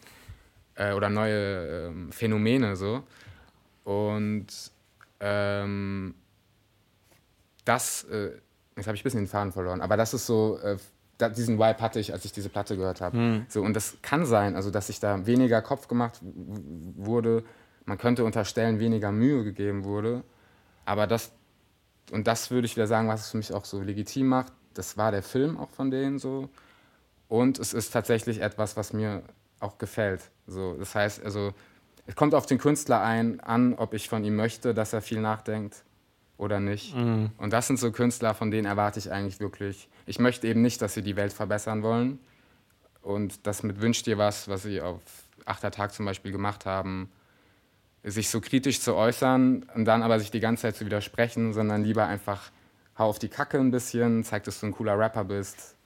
äh, 0.75 0.93
oder 0.93 1.11
neue 1.11 1.89
ähm, 1.89 2.13
Phänomene 2.13 2.77
so. 2.77 3.03
Und 3.85 4.47
ähm, 5.21 6.15
das 7.65 8.05
äh, 8.05 8.31
jetzt 8.77 8.87
habe 8.87 8.97
ich 8.97 9.03
ein 9.03 9.05
bisschen 9.05 9.21
den 9.21 9.29
Faden 9.29 9.53
verloren, 9.53 9.81
aber 9.81 9.97
das 9.97 10.15
ist 10.15 10.27
so 10.27 10.59
äh, 10.59 10.77
da, 11.19 11.29
diesen 11.29 11.59
Vibe 11.59 11.81
hatte 11.81 12.01
ich, 12.01 12.13
als 12.13 12.25
ich 12.25 12.33
diese 12.33 12.49
Platte 12.49 12.77
gehört 12.77 13.01
habe. 13.01 13.17
So 13.49 13.63
und 13.63 13.75
das 13.75 13.97
kann 14.03 14.27
sein, 14.27 14.57
also 14.57 14.71
dass 14.71 14.89
sich 14.89 15.01
da 15.01 15.27
weniger 15.27 15.63
Kopf 15.63 15.89
gemacht 15.89 16.19
wurde, 16.23 17.45
man 17.85 17.99
könnte 17.99 18.25
unterstellen, 18.25 18.81
weniger 18.81 19.13
Mühe 19.13 19.45
gegeben 19.45 19.85
wurde, 19.85 20.25
aber 20.85 21.07
das 21.07 21.33
und 22.11 22.27
das 22.27 22.51
würde 22.51 22.67
ich 22.67 22.77
wieder 22.77 22.87
sagen, 22.87 23.09
was 23.09 23.23
es 23.23 23.31
für 23.31 23.37
mich 23.37 23.53
auch 23.53 23.65
so 23.65 23.81
legitim 23.81 24.27
macht. 24.27 24.53
Das 24.75 24.97
war 24.97 25.13
der 25.13 25.23
Film 25.23 25.57
auch 25.57 25.71
von 25.71 25.91
denen 25.91 26.19
so. 26.19 26.49
Und 27.29 27.59
es 27.59 27.73
ist 27.73 27.91
tatsächlich 27.93 28.41
etwas, 28.43 28.77
was 28.77 28.93
mir 28.93 29.23
auch 29.61 29.79
gefällt. 29.79 30.21
So, 30.47 30.75
das 30.75 30.95
heißt, 30.95 31.25
also, 31.25 31.55
es 32.07 32.15
kommt 32.17 32.35
auf 32.35 32.47
den 32.47 32.59
Künstler 32.59 33.01
ein, 33.01 33.41
an, 33.41 33.75
ob 33.75 33.95
ich 33.95 34.09
von 34.09 34.25
ihm 34.25 34.37
möchte, 34.37 34.75
dass 34.75 34.93
er 34.93 35.01
viel 35.01 35.21
nachdenkt 35.21 35.85
oder 36.43 36.61
nicht. 36.61 36.95
Und 37.39 37.53
das 37.53 37.69
sind 37.69 37.79
so 37.79 37.93
Künstler, 37.93 38.35
von 38.35 38.51
denen 38.51 38.67
erwarte 38.67 38.99
ich 38.99 39.11
eigentlich 39.11 39.39
wirklich. 39.41 39.89
Ich 40.07 40.19
möchte 40.19 40.49
eben 40.49 40.61
nicht, 40.61 40.83
dass 40.83 40.95
sie 40.95 41.03
die 41.03 41.17
Welt 41.17 41.33
verbessern 41.33 41.83
wollen. 41.83 42.19
Und 43.01 43.47
das 43.47 43.63
mit 43.63 43.81
Wünsch 43.81 44.03
dir 44.03 44.19
was, 44.19 44.49
was 44.49 44.65
sie 44.65 44.81
auf 44.81 45.01
Achter 45.45 45.71
Tag 45.71 45.93
zum 45.93 46.05
Beispiel 46.05 46.33
gemacht 46.33 46.67
haben, 46.67 47.11
sich 48.05 48.29
so 48.29 48.41
kritisch 48.41 48.81
zu 48.81 48.95
äußern 48.95 49.65
und 49.75 49.85
dann 49.85 50.03
aber 50.03 50.19
sich 50.19 50.31
die 50.31 50.41
ganze 50.41 50.63
Zeit 50.63 50.77
zu 50.77 50.85
widersprechen, 50.85 51.53
sondern 51.53 51.85
lieber 51.85 52.07
einfach 52.07 52.51
hau 52.99 53.09
auf 53.09 53.19
die 53.19 53.29
Kacke 53.29 53.59
ein 53.59 53.71
bisschen, 53.71 54.25
zeig, 54.25 54.45
dass 54.45 54.61
du 54.61 54.67
ein 54.67 54.73
cooler 54.73 54.99
Rapper 54.99 55.25
bist, 55.25 55.77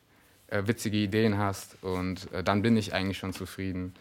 äh, 0.49 0.62
witzige 0.66 0.97
Ideen 0.97 1.38
hast 1.38 1.83
und 1.83 2.33
äh, 2.33 2.42
dann 2.42 2.62
bin 2.62 2.77
ich 2.77 2.95
eigentlich 2.95 3.19
schon 3.19 3.33
zufrieden. 3.33 3.95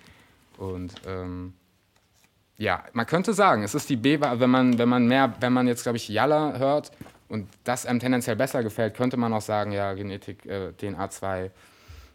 Und 0.57 0.93
ähm, 1.05 1.53
ja, 2.57 2.83
man 2.93 3.05
könnte 3.05 3.33
sagen, 3.33 3.63
es 3.63 3.75
ist 3.75 3.89
die 3.89 3.95
B, 3.95 4.19
wenn 4.19 4.49
man, 4.49 4.77
wenn 4.77 4.89
man 4.89 5.07
mehr, 5.07 5.33
wenn 5.39 5.53
man 5.53 5.67
jetzt, 5.67 5.83
glaube 5.83 5.97
ich, 5.97 6.07
Yalla 6.07 6.57
hört 6.57 6.91
und 7.27 7.47
das 7.63 7.85
einem 7.85 7.99
tendenziell 7.99 8.35
besser 8.35 8.63
gefällt, 8.63 8.95
könnte 8.95 9.17
man 9.17 9.33
auch 9.33 9.41
sagen, 9.41 9.71
ja, 9.71 9.93
Genetik, 9.93 10.45
äh, 10.45 10.71
DNA 10.73 11.09
2, 11.09 11.51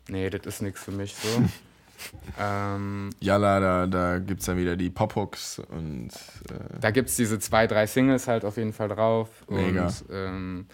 nee, 0.09 0.31
das 0.31 0.47
ist 0.47 0.63
nichts 0.63 0.83
für 0.83 0.93
mich 0.93 1.15
so. 1.15 1.29
ähm, 2.41 3.11
Jalla, 3.21 3.61
da, 3.61 3.87
da 3.87 4.19
gibt 4.19 4.41
es 4.41 4.47
dann 4.47 4.57
wieder 4.57 4.77
die 4.77 4.91
Pop-Hooks 4.91 5.59
und 5.69 6.09
äh, 6.09 6.79
da 6.81 6.91
gibt 6.91 7.11
es 7.11 7.17
diese 7.17 7.39
zwei, 7.39 7.67
drei 7.67 7.87
Singles 7.87 8.27
halt 8.27 8.45
auf 8.45 8.57
jeden 8.57 8.73
Fall 8.73 8.89
drauf. 8.89 9.29
Mega. 9.49 9.87
Und 9.87 10.05
ähm, 10.11 10.67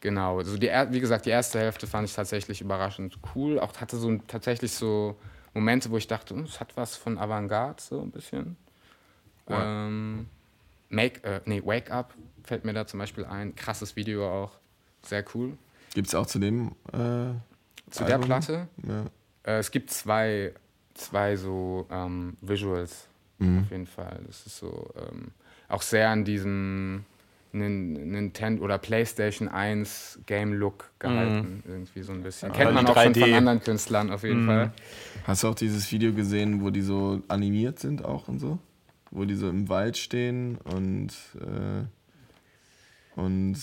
Genau, 0.00 0.38
also 0.38 0.56
die, 0.56 0.68
wie 0.68 1.00
gesagt, 1.00 1.26
die 1.26 1.30
erste 1.30 1.58
Hälfte 1.58 1.86
fand 1.86 2.08
ich 2.08 2.14
tatsächlich 2.14 2.60
überraschend 2.60 3.18
cool. 3.34 3.58
Auch 3.58 3.76
hatte 3.80 3.96
so 3.96 4.16
tatsächlich 4.28 4.72
so 4.72 5.16
Momente, 5.54 5.90
wo 5.90 5.96
ich 5.96 6.06
dachte, 6.06 6.34
hm, 6.34 6.44
es 6.44 6.60
hat 6.60 6.76
was 6.76 6.96
von 6.96 7.18
Avantgarde, 7.18 7.82
so 7.82 8.00
ein 8.00 8.10
bisschen. 8.10 8.56
Ähm, 9.54 10.26
Make, 10.88 11.22
äh, 11.24 11.40
nee, 11.46 11.62
Wake 11.64 11.90
Up 11.90 12.14
fällt 12.44 12.64
mir 12.64 12.72
da 12.72 12.86
zum 12.86 12.98
Beispiel 13.00 13.24
ein. 13.24 13.54
Krasses 13.56 13.96
Video 13.96 14.28
auch. 14.28 14.52
Sehr 15.04 15.24
cool. 15.34 15.56
Gibt 15.94 16.08
es 16.08 16.14
auch 16.14 16.26
zu 16.26 16.38
dem 16.38 16.68
äh, 16.92 17.32
Zu 17.90 18.04
der 18.04 18.14
Album? 18.16 18.26
Platte. 18.26 18.68
Ja. 18.86 19.04
Äh, 19.44 19.58
es 19.58 19.70
gibt 19.70 19.90
zwei, 19.90 20.52
zwei 20.94 21.36
so 21.36 21.86
ähm, 21.90 22.36
Visuals 22.40 23.06
Mhm. 23.38 23.58
auf 23.64 23.70
jeden 23.70 23.86
Fall. 23.86 24.18
Das 24.26 24.46
ist 24.46 24.56
so 24.56 24.90
ähm, 24.96 25.28
auch 25.68 25.82
sehr 25.82 26.08
an 26.08 26.24
diesem 26.24 27.04
Nin- 27.52 27.92
Nintendo 28.12 28.64
oder 28.64 28.78
PlayStation 28.78 29.48
1 29.48 30.20
Game 30.24 30.54
Look 30.54 30.90
gehalten, 30.98 31.62
irgendwie 31.68 32.02
so 32.02 32.12
ein 32.12 32.22
bisschen. 32.22 32.50
Kennt 32.52 32.70
die 32.70 32.74
man 32.74 32.86
auch 32.86 32.94
schon 32.96 33.12
3D. 33.12 33.20
von 33.20 33.34
anderen 33.34 33.60
Künstlern 33.62 34.10
auf 34.10 34.22
jeden 34.22 34.46
Fall. 34.46 34.72
Hast 35.24 35.42
du 35.42 35.48
auch 35.48 35.54
dieses 35.54 35.90
Video 35.92 36.14
gesehen, 36.14 36.62
wo 36.62 36.70
die 36.70 36.80
so 36.80 37.20
animiert 37.28 37.78
sind 37.78 38.02
auch 38.04 38.26
und 38.28 38.38
so? 38.38 38.58
Wo 39.10 39.24
die 39.24 39.34
so 39.34 39.48
im 39.48 39.68
Wald 39.68 39.96
stehen 39.96 40.58
und, 40.58 41.12
äh, 41.40 41.84
und 43.18 43.56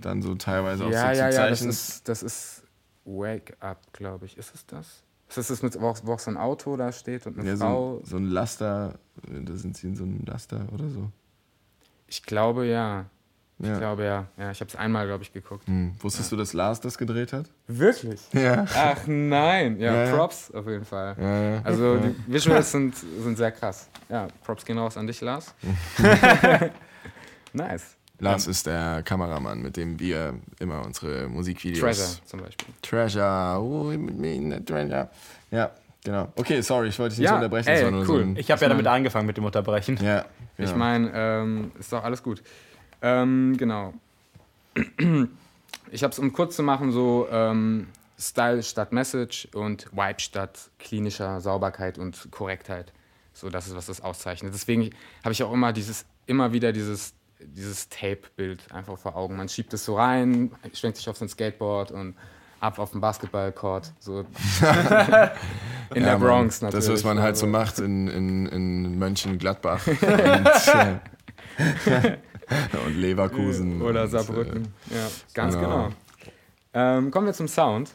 dann 0.00 0.22
so 0.22 0.34
teilweise 0.34 0.84
auch 0.84 0.90
Ja, 0.90 1.14
so 1.14 1.20
ja, 1.20 1.30
zu 1.30 1.36
ja, 1.36 1.48
das 1.48 1.62
ist, 1.62 2.08
das 2.08 2.22
ist 2.22 2.62
Wake 3.04 3.56
Up, 3.60 3.92
glaube 3.92 4.26
ich. 4.26 4.36
Ist 4.36 4.54
es 4.54 4.66
das? 4.66 5.02
Ist 5.28 5.38
es 5.38 5.48
das 5.48 5.62
mit, 5.62 5.80
wo 5.80 5.88
auch, 5.88 5.98
wo 6.04 6.12
auch 6.12 6.18
so 6.18 6.30
ein 6.30 6.36
Auto 6.36 6.76
da 6.76 6.92
steht 6.92 7.26
und 7.26 7.38
eine 7.38 7.48
ja, 7.48 7.56
Frau? 7.56 8.00
so, 8.00 8.10
so 8.10 8.16
ein 8.18 8.26
Laster, 8.26 8.98
äh, 9.28 9.40
da 9.42 9.56
sind 9.56 9.76
sie 9.76 9.88
in 9.88 9.96
so 9.96 10.04
einem 10.04 10.24
Laster 10.26 10.66
oder 10.72 10.88
so. 10.88 11.10
Ich 12.06 12.22
glaube 12.22 12.66
ja. 12.66 13.06
Ich 13.62 13.68
Ja. 13.68 13.78
glaube 13.78 14.04
ja. 14.04 14.26
Ja, 14.36 14.50
ich 14.50 14.58
habe 14.60 14.68
es 14.68 14.74
einmal, 14.76 15.06
glaube 15.06 15.22
ich, 15.22 15.32
geguckt. 15.32 15.66
Hm. 15.68 15.94
Wusstest 16.00 16.32
du, 16.32 16.36
dass 16.36 16.52
Lars 16.52 16.80
das 16.80 16.98
gedreht 16.98 17.32
hat? 17.32 17.46
Wirklich? 17.68 18.20
Ja. 18.32 18.66
Ach 18.74 18.98
nein. 19.06 19.78
Ja, 19.78 19.94
Ja, 19.94 20.04
ja. 20.08 20.16
Props 20.16 20.50
auf 20.52 20.66
jeden 20.66 20.84
Fall. 20.84 21.14
Ja, 21.16 21.42
ja. 21.54 21.60
Also 21.62 21.96
die 21.98 22.14
Visuals 22.26 22.72
sind, 22.72 22.96
sind 22.96 23.36
sehr 23.38 23.52
krass. 23.52 23.88
Ja, 24.08 24.26
Props 24.44 24.64
gehen 24.64 24.78
raus 24.78 24.96
an 24.96 25.06
dich, 25.06 25.20
Lars. 25.20 25.54
nice. 27.52 27.96
Lars 28.18 28.46
ist 28.46 28.66
der 28.66 29.02
Kameramann, 29.04 29.62
mit 29.62 29.76
dem 29.76 29.98
wir 29.98 30.34
immer 30.60 30.84
unsere 30.84 31.28
Musikvideos. 31.28 31.80
Treasure 31.80 32.24
zum 32.26 32.40
Beispiel. 32.40 32.74
Treasure. 32.82 33.58
Oh, 33.60 33.84
mit 33.84 34.16
mir 34.16 34.32
in 34.34 34.50
der 34.50 34.64
Treasure. 34.64 35.08
Ja, 35.50 35.70
genau. 36.04 36.28
Okay, 36.36 36.60
sorry, 36.62 36.88
ich 36.88 36.98
wollte 36.98 37.10
dich 37.14 37.20
nicht 37.20 37.28
Ja, 37.30 37.36
unterbrechen. 37.36 37.68
ey, 37.68 37.80
so 37.80 38.12
cool. 38.12 38.22
ein, 38.22 38.36
Ich 38.36 38.50
habe 38.50 38.60
ja 38.62 38.68
damit 38.68 38.86
angefangen 38.86 39.26
mit 39.26 39.36
dem 39.36 39.44
Unterbrechen. 39.44 39.98
ja, 40.02 40.24
Ich 40.56 40.66
genau. 40.66 40.76
meine, 40.78 41.10
ähm, 41.14 41.72
ist 41.78 41.92
doch 41.92 42.04
alles 42.04 42.22
gut. 42.22 42.42
Ähm, 43.02 43.56
genau. 43.58 43.94
Ich 45.90 46.02
habe 46.02 46.12
es, 46.12 46.18
um 46.18 46.32
kurz 46.32 46.56
zu 46.56 46.62
machen, 46.62 46.92
so 46.92 47.28
ähm, 47.30 47.88
Style 48.18 48.62
statt 48.62 48.92
Message 48.92 49.48
und 49.54 49.86
Vibe 49.92 50.20
statt 50.20 50.70
klinischer 50.78 51.40
Sauberkeit 51.40 51.98
und 51.98 52.28
Korrektheit. 52.30 52.92
So, 53.34 53.50
das 53.50 53.66
ist, 53.66 53.74
was 53.74 53.86
das 53.86 54.00
auszeichnet. 54.00 54.52
Deswegen 54.54 54.90
habe 55.24 55.32
ich 55.32 55.42
auch 55.42 55.52
immer 55.52 55.72
dieses, 55.72 56.04
immer 56.26 56.52
wieder 56.52 56.72
dieses, 56.72 57.14
dieses 57.40 57.88
Tape-Bild 57.88 58.72
einfach 58.72 58.96
vor 58.98 59.16
Augen. 59.16 59.36
Man 59.36 59.48
schiebt 59.48 59.72
es 59.74 59.84
so 59.84 59.96
rein, 59.96 60.52
schwenkt 60.74 60.98
sich 60.98 61.08
auf 61.08 61.16
sein 61.16 61.28
Skateboard 61.28 61.90
und 61.90 62.14
ab 62.60 62.78
auf 62.78 62.92
den 62.92 63.00
Basketballcourt. 63.00 63.92
So 63.98 64.20
in 64.20 64.26
Ja, 64.66 65.36
der 65.94 66.16
Bronx 66.18 66.62
natürlich. 66.62 66.84
Das, 66.86 66.94
was 66.94 67.04
man 67.04 67.20
halt 67.20 67.36
so 67.36 67.46
Also- 67.46 67.58
macht 67.58 67.78
in, 67.80 68.06
in, 68.08 68.46
in 68.46 68.98
Mönchengladbach 68.98 69.84
und, 69.86 70.00
äh, 70.06 70.98
und 72.86 72.96
Leverkusen. 72.96 73.82
Oder 73.82 74.04
und, 74.04 74.08
Saarbrücken. 74.08 74.68
ja, 74.90 75.08
ganz 75.34 75.54
genau. 75.54 75.88
genau. 75.88 75.90
Ähm, 76.74 77.10
kommen 77.10 77.26
wir 77.26 77.34
zum 77.34 77.48
Sound. 77.48 77.94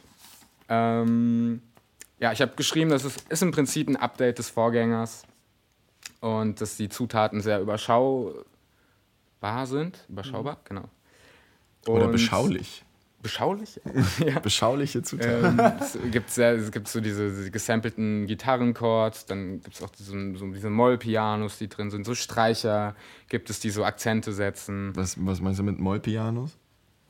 Ähm, 0.68 1.62
ja, 2.20 2.32
ich 2.32 2.40
habe 2.40 2.52
geschrieben, 2.56 2.90
das 2.90 3.04
ist, 3.04 3.24
ist 3.28 3.42
im 3.42 3.50
Prinzip 3.50 3.88
ein 3.88 3.96
Update 3.96 4.38
des 4.38 4.50
Vorgängers 4.50 5.22
und 6.20 6.60
dass 6.60 6.76
die 6.76 6.88
Zutaten 6.88 7.40
sehr 7.40 7.60
überschaubar 7.60 8.44
sind. 9.64 10.04
Überschaubar, 10.08 10.58
genau. 10.64 10.88
Äh, 11.86 11.90
oder 11.90 12.06
Und- 12.06 12.12
beschaulich. 12.12 12.84
Beschaulich? 13.20 13.80
ja. 14.24 14.38
Beschauliche 14.38 15.02
Zutaten. 15.02 15.58
Ähm, 15.58 15.72
es, 15.80 15.98
gibt 16.12 16.30
sehr, 16.30 16.52
es 16.52 16.70
gibt 16.70 16.86
so 16.86 17.00
diese, 17.00 17.28
diese 17.30 17.50
gesampelten 17.50 18.26
Gitarrenchords, 18.26 19.26
dann 19.26 19.60
gibt 19.60 19.74
es 19.74 19.82
auch 19.82 19.90
diese, 19.90 20.12
so 20.36 20.46
diese 20.52 20.70
Moll-Pianos, 20.70 21.58
die 21.58 21.68
drin 21.68 21.90
sind, 21.90 22.06
so 22.06 22.14
Streicher 22.14 22.94
gibt 23.28 23.50
es, 23.50 23.58
die 23.58 23.70
so 23.70 23.84
Akzente 23.84 24.32
setzen. 24.32 24.92
Was, 24.94 25.16
was 25.18 25.40
meinst 25.40 25.58
du 25.58 25.64
mit 25.64 25.80
Mollpianos? 25.80 26.56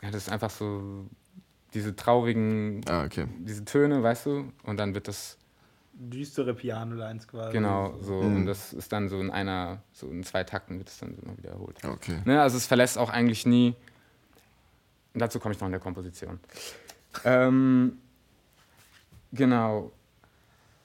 Ja, 0.03 0.11
das 0.11 0.23
ist 0.27 0.33
einfach 0.33 0.51
so 0.51 1.07
diese 1.75 1.95
traurigen, 1.95 2.81
Ah, 2.89 3.05
okay. 3.05 3.27
diese 3.41 3.65
Töne, 3.65 4.03
weißt 4.03 4.27
du? 4.27 4.53
Und 4.63 4.79
dann 4.79 4.95
wird 4.95 5.09
das, 5.09 5.37
Düstere 6.01 6.55
Piano-Lines 6.55 7.27
quasi. 7.27 7.53
genau, 7.53 7.99
so. 8.01 8.23
Mhm. 8.23 8.37
Und 8.37 8.47
das 8.47 8.73
ist 8.73 8.93
dann 8.93 9.09
so 9.09 9.21
in 9.21 9.31
einer, 9.31 9.83
so 9.93 10.07
in 10.09 10.23
zwei 10.23 10.45
Takten 10.45 10.79
wird 10.79 10.89
es 10.89 10.99
dann 10.99 11.19
immer 11.19 11.37
wiederholt. 11.37 11.77
Okay. 11.85 12.21
Ne, 12.25 12.41
also 12.41 12.57
es 12.57 12.67
verlässt 12.67 12.97
auch 12.97 13.11
eigentlich 13.11 13.45
nie. 13.47 13.75
Und 15.19 15.23
dazu 15.23 15.41
komme 15.41 15.53
ich 15.53 15.61
noch 15.61 15.67
in 15.67 15.73
der 15.73 15.81
Komposition. 15.81 16.39
Ähm, 17.25 17.99
genau. 19.33 19.91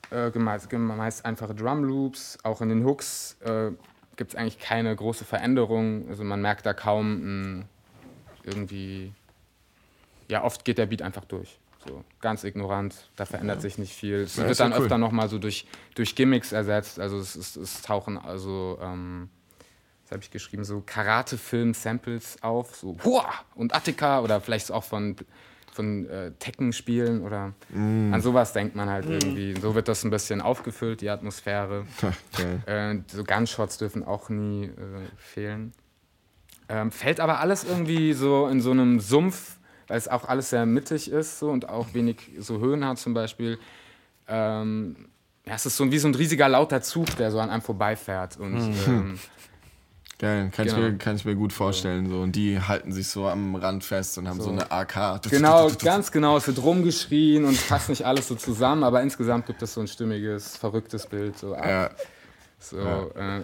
Äh, 0.09 0.31
meist, 0.39 0.71
meist 0.73 1.23
einfache 1.23 1.53
Drum 1.53 1.83
Loops. 1.83 2.39
Auch 2.41 2.59
in 2.61 2.69
den 2.69 2.83
Hooks 2.83 3.37
äh, 3.41 3.69
gibt 4.15 4.31
es 4.33 4.35
eigentlich 4.35 4.57
keine 4.57 4.95
große 4.95 5.23
Veränderung. 5.23 6.09
Also 6.09 6.23
man 6.23 6.41
merkt 6.41 6.65
da 6.65 6.73
kaum 6.73 7.59
ein, 7.59 7.65
irgendwie. 8.43 9.13
Ja, 10.29 10.43
oft 10.43 10.65
geht 10.65 10.79
der 10.79 10.87
Beat 10.87 11.03
einfach 11.03 11.25
durch. 11.25 11.59
So, 11.87 12.03
ganz 12.19 12.43
ignorant, 12.43 13.11
da 13.15 13.25
verändert 13.25 13.61
sich 13.61 13.77
nicht 13.77 13.93
viel. 13.93 14.21
Es 14.21 14.37
Ja, 14.37 14.47
wird 14.47 14.57
ja 14.57 14.65
dann 14.65 14.73
cool. 14.75 14.85
öfter 14.85 14.97
nochmal 14.97 15.29
so 15.29 15.37
durch, 15.37 15.67
durch 15.93 16.15
Gimmicks 16.15 16.53
ersetzt. 16.53 16.99
Also 16.99 17.19
es, 17.19 17.35
es, 17.35 17.55
es 17.55 17.83
tauchen 17.83 18.17
also 18.17 18.79
ähm, 18.81 19.29
was 20.03 20.11
habe 20.11 20.21
ich 20.23 20.31
geschrieben, 20.31 20.63
so 20.63 20.81
Karate-Film-Samples 20.85 22.37
auf, 22.41 22.75
so 22.75 22.97
Hua! 23.03 23.25
und 23.55 23.75
Attika 23.75 24.21
oder 24.21 24.41
vielleicht 24.41 24.71
auch 24.71 24.83
von, 24.83 25.15
von 25.71 26.05
äh, 26.09 26.31
Tekken-Spielen 26.39 27.21
oder 27.21 27.53
Mm. 27.69 28.13
an 28.13 28.21
sowas 28.21 28.53
denkt 28.53 28.75
man 28.75 28.89
halt 28.89 29.05
irgendwie. 29.09 29.55
So 29.59 29.75
wird 29.75 29.87
das 29.87 30.03
ein 30.03 30.09
bisschen 30.11 30.41
aufgefüllt, 30.41 31.01
die 31.01 31.09
Atmosphäre. 31.09 31.85
Äh, 32.65 32.97
so 33.07 33.23
Gunshots 33.23 33.77
dürfen 33.77 34.03
auch 34.03 34.29
nie 34.29 34.65
äh, 34.65 34.71
fehlen. 35.17 35.73
Ähm, 36.69 36.91
fällt 36.91 37.19
aber 37.19 37.39
alles 37.39 37.63
irgendwie 37.63 38.13
so 38.13 38.47
in 38.47 38.61
so 38.61 38.71
einem 38.71 38.99
Sumpf, 38.99 39.57
weil 39.87 39.97
es 39.97 40.07
auch 40.07 40.27
alles 40.27 40.49
sehr 40.49 40.65
mittig 40.65 41.11
ist 41.11 41.39
so, 41.39 41.49
und 41.49 41.67
auch 41.69 41.93
wenig 41.93 42.17
so 42.39 42.59
Höhen 42.59 42.85
hat 42.85 42.97
zum 42.99 43.13
Beispiel. 43.13 43.57
Ähm, 44.27 44.95
ja, 45.45 45.55
es 45.55 45.65
ist 45.65 45.75
so 45.75 45.91
wie 45.91 45.99
so 45.99 46.07
ein 46.07 46.15
riesiger 46.15 46.47
lauter 46.47 46.81
Zug, 46.81 47.15
der 47.17 47.31
so 47.31 47.39
an 47.39 47.49
einem 47.49 47.61
vorbeifährt. 47.61 48.37
Und 48.37 48.55
ähm, 48.87 49.19
Geil, 50.23 50.49
kann, 50.55 50.65
ich 50.67 50.73
Genau. 50.73 50.87
mir, 50.87 50.97
kann 50.97 51.17
ich 51.17 51.25
mir 51.25 51.35
gut 51.35 51.51
vorstellen. 51.51 52.09
So. 52.09 52.21
Und 52.21 52.31
die 52.37 52.57
halten 52.59 52.93
sich 52.93 53.07
so 53.09 53.27
am 53.27 53.55
Rand 53.55 53.83
fest 53.83 54.17
und 54.17 54.29
haben 54.29 54.37
so, 54.39 54.45
So. 54.45 54.51
eine 54.51 54.71
AK. 54.71 55.19
Genau, 55.29 55.69
ganz 55.83 56.13
genau. 56.13 56.37
Es 56.37 56.47
wird 56.47 56.63
rumgeschrien 56.63 57.43
und 57.43 57.67
passt 57.67 57.89
nicht 57.89 58.05
alles 58.05 58.29
so 58.29 58.35
zusammen, 58.35 58.85
aber 58.85 59.01
insgesamt 59.01 59.47
gibt 59.47 59.61
es 59.61 59.73
so 59.73 59.81
ein 59.81 59.87
stimmiges, 59.87 60.55
verrücktes 60.55 61.07
Bild. 61.07 61.37
So, 61.37 61.53
Ja, 61.55 61.89
so, 62.57 62.79
ja. 62.79 63.03
Äh, 63.37 63.41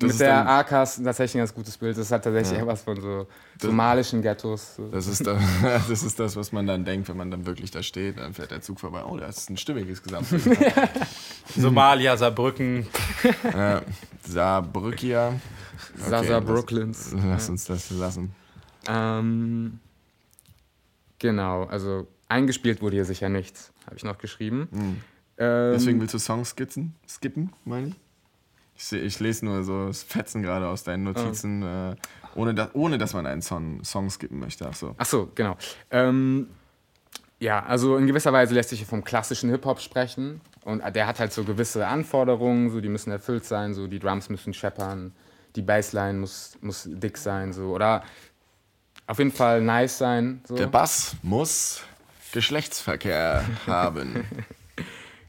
mit 0.00 0.18
der 0.18 0.48
AK 0.48 0.72
ist 0.84 1.04
tatsächlich 1.04 1.34
ein 1.34 1.38
ganz 1.40 1.54
gutes 1.54 1.76
Bild. 1.76 1.98
Das 1.98 2.10
hat 2.10 2.24
tatsächlich 2.24 2.58
eher 2.58 2.66
was 2.66 2.80
von 2.80 2.98
so 2.98 3.26
somalischen 3.60 4.22
Ghettos. 4.22 4.76
So. 4.76 4.88
das 4.88 5.06
ist, 5.08 5.26
da, 5.26 5.36
das 5.90 6.02
ist 6.02 6.18
das, 6.18 6.34
was 6.36 6.52
man 6.52 6.66
dann 6.66 6.86
denkt, 6.86 7.10
wenn 7.10 7.18
man 7.18 7.30
dann 7.30 7.44
wirklich 7.44 7.70
da 7.70 7.82
steht. 7.82 8.16
Dann 8.16 8.32
fährt 8.32 8.50
der 8.50 8.62
Zug 8.62 8.80
vorbei. 8.80 9.02
Oh, 9.06 9.18
das 9.18 9.36
ist 9.36 9.50
ein 9.50 9.58
stimmiges 9.58 10.02
Gesamtbild. 10.02 10.56
Somalia, 11.54 12.16
Saarbrücken. 12.16 12.86
ja, 13.52 13.82
Saarbrückia. 14.26 15.34
Okay, 15.94 16.10
Sasa 16.10 16.40
das- 16.40 16.44
Brooklyns. 16.44 17.12
Lass 17.24 17.48
uns 17.48 17.64
das 17.64 17.90
lassen. 17.90 18.34
Ähm, 18.88 19.78
genau, 21.18 21.64
also 21.64 22.06
eingespielt 22.28 22.82
wurde 22.82 22.96
hier 22.96 23.04
sicher 23.04 23.28
nichts, 23.28 23.72
habe 23.86 23.96
ich 23.96 24.04
noch 24.04 24.18
geschrieben. 24.18 24.68
Ähm, 25.38 25.72
Deswegen 25.74 26.00
willst 26.00 26.14
du 26.14 26.18
Songs 26.18 26.50
skizzen? 26.50 26.94
skippen, 27.08 27.52
meine 27.64 27.88
ich? 27.88 27.94
Ich, 28.76 28.92
ich 28.92 29.20
lese 29.20 29.44
nur 29.44 29.62
so 29.62 29.90
Fetzen 29.92 30.42
gerade 30.42 30.66
aus 30.66 30.82
deinen 30.82 31.04
Notizen, 31.04 31.62
äh, 31.62 31.94
ohne, 32.34 32.54
da, 32.54 32.70
ohne 32.72 32.98
dass 32.98 33.14
man 33.14 33.26
einen 33.26 33.42
Song, 33.42 33.84
Song 33.84 34.10
skippen 34.10 34.40
möchte. 34.40 34.66
Ach 34.68 34.74
so. 34.74 34.94
Ach 34.98 35.06
so, 35.06 35.30
genau. 35.34 35.56
Ähm, 35.90 36.48
ja, 37.38 37.62
also 37.64 37.96
in 37.96 38.06
gewisser 38.06 38.32
Weise 38.32 38.54
lässt 38.54 38.70
sich 38.70 38.80
hier 38.80 38.88
vom 38.88 39.04
klassischen 39.04 39.50
Hip-Hop 39.50 39.80
sprechen. 39.80 40.40
Und 40.64 40.82
der 40.94 41.06
hat 41.06 41.18
halt 41.20 41.32
so 41.32 41.44
gewisse 41.44 41.86
Anforderungen, 41.86 42.70
so 42.70 42.80
die 42.80 42.88
müssen 42.88 43.10
erfüllt 43.10 43.44
sein, 43.44 43.74
so 43.74 43.86
die 43.88 43.98
Drums 43.98 44.28
müssen 44.30 44.54
scheppern, 44.54 45.12
die 45.56 45.62
Bassline 45.62 46.18
muss, 46.18 46.56
muss 46.60 46.88
dick 46.90 47.18
sein, 47.18 47.52
so 47.52 47.70
oder 47.70 48.04
auf 49.06 49.18
jeden 49.18 49.32
Fall 49.32 49.60
nice 49.60 49.98
sein. 49.98 50.42
So. 50.46 50.54
Der 50.54 50.66
Bass 50.66 51.16
muss 51.22 51.82
Geschlechtsverkehr 52.32 53.44
haben. 53.66 54.24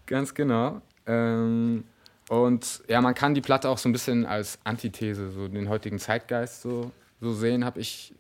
Ganz 0.06 0.34
genau. 0.34 0.82
Ähm, 1.06 1.84
und 2.30 2.84
ja, 2.88 3.02
man 3.02 3.14
kann 3.14 3.34
die 3.34 3.42
Platte 3.42 3.70
auch 3.70 3.78
so 3.78 3.90
ein 3.90 3.92
bisschen 3.92 4.26
als 4.26 4.60
Antithese, 4.64 5.32
so 5.32 5.48
den 5.48 5.68
heutigen 5.68 6.00
Zeitgeist 6.00 6.62
so, 6.62 6.92
so 7.20 7.34
sehen, 7.34 7.66
habe 7.66 7.80
ich 7.82 8.14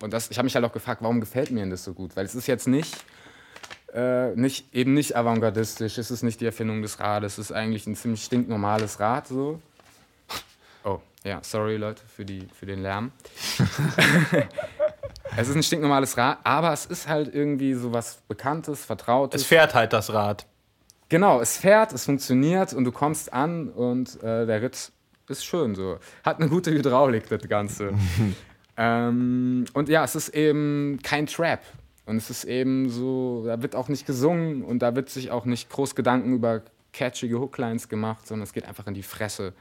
und 0.00 0.12
das, 0.12 0.30
ich 0.30 0.38
habe 0.38 0.44
mich 0.44 0.54
halt 0.54 0.64
auch 0.64 0.72
gefragt, 0.72 1.02
warum 1.02 1.20
gefällt 1.20 1.50
mir 1.50 1.60
denn 1.60 1.70
das 1.70 1.84
so 1.84 1.92
gut? 1.92 2.16
Weil 2.16 2.24
es 2.24 2.34
ist 2.34 2.46
jetzt 2.46 2.68
nicht, 2.68 2.96
äh, 3.92 4.34
nicht 4.36 4.72
eben 4.74 4.94
nicht 4.94 5.16
avantgardistisch, 5.16 5.98
es 5.98 6.10
ist 6.10 6.22
nicht 6.22 6.40
die 6.40 6.46
Erfindung 6.46 6.82
des 6.82 7.00
Rades, 7.00 7.32
es 7.34 7.50
ist 7.50 7.52
eigentlich 7.52 7.86
ein 7.86 7.96
ziemlich 7.96 8.24
stinknormales 8.24 9.00
Rad 9.00 9.26
so. 9.26 9.60
Oh, 10.84 11.00
ja, 11.28 11.40
sorry 11.42 11.76
Leute 11.76 12.02
für, 12.06 12.24
die, 12.24 12.48
für 12.52 12.66
den 12.66 12.82
Lärm. 12.82 13.12
es 15.36 15.48
ist 15.48 15.54
ein 15.54 15.62
stinknormales 15.62 16.16
Rad, 16.16 16.38
aber 16.42 16.72
es 16.72 16.86
ist 16.86 17.06
halt 17.06 17.32
irgendwie 17.34 17.74
so 17.74 17.92
was 17.92 18.22
Bekanntes, 18.26 18.84
Vertrautes. 18.84 19.42
Es 19.42 19.46
fährt 19.46 19.74
halt 19.74 19.92
das 19.92 20.12
Rad. 20.12 20.46
Genau, 21.10 21.40
es 21.40 21.58
fährt, 21.58 21.92
es 21.92 22.06
funktioniert 22.06 22.72
und 22.72 22.84
du 22.84 22.92
kommst 22.92 23.32
an 23.32 23.68
und 23.68 24.22
äh, 24.22 24.46
der 24.46 24.62
Ritt 24.62 24.90
ist 25.28 25.44
schön 25.44 25.74
so. 25.74 25.98
Hat 26.24 26.40
eine 26.40 26.48
gute 26.48 26.70
Hydraulik, 26.70 27.28
das 27.28 27.46
Ganze. 27.48 27.92
ähm, 28.76 29.66
und 29.74 29.88
ja, 29.88 30.04
es 30.04 30.14
ist 30.14 30.30
eben 30.30 30.98
kein 31.02 31.26
Trap. 31.26 31.60
Und 32.06 32.16
es 32.16 32.30
ist 32.30 32.44
eben 32.44 32.88
so, 32.88 33.44
da 33.44 33.60
wird 33.60 33.76
auch 33.76 33.88
nicht 33.88 34.06
gesungen 34.06 34.62
und 34.62 34.78
da 34.78 34.96
wird 34.96 35.10
sich 35.10 35.30
auch 35.30 35.44
nicht 35.44 35.68
groß 35.68 35.94
Gedanken 35.94 36.32
über 36.32 36.62
catchige 36.94 37.38
Hooklines 37.38 37.90
gemacht, 37.90 38.26
sondern 38.26 38.44
es 38.44 38.54
geht 38.54 38.64
einfach 38.64 38.86
in 38.86 38.94
die 38.94 39.02
Fresse. 39.02 39.52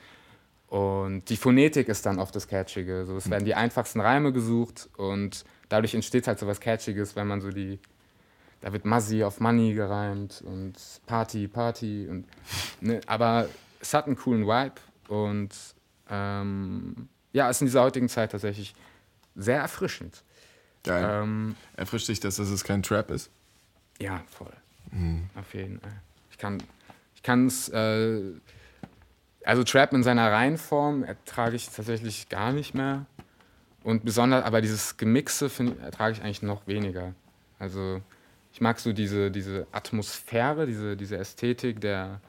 Und 0.68 1.30
die 1.30 1.38
Phonetik 1.38 1.88
ist 1.88 2.06
dann 2.06 2.20
oft 2.20 2.36
das 2.36 2.48
Catchige. 2.48 3.06
So, 3.06 3.16
es 3.16 3.30
werden 3.30 3.46
die 3.46 3.56
einfachsten 3.56 4.02
Reime 4.02 4.34
gesucht 4.34 4.90
und 4.98 5.46
dadurch 5.70 5.94
entsteht 5.94 6.28
halt 6.28 6.40
so 6.40 6.48
was 6.48 6.60
Catchiges, 6.60 7.16
wenn 7.16 7.28
man 7.28 7.40
so 7.40 7.52
die, 7.52 7.80
da 8.62 8.74
wird 8.74 8.84
Muzzy 8.84 9.24
auf 9.24 9.40
Money 9.40 9.74
gereimt 9.74 10.44
und 10.46 10.74
Party, 11.06 11.48
Party 11.48 12.08
und, 12.10 12.26
ne, 12.82 13.00
aber 13.08 13.48
es 13.80 13.94
hat 13.94 14.08
einen 14.08 14.18
coolen 14.18 14.46
Vibe 14.46 14.76
und 15.08 15.52
ähm, 16.10 17.08
ja, 17.32 17.50
ist 17.50 17.62
in 17.62 17.68
dieser 17.68 17.84
heutigen 17.84 18.10
Zeit 18.10 18.32
tatsächlich 18.32 18.76
sehr 19.36 19.62
erfrischend. 19.62 20.24
Geil. 20.84 21.22
Ähm, 21.24 21.56
Erfrischt 21.76 22.10
dich, 22.10 22.20
dass 22.20 22.40
es 22.40 22.64
kein 22.64 22.84
Trap 22.84 23.12
ist? 23.12 23.30
ja, 24.00 24.22
voll. 24.30 24.54
Auf 25.36 25.54
jeden 25.54 25.80
Fall. 25.80 26.02
Ich 26.32 26.38
kann 26.38 26.60
ich 27.16 27.54
es, 27.54 27.70
äh, 27.70 28.22
also 29.48 29.64
Trap 29.64 29.94
in 29.94 30.04
seiner 30.04 30.30
Reihenform 30.30 31.04
ertrage 31.04 31.56
ich 31.56 31.70
tatsächlich 31.70 32.28
gar 32.28 32.52
nicht 32.52 32.74
mehr. 32.74 33.06
Und 33.82 34.04
besonders, 34.04 34.44
aber 34.44 34.60
dieses 34.60 34.98
Gemixe 34.98 35.50
find, 35.50 35.80
ertrage 35.82 36.14
ich 36.14 36.22
eigentlich 36.22 36.42
noch 36.42 36.68
weniger. 36.68 37.14
Also 37.58 38.02
ich 38.52 38.60
mag 38.60 38.78
so 38.80 38.92
diese, 38.92 39.32
diese 39.32 39.66
Atmosphäre, 39.72 40.68
diese, 40.68 40.98
diese 40.98 41.18
Ästhetik 41.18 41.80
der, 41.80 42.20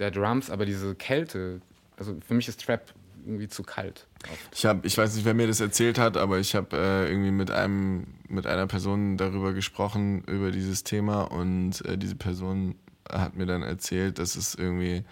der 0.00 0.10
Drums, 0.10 0.50
aber 0.50 0.66
diese 0.66 0.96
Kälte, 0.96 1.60
also 1.96 2.16
für 2.26 2.34
mich 2.34 2.48
ist 2.48 2.64
Trap 2.64 2.92
irgendwie 3.24 3.48
zu 3.48 3.62
kalt. 3.62 4.08
Ich 4.52 4.66
habe, 4.66 4.84
ich 4.84 4.98
weiß 4.98 5.14
nicht, 5.14 5.24
wer 5.24 5.34
mir 5.34 5.46
das 5.46 5.60
erzählt 5.60 5.96
hat, 5.96 6.16
aber 6.16 6.40
ich 6.40 6.56
habe 6.56 6.76
äh, 6.76 7.08
irgendwie 7.08 7.30
mit 7.30 7.52
einem, 7.52 8.08
mit 8.28 8.48
einer 8.48 8.66
Person 8.66 9.16
darüber 9.16 9.52
gesprochen 9.52 10.24
über 10.24 10.50
dieses 10.50 10.82
Thema 10.82 11.22
und 11.22 11.84
äh, 11.86 11.96
diese 11.96 12.16
Person 12.16 12.74
hat 13.08 13.36
mir 13.36 13.46
dann 13.46 13.62
erzählt, 13.62 14.18
dass 14.18 14.34
es 14.34 14.56
irgendwie 14.56 15.04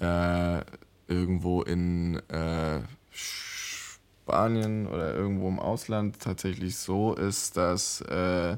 äh, 0.00 0.60
irgendwo 1.08 1.62
in 1.62 2.16
äh, 2.28 2.80
Spanien 3.10 4.86
oder 4.86 5.14
irgendwo 5.14 5.48
im 5.48 5.58
Ausland 5.58 6.20
tatsächlich 6.20 6.76
so 6.76 7.14
ist, 7.14 7.56
dass 7.56 8.02
äh, 8.02 8.56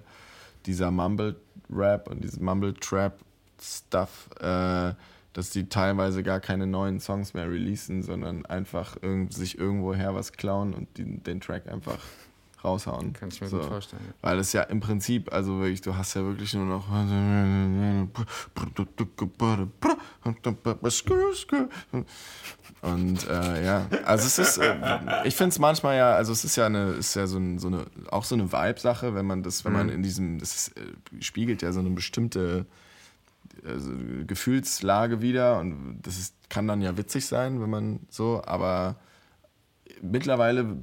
dieser 0.66 0.90
Mumble 0.90 1.36
Rap 1.70 2.10
und 2.10 2.22
dieses 2.22 2.40
Mumble 2.40 2.74
Trap 2.74 3.20
Stuff, 3.60 4.28
äh, 4.40 4.94
dass 5.32 5.50
die 5.50 5.68
teilweise 5.68 6.22
gar 6.22 6.40
keine 6.40 6.66
neuen 6.66 6.98
Songs 6.98 7.34
mehr 7.34 7.48
releasen, 7.48 8.02
sondern 8.02 8.44
einfach 8.46 8.96
irgend, 9.00 9.32
sich 9.32 9.58
irgendwoher 9.58 10.14
was 10.14 10.32
klauen 10.32 10.74
und 10.74 10.88
die, 10.98 11.18
den 11.18 11.40
Track 11.40 11.68
einfach 11.68 12.00
raushauen. 12.64 13.12
Kann 13.12 13.28
ich 13.30 13.40
mir 13.40 13.48
So. 13.48 13.58
gut 13.58 13.66
vorstellen. 13.66 14.02
Weil 14.20 14.38
es 14.38 14.52
ja 14.52 14.62
im 14.62 14.80
Prinzip, 14.80 15.32
also 15.32 15.60
wirklich, 15.60 15.80
du 15.80 15.96
hast 15.96 16.14
ja 16.14 16.22
wirklich 16.24 16.54
nur 16.54 16.66
noch. 16.66 16.86
Und 22.82 23.28
äh, 23.28 23.64
ja, 23.64 23.86
also 24.04 24.26
es 24.26 24.38
ist, 24.38 24.58
äh, 24.58 24.74
ich 25.24 25.36
finde 25.36 25.50
es 25.50 25.58
manchmal 25.58 25.96
ja, 25.96 26.14
also 26.14 26.32
es 26.32 26.44
ist 26.44 26.56
ja 26.56 26.66
eine, 26.66 26.92
ist 26.92 27.14
ja 27.14 27.26
so, 27.26 27.38
ein, 27.38 27.58
so 27.58 27.66
eine, 27.66 27.84
auch 28.10 28.24
so 28.24 28.34
eine 28.34 28.52
Vibe-Sache, 28.52 29.14
wenn 29.14 29.26
man 29.26 29.42
das, 29.42 29.64
wenn 29.64 29.72
man 29.72 29.90
in 29.90 30.02
diesem, 30.02 30.38
das 30.38 30.54
ist, 30.54 30.78
äh, 30.78 31.22
spiegelt 31.22 31.60
ja 31.60 31.72
so 31.72 31.80
eine 31.80 31.90
bestimmte 31.90 32.64
also, 33.66 33.90
Gefühlslage 34.26 35.20
wieder 35.20 35.58
und 35.58 36.00
das 36.02 36.18
ist, 36.18 36.34
kann 36.48 36.66
dann 36.66 36.80
ja 36.80 36.96
witzig 36.96 37.26
sein, 37.26 37.60
wenn 37.60 37.70
man 37.70 38.00
so, 38.08 38.42
aber 38.46 38.96
mittlerweile 40.02 40.76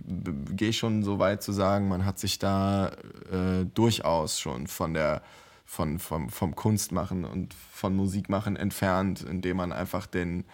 gehe 0.56 0.70
ich 0.70 0.78
schon 0.78 1.04
so 1.04 1.20
weit 1.20 1.44
zu 1.44 1.52
sagen, 1.52 1.88
man 1.88 2.06
hat 2.06 2.20
sich 2.20 2.40
da 2.40 2.90
äh, 3.32 3.66
durchaus 3.74 4.40
schon 4.40 4.68
von 4.68 4.94
der 4.94 5.22
von, 5.66 6.00
vom, 6.00 6.30
vom 6.30 6.56
Kunstmachen 6.56 7.26
und 7.26 7.54
von 7.54 7.94
Musikmachen 7.94 8.56
entfernt, 8.56 9.22
indem 9.22 9.58
man 9.58 9.74
einfach 9.74 10.08
den, 10.08 10.46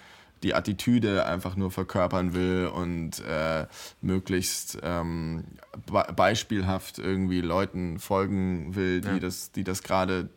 die 0.41 0.55
Attitüde 0.55 1.25
einfach 1.25 1.55
nur 1.55 1.69
verkörpern 1.69 2.33
will 2.33 2.67
und 2.73 3.19
äh, 3.19 3.67
möglichst 4.01 4.79
ähm, 4.81 5.43
be 5.85 6.03
beispielhaft 6.15 6.97
irgendwie 6.97 7.41
Leuten 7.41 7.99
folgen 7.99 8.75
will, 8.75 9.01
die 9.01 9.07
Ja. 9.07 9.19
das, 9.19 9.51
die 9.51 9.63
das 9.63 9.83
gerade 9.83 10.29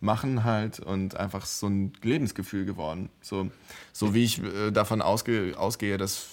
machen 0.00 0.44
halt 0.44 0.78
und 0.78 1.16
einfach 1.16 1.46
so 1.46 1.66
ein 1.66 1.92
Lebensgefühl 2.02 2.64
geworden. 2.66 3.08
So, 3.20 3.50
so 3.92 4.14
wie 4.14 4.24
ich 4.24 4.42
äh, 4.42 4.70
davon 4.70 5.02
ausge 5.02 5.54
ausgehe, 5.56 5.96
dass 5.96 6.26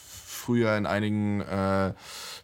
früher 0.46 0.78
in 0.78 0.86
einigen 0.86 1.42
äh, 1.42 1.94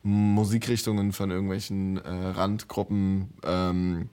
Musikrichtungen 0.02 1.12
von 1.14 1.30
irgendwelchen 1.30 1.98
äh, 1.98 2.10
Randgruppen 2.10 3.34
ähm, 3.44 4.10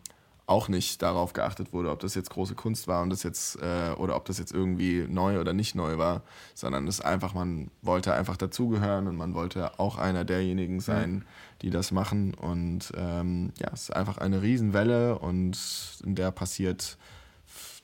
auch 0.46 0.68
nicht 0.68 1.00
darauf 1.00 1.32
geachtet 1.32 1.72
wurde, 1.72 1.90
ob 1.90 2.00
das 2.00 2.14
jetzt 2.14 2.30
große 2.30 2.54
Kunst 2.54 2.86
war 2.86 3.02
und 3.02 3.10
das 3.10 3.22
jetzt 3.22 3.56
äh, 3.62 3.92
oder 3.96 4.16
ob 4.16 4.26
das 4.26 4.38
jetzt 4.38 4.52
irgendwie 4.52 5.06
neu 5.08 5.40
oder 5.40 5.54
nicht 5.54 5.74
neu 5.74 5.96
war, 5.96 6.22
sondern 6.54 6.86
es 6.86 7.00
einfach 7.00 7.32
man 7.32 7.70
wollte 7.80 8.12
einfach 8.14 8.36
dazugehören 8.36 9.08
und 9.08 9.16
man 9.16 9.34
wollte 9.34 9.78
auch 9.78 9.96
einer 9.96 10.24
derjenigen 10.24 10.80
sein, 10.80 11.24
die 11.62 11.70
das 11.70 11.90
machen 11.90 12.34
und 12.34 12.92
ähm, 12.94 13.52
ja, 13.58 13.68
es 13.72 13.84
ist 13.84 13.96
einfach 13.96 14.18
eine 14.18 14.42
Riesenwelle 14.42 15.18
und 15.18 15.58
in 16.04 16.14
der 16.14 16.30
passiert, 16.30 16.98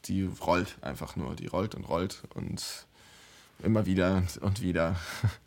die 0.05 0.25
rollt 0.25 0.77
einfach 0.83 1.17
nur, 1.17 1.35
die 1.35 1.47
rollt 1.47 1.75
und 1.75 1.85
rollt 1.85 2.23
und 2.35 2.87
immer 3.63 3.87
wieder 3.87 4.23
und 4.41 4.61
wieder. 4.61 4.97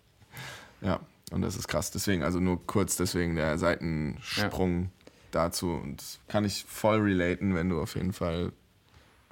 ja, 0.81 0.99
und 1.31 1.41
das 1.41 1.55
ist 1.55 1.67
krass. 1.67 1.91
Deswegen, 1.91 2.23
also 2.23 2.39
nur 2.39 2.65
kurz 2.67 2.95
deswegen 2.95 3.35
der 3.35 3.57
Seitensprung 3.57 4.91
dazu. 5.31 5.71
Und 5.71 6.03
kann 6.27 6.45
ich 6.45 6.63
voll 6.65 6.99
relaten, 6.99 7.55
wenn 7.55 7.69
du 7.69 7.81
auf 7.81 7.95
jeden 7.95 8.13
Fall, 8.13 8.51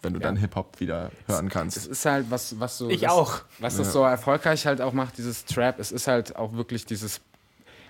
wenn 0.02 0.14
du 0.14 0.20
Ja. 0.20 0.26
dann 0.28 0.36
Hip-Hop 0.38 0.80
wieder 0.80 1.12
hören 1.28 1.48
Es 1.48 1.54
kannst. 1.54 1.88
ist 1.88 2.06
halt, 2.06 2.30
was, 2.30 2.60
was 2.60 2.78
so. 2.78 2.90
Ich 2.90 3.02
das, 3.02 3.12
auch. 3.12 3.42
Was 3.60 3.78
das 3.78 3.94
so 3.94 4.04
erfolgreich 4.04 4.66
halt 4.66 4.82
auch 4.82 4.94
macht, 4.94 5.18
dieses 5.18 5.46
Trap, 5.46 5.80
es 5.80 5.92
ist 5.92 6.08
halt 6.08 6.36
auch 6.36 6.54
wirklich 6.54 6.86
dieses. 6.86 7.22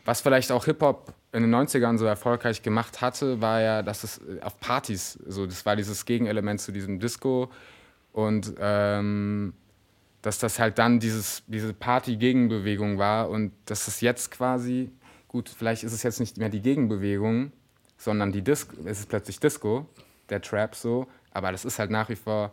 Was 0.07 0.21
vielleicht 0.21 0.51
auch 0.51 0.65
Hip-Hop 0.65 1.13
in 1.31 1.41
den 1.41 1.55
90ern 1.55 1.97
so 1.97 2.05
erfolgreich 2.05 2.61
gemacht 2.61 3.01
hatte, 3.01 3.41
war 3.41 3.59
ja, 3.59 3.81
dass 3.81 4.03
es 4.03 4.19
äh, 4.19 4.39
auf 4.43 4.59
Partys 4.59 5.17
so, 5.25 5.47
das 5.47 5.65
war 5.65 5.75
dieses 5.75 6.05
Gegenelement 6.05 6.61
zu 6.61 6.71
diesem 6.71 6.99
Disco 6.99 7.49
und 8.13 8.53
ähm, 8.59 9.53
dass 10.25 10.39
das 10.39 10.57
halt 10.57 10.79
dann 10.79 10.99
dieses, 10.99 11.43
diese 11.45 11.71
Party-Gegenbewegung 11.71 12.97
war 12.97 13.29
und 13.29 13.51
dass 13.65 13.87
es 13.87 14.01
jetzt 14.01 14.31
quasi, 14.31 14.89
gut, 15.27 15.49
vielleicht 15.49 15.83
ist 15.83 15.93
es 15.93 16.01
jetzt 16.01 16.19
nicht 16.19 16.37
mehr 16.37 16.49
die 16.49 16.61
Gegenbewegung, 16.61 17.51
sondern 17.99 18.31
die 18.31 18.41
Disco, 18.41 18.75
es 18.85 19.01
ist 19.01 19.09
plötzlich 19.09 19.39
Disco, 19.39 19.85
der 20.29 20.41
Trap 20.41 20.73
so, 20.73 21.05
aber 21.29 21.51
das 21.51 21.63
ist 21.63 21.77
halt 21.77 21.91
nach 21.91 22.09
wie 22.09 22.15
vor 22.15 22.51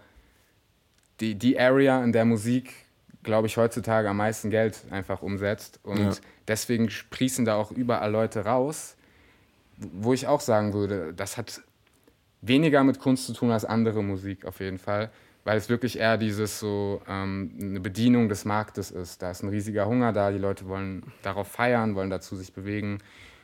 die, 1.20 1.34
die 1.34 1.58
Area, 1.58 2.04
in 2.04 2.12
der 2.12 2.26
Musik, 2.26 2.74
glaube 3.22 3.46
ich, 3.46 3.56
heutzutage 3.56 4.06
am 4.10 4.18
meisten 4.18 4.50
Geld 4.50 4.82
einfach 4.90 5.22
umsetzt. 5.22 5.80
Und 5.82 5.98
Ja. 5.98 6.10
deswegen 6.48 6.90
sprießen 6.90 7.46
da 7.46 7.54
auch 7.54 7.70
überall 7.70 8.10
Leute 8.10 8.44
raus, 8.44 8.96
wo 9.78 10.12
ich 10.12 10.26
auch 10.26 10.42
sagen 10.42 10.74
würde, 10.74 11.14
das 11.14 11.38
hat 11.38 11.62
weniger 12.42 12.84
mit 12.84 12.98
Kunst 12.98 13.24
zu 13.24 13.32
tun 13.32 13.50
als 13.50 13.64
andere 13.64 14.02
Musik 14.02 14.44
auf 14.44 14.60
jeden 14.60 14.78
Fall, 14.78 15.10
weil 15.44 15.56
es 15.58 15.68
wirklich 15.68 15.98
eher 15.98 16.18
dieses 16.18 16.58
so 16.58 17.02
ähm, 17.08 17.52
eine 17.60 17.80
Bedienung 17.80 18.28
des 18.28 18.44
Marktes 18.44 18.90
ist. 18.90 19.22
Da 19.22 19.30
ist 19.30 19.42
ein 19.42 19.48
riesiger 19.48 19.86
Hunger 19.86 20.12
da, 20.12 20.30
die 20.30 20.38
Leute 20.38 20.68
wollen 20.68 21.02
darauf 21.22 21.48
feiern, 21.48 21.94
wollen 21.94 22.10
dazu 22.10 22.36
sich 22.36 22.52
bewegen. 22.52 22.98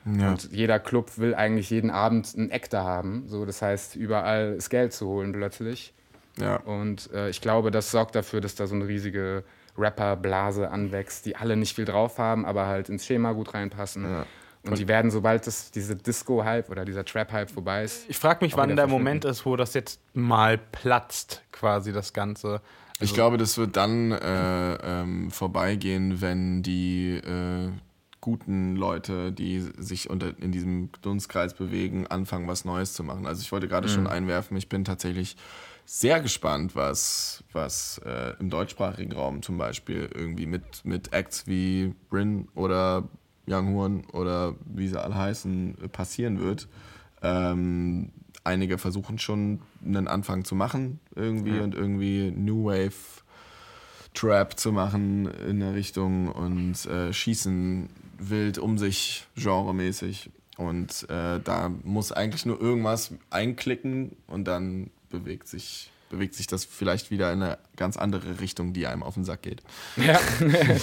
Ja. 0.05 0.30
Und 0.30 0.53
jeder 0.53 0.78
Club 0.78 1.18
will 1.18 1.34
eigentlich 1.34 1.70
jeden 1.70 1.90
Abend 1.90 2.32
einen 2.36 2.51
Act 2.51 2.72
da 2.72 2.84
haben. 2.84 3.24
So, 3.26 3.44
das 3.44 3.62
heißt, 3.62 3.96
überall 3.96 4.55
ist 4.55 4.70
Geld 4.70 4.92
zu 4.92 5.07
holen 5.07 5.32
plötzlich. 5.32 5.92
Ja. 6.40 6.57
Und 6.57 7.12
äh, 7.12 7.28
ich 7.30 7.40
glaube, 7.40 7.70
das 7.70 7.90
sorgt 7.90 8.14
dafür, 8.14 8.40
dass 8.40 8.55
da 8.55 8.66
so 8.66 8.76
eine 8.76 8.86
riesige 8.86 9.42
Rapper-Blase 9.76 10.70
anwächst, 10.70 11.26
die 11.26 11.36
alle 11.36 11.57
nicht 11.57 11.74
viel 11.74 11.84
drauf 11.84 12.18
haben, 12.18 12.46
aber 12.46 12.66
halt 12.66 12.88
ins 12.88 13.07
Schema 13.07 13.32
gut 13.32 13.55
reinpassen. 13.55 14.05
Ja. 14.05 14.26
Und 14.65 14.79
die 14.79 14.89
werden, 14.89 15.11
sobald 15.11 15.47
das, 15.47 15.71
diese 15.71 15.97
Disco-Hype 15.97 16.69
oder 16.69 16.85
dieser 16.85 17.05
Trap-Hype 17.05 17.51
vorbei 17.51 17.85
ist, 17.85 18.09
Ich 18.09 18.19
frage 18.19 18.45
mich, 18.45 18.57
wann 18.57 18.75
der. 18.75 18.87
Moment 18.87 19.25
ist, 19.25 19.47
wo 19.47 19.57
das 19.57 19.75
jetzt 19.75 20.01
mal 20.15 20.59
platzt, 20.59 21.43
quasi 21.53 21.93
das 21.93 22.13
Ganze. 22.13 22.61
Ich 23.01 23.15
glaube, 23.15 23.37
das 23.39 23.57
wird 23.57 23.77
dann 23.77 24.11
äh, 24.11 24.75
ähm, 24.75 25.31
vorbeigehen, 25.31 26.21
wenn 26.21 26.63
die 26.63 27.17
äh, 27.17 27.71
guten 28.21 28.75
Leute, 28.75 29.33
die 29.33 29.61
sich 29.79 30.11
unter, 30.11 30.37
in 30.39 30.51
diesem 30.51 30.91
Dunstkreis 31.03 31.55
bewegen, 31.55 32.07
anfangen, 32.09 32.49
was 32.49 32.65
Neues 32.65 32.95
zu 32.95 33.05
machen. 33.05 33.27
Also 33.27 33.43
ich 33.43 33.53
wollte 33.53 33.69
gerade 33.69 33.89
schon 33.89 34.07
einwerfen, 34.07 34.57
ich 34.57 34.69
bin 34.69 34.85
tatsächlich 34.85 35.37
sehr 35.85 36.21
gespannt, 36.21 36.77
was, 36.77 37.45
was 37.53 37.99
äh, 38.05 38.35
im 38.41 38.51
deutschsprachigen 38.51 39.13
Raum 39.13 39.41
zum 39.43 39.57
Beispiel 39.57 40.11
irgendwie 40.13 40.45
mit, 40.45 40.85
mit 40.85 41.15
Acts 41.15 41.47
wie 41.47 41.95
Bryn 42.11 42.49
oder 42.55 43.09
Young 43.51 43.74
Horn 43.74 44.05
oder 44.12 44.55
wie 44.64 44.88
sie 44.88 45.01
alle 45.03 45.14
heißen, 45.14 45.76
passieren 45.92 46.40
wird. 46.40 46.68
Ähm, 47.22 48.11
einige 48.44 48.78
versuchen 48.78 49.18
schon 49.18 49.61
einen 49.84 50.09
Anfang 50.09 50.44
zu 50.44 50.55
machen 50.55 51.01
irgendwie 51.14 51.59
und 51.59 51.74
irgendwie 51.74 52.30
New 52.30 52.66
Wave 52.66 53.22
Trap 54.14 54.59
zu 54.59 54.72
machen 54.72 55.26
in 55.26 55.61
der 55.61 55.74
Richtung 55.74 56.28
und 56.32 56.86
äh, 56.86 57.12
schießen 57.12 57.88
wild 58.18 58.59
um 58.59 58.78
sich 58.78 59.26
genremäßig. 59.36 60.30
Und 60.57 61.09
äh, 61.09 61.38
da 61.38 61.70
muss 61.84 62.11
eigentlich 62.11 62.44
nur 62.44 62.61
irgendwas 62.61 63.12
einklicken 63.30 64.16
und 64.26 64.49
dann 64.49 64.90
bewegt 65.09 65.46
sich, 65.46 65.92
bewegt 66.09 66.35
sich 66.35 66.47
das 66.47 66.65
vielleicht 66.65 67.11
wieder 67.11 67.33
in 67.33 67.43
eine 67.43 67.59
ganz 67.77 67.97
andere 67.97 68.41
Richtung, 68.41 68.73
die 68.73 68.87
einem 68.87 69.03
auf 69.03 69.15
den 69.15 69.25
Sack 69.25 69.43
geht. 69.43 69.63
Ja, 69.97 70.19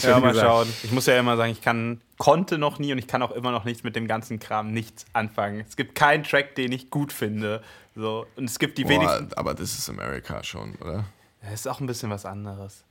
Ja, 0.03 0.19
mal 0.19 0.35
schauen. 0.35 0.67
Ich 0.83 0.91
muss 0.91 1.05
ja 1.05 1.17
immer 1.19 1.37
sagen, 1.37 1.51
ich 1.51 1.61
kann, 1.61 2.01
konnte 2.17 2.57
noch 2.57 2.79
nie 2.79 2.91
und 2.91 2.97
ich 2.99 3.07
kann 3.07 3.21
auch 3.21 3.31
immer 3.31 3.51
noch 3.51 3.65
nichts 3.65 3.83
mit 3.83 3.95
dem 3.95 4.07
ganzen 4.07 4.39
Kram 4.39 4.71
nichts 4.71 5.05
anfangen. 5.13 5.63
Es 5.67 5.75
gibt 5.75 5.95
keinen 5.95 6.23
Track, 6.23 6.55
den 6.55 6.71
ich 6.71 6.89
gut 6.89 7.11
finde. 7.11 7.63
So. 7.95 8.27
Und 8.35 8.45
es 8.45 8.59
gibt 8.59 8.77
die 8.77 8.87
wenigsten. 8.87 9.29
Boah, 9.29 9.37
aber 9.37 9.53
das 9.53 9.77
ist 9.77 9.89
Amerika 9.89 10.43
schon, 10.43 10.75
oder? 10.75 11.05
Ja, 11.43 11.51
ist 11.51 11.67
auch 11.67 11.79
ein 11.79 11.87
bisschen 11.87 12.09
was 12.09 12.25
anderes. 12.25 12.83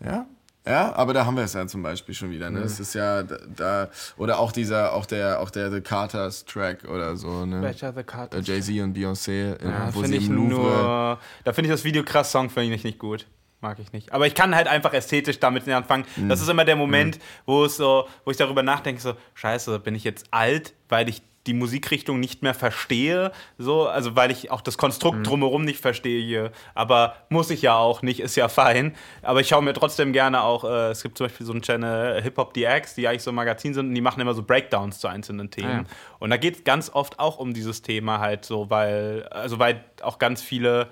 Ja? 0.00 0.26
Ja, 0.66 0.94
aber 0.96 1.12
da 1.12 1.26
haben 1.26 1.36
wir 1.36 1.44
es 1.44 1.52
ja 1.52 1.66
zum 1.66 1.82
Beispiel 1.82 2.14
schon 2.14 2.30
wieder. 2.30 2.50
Ne? 2.50 2.60
Es 2.60 2.80
ist 2.80 2.94
ja 2.94 3.22
da, 3.22 3.90
oder 4.16 4.38
auch 4.38 4.50
dieser, 4.50 4.94
auch 4.94 5.04
der, 5.04 5.40
auch 5.40 5.50
der 5.50 5.70
The 5.70 5.82
Carters 5.82 6.46
Track 6.46 6.88
oder 6.88 7.16
so. 7.16 7.44
Ne? 7.44 7.60
Welcher 7.60 7.92
The 7.92 8.02
Carters? 8.02 8.48
Äh, 8.48 8.52
Jay 8.52 8.62
Z 8.62 8.80
und 8.82 8.96
Beyoncé, 8.96 9.62
Ja, 9.62 9.94
wo 9.94 10.02
sie 10.04 10.16
ich 10.16 10.26
im 10.26 10.36
Louvre. 10.36 10.48
nur. 10.48 11.18
Da 11.44 11.52
finde 11.52 11.68
ich 11.68 11.74
das 11.74 11.84
Video 11.84 12.02
krass, 12.02 12.32
Song 12.32 12.48
finde 12.48 12.74
ich 12.74 12.84
nicht 12.84 12.98
gut. 12.98 13.26
Mag 13.60 13.78
ich 13.78 13.92
nicht. 13.92 14.12
Aber 14.12 14.26
ich 14.26 14.34
kann 14.34 14.54
halt 14.54 14.66
einfach 14.66 14.92
ästhetisch 14.94 15.38
damit 15.38 15.68
anfangen. 15.68 16.04
Mhm. 16.16 16.28
Das 16.30 16.40
ist 16.40 16.48
immer 16.48 16.64
der 16.64 16.76
Moment, 16.76 17.18
wo 17.46 17.64
es 17.64 17.76
so, 17.76 18.06
wo 18.24 18.30
ich 18.30 18.36
darüber 18.36 18.62
nachdenke, 18.62 19.00
so, 19.02 19.14
scheiße, 19.34 19.78
bin 19.80 19.94
ich 19.94 20.04
jetzt 20.04 20.26
alt, 20.30 20.72
weil 20.88 21.08
ich 21.08 21.22
die 21.46 21.54
Musikrichtung 21.54 22.20
nicht 22.20 22.42
mehr 22.42 22.54
verstehe, 22.54 23.30
so, 23.58 23.86
also 23.86 24.16
weil 24.16 24.30
ich 24.30 24.50
auch 24.50 24.60
das 24.62 24.78
Konstrukt 24.78 25.18
Mhm. 25.18 25.24
drumherum 25.24 25.64
nicht 25.64 25.78
verstehe 25.80 26.22
hier. 26.24 26.52
Aber 26.74 27.16
muss 27.28 27.50
ich 27.50 27.62
ja 27.62 27.76
auch 27.76 28.00
nicht, 28.02 28.20
ist 28.20 28.34
ja 28.36 28.48
fein. 28.48 28.94
Aber 29.22 29.40
ich 29.40 29.48
schaue 29.48 29.62
mir 29.62 29.74
trotzdem 29.74 30.12
gerne 30.12 30.42
auch, 30.42 30.64
äh, 30.64 30.90
es 30.90 31.02
gibt 31.02 31.18
zum 31.18 31.26
Beispiel 31.26 31.44
so 31.46 31.52
einen 31.52 31.62
Channel 31.62 32.22
Hip 32.22 32.38
Hop 32.38 32.54
DX, 32.54 32.94
die 32.94 33.06
eigentlich 33.08 33.22
so 33.22 33.30
ein 33.30 33.34
Magazin 33.34 33.74
sind 33.74 33.88
und 33.88 33.94
die 33.94 34.00
machen 34.00 34.20
immer 34.20 34.32
so 34.34 34.42
Breakdowns 34.42 34.98
zu 35.00 35.08
einzelnen 35.08 35.50
Themen. 35.50 35.68
Ah, 35.86 35.90
ja. 35.90 35.96
Und 36.18 36.30
da 36.30 36.36
geht 36.38 36.56
es 36.56 36.64
ganz 36.64 36.88
oft 36.90 37.18
auch 37.18 37.38
um 37.38 37.52
dieses 37.52 37.82
Thema 37.82 38.20
halt 38.20 38.44
so, 38.44 38.70
weil, 38.70 39.24
also 39.30 39.58
weil 39.58 39.84
auch 40.02 40.18
ganz 40.18 40.40
viele 40.42 40.88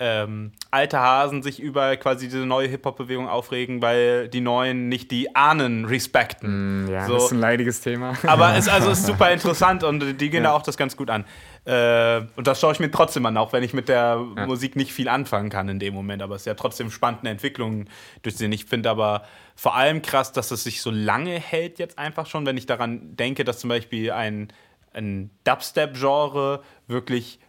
ähm, 0.00 0.52
alte 0.70 1.00
Hasen 1.00 1.42
sich 1.42 1.58
über 1.60 1.96
quasi 1.96 2.26
diese 2.26 2.46
neue 2.46 2.68
Hip-Hop-Bewegung 2.68 3.28
aufregen, 3.28 3.82
weil 3.82 4.28
die 4.28 4.40
Neuen 4.40 4.88
nicht 4.88 5.10
die 5.10 5.34
Ahnen 5.34 5.86
respekten. 5.86 6.86
Ja, 6.88 7.06
so. 7.06 7.14
das 7.14 7.24
ist 7.24 7.32
ein 7.32 7.40
leidiges 7.40 7.80
Thema. 7.80 8.14
Aber 8.24 8.54
es 8.56 8.68
also 8.68 8.90
ist 8.90 9.06
super 9.06 9.32
interessant 9.32 9.82
und 9.82 10.20
die 10.20 10.30
gehen 10.30 10.44
da 10.44 10.52
auch 10.52 10.62
das 10.62 10.76
ganz 10.76 10.96
gut 10.96 11.10
an. 11.10 11.24
Äh, 11.64 12.20
und 12.36 12.46
das 12.46 12.60
schaue 12.60 12.72
ich 12.72 12.80
mir 12.80 12.92
trotzdem 12.92 13.26
an, 13.26 13.36
auch 13.36 13.52
wenn 13.52 13.64
ich 13.64 13.74
mit 13.74 13.88
der 13.88 14.24
Ja. 14.36 14.46
Musik 14.46 14.76
nicht 14.76 14.92
viel 14.92 15.08
anfangen 15.08 15.50
kann 15.50 15.68
in 15.68 15.80
dem 15.80 15.94
Moment. 15.94 16.22
Aber 16.22 16.36
es 16.36 16.42
ist 16.42 16.46
ja 16.46 16.54
trotzdem 16.54 16.90
spannende 16.92 17.30
Entwicklungen 17.30 17.90
durchsehen. 18.22 18.52
Ich 18.52 18.66
finde 18.66 18.90
aber 18.90 19.24
vor 19.56 19.74
allem 19.74 20.00
krass, 20.02 20.32
dass 20.32 20.52
es 20.52 20.62
sich 20.62 20.80
so 20.80 20.92
lange 20.92 21.40
hält 21.40 21.80
jetzt 21.80 21.98
einfach 21.98 22.26
schon, 22.26 22.46
wenn 22.46 22.56
ich 22.56 22.66
daran 22.66 23.16
denke, 23.16 23.42
dass 23.42 23.58
zum 23.58 23.68
Beispiel 23.68 24.12
ein, 24.12 24.52
ein 24.92 25.30
Dubstep-Genre 25.42 26.62
wirklich, 26.86 27.40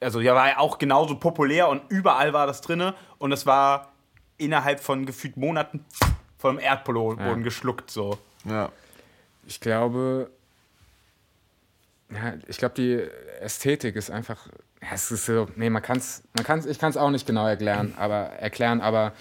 also 0.00 0.20
ja, 0.20 0.34
war 0.34 0.48
ja 0.48 0.58
auch 0.58 0.78
genauso 0.78 1.16
populär 1.16 1.68
und 1.68 1.82
überall 1.90 2.32
war 2.32 2.46
das 2.46 2.60
drinne 2.60 2.94
und 3.18 3.32
es 3.32 3.46
war 3.46 3.92
innerhalb 4.38 4.80
von 4.80 5.06
gefühlt 5.06 5.36
Monaten 5.36 5.84
vom 6.38 6.58
Erdpolboden 6.58 7.24
Ja. 7.26 7.34
geschluckt 7.34 7.90
so. 7.90 8.18
Ja. 8.44 8.70
Ich 9.46 9.60
glaube, 9.60 10.30
ja, 12.10 12.34
ich 12.46 12.58
glaube, 12.58 12.74
die 12.74 13.02
Ästhetik 13.40 13.96
ist 13.96 14.10
einfach, 14.10 14.46
ja, 14.82 14.88
es 14.92 15.10
ist 15.10 15.26
so, 15.26 15.48
nee, 15.56 15.70
man 15.70 15.82
kann 15.82 15.96
es, 15.98 16.22
man 16.34 16.44
kann's, 16.44 16.66
ich 16.66 16.78
kann 16.78 16.90
es 16.90 16.96
auch 16.96 17.10
nicht 17.10 17.26
genau 17.26 17.46
erklären, 17.46 17.94
aber 17.96 18.16
erklären, 18.38 18.80
aber 18.80 19.12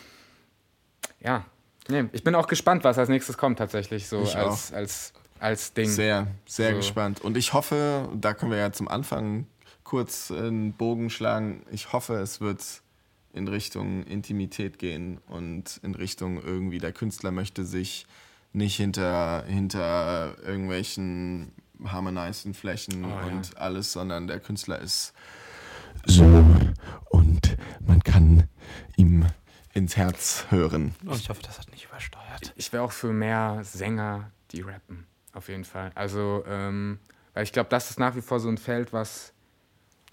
ja, 1.22 1.46
nee, 1.88 2.06
ich 2.12 2.24
bin 2.24 2.36
auch 2.36 2.48
gespannt, 2.48 2.84
was 2.84 2.98
als 2.98 3.10
nächstes 3.10 3.38
kommt 3.38 3.58
tatsächlich, 3.58 4.08
so 4.08 4.22
Ich 4.24 4.36
als, 4.36 4.74
als, 4.74 5.14
als 5.40 5.74
Ding. 5.74 5.90
Sehr, 5.90 6.28
sehr 6.46 6.72
So. 6.72 6.78
gespannt. 6.78 7.22
Und 7.22 7.38
ich 7.38 7.54
hoffe, 7.54 8.10
da 8.14 8.34
können 8.34 8.52
wir 8.52 8.60
ja 8.60 8.72
zum 8.72 8.88
Anfang 8.88 9.48
kurz 9.86 10.32
einen 10.32 10.74
Bogen 10.74 11.10
schlagen. 11.10 11.64
Ich 11.72 11.94
hoffe, 11.94 12.16
es 12.16 12.42
wird 12.42 12.82
in 13.32 13.48
Richtung 13.48 14.04
Intimität 14.04 14.78
gehen 14.80 15.20
und 15.28 15.80
in 15.84 15.96
Richtung 15.96 16.42
irgendwie, 16.42 16.80
der 16.80 16.92
Künstler 16.92 17.32
möchte 17.32 17.64
sich 17.64 18.06
nicht 18.52 18.76
hinter, 18.76 19.46
hinter 19.46 20.36
irgendwelchen 20.44 21.52
harmonizeden 21.84 22.54
Flächen 22.54 23.06
Oh, 23.06 23.08
ja. 23.10 23.22
und 23.28 23.58
alles, 23.58 23.92
sondern 23.94 24.28
der 24.28 24.40
Künstler 24.40 24.80
ist 24.80 25.14
so 26.06 26.24
und 27.10 27.58
man 27.86 28.02
kann 28.04 28.48
ihm 28.96 29.26
ins 29.74 29.98
Herz 29.98 30.46
hören. 30.50 30.96
Und 31.06 31.18
ich 31.18 31.30
hoffe, 31.30 31.42
das 31.44 31.60
hat 31.60 31.70
nicht 31.72 31.86
übersteuert. 31.86 32.54
Ich 32.56 32.72
wäre 32.72 32.84
auch 32.84 32.92
für 32.94 33.12
mehr 33.12 33.60
Sänger, 33.64 34.32
die 34.52 34.62
rappen, 34.62 35.06
auf 35.34 35.50
jeden 35.50 35.66
Fall. 35.66 35.92
Also, 35.96 36.44
ähm, 36.48 37.00
weil 37.34 37.44
ich 37.44 37.52
glaube, 37.52 37.70
das 37.70 37.90
ist 37.90 38.00
nach 38.00 38.16
wie 38.16 38.22
vor 38.22 38.40
so 38.40 38.48
ein 38.48 38.58
Feld, 38.58 38.94
was, 38.94 39.34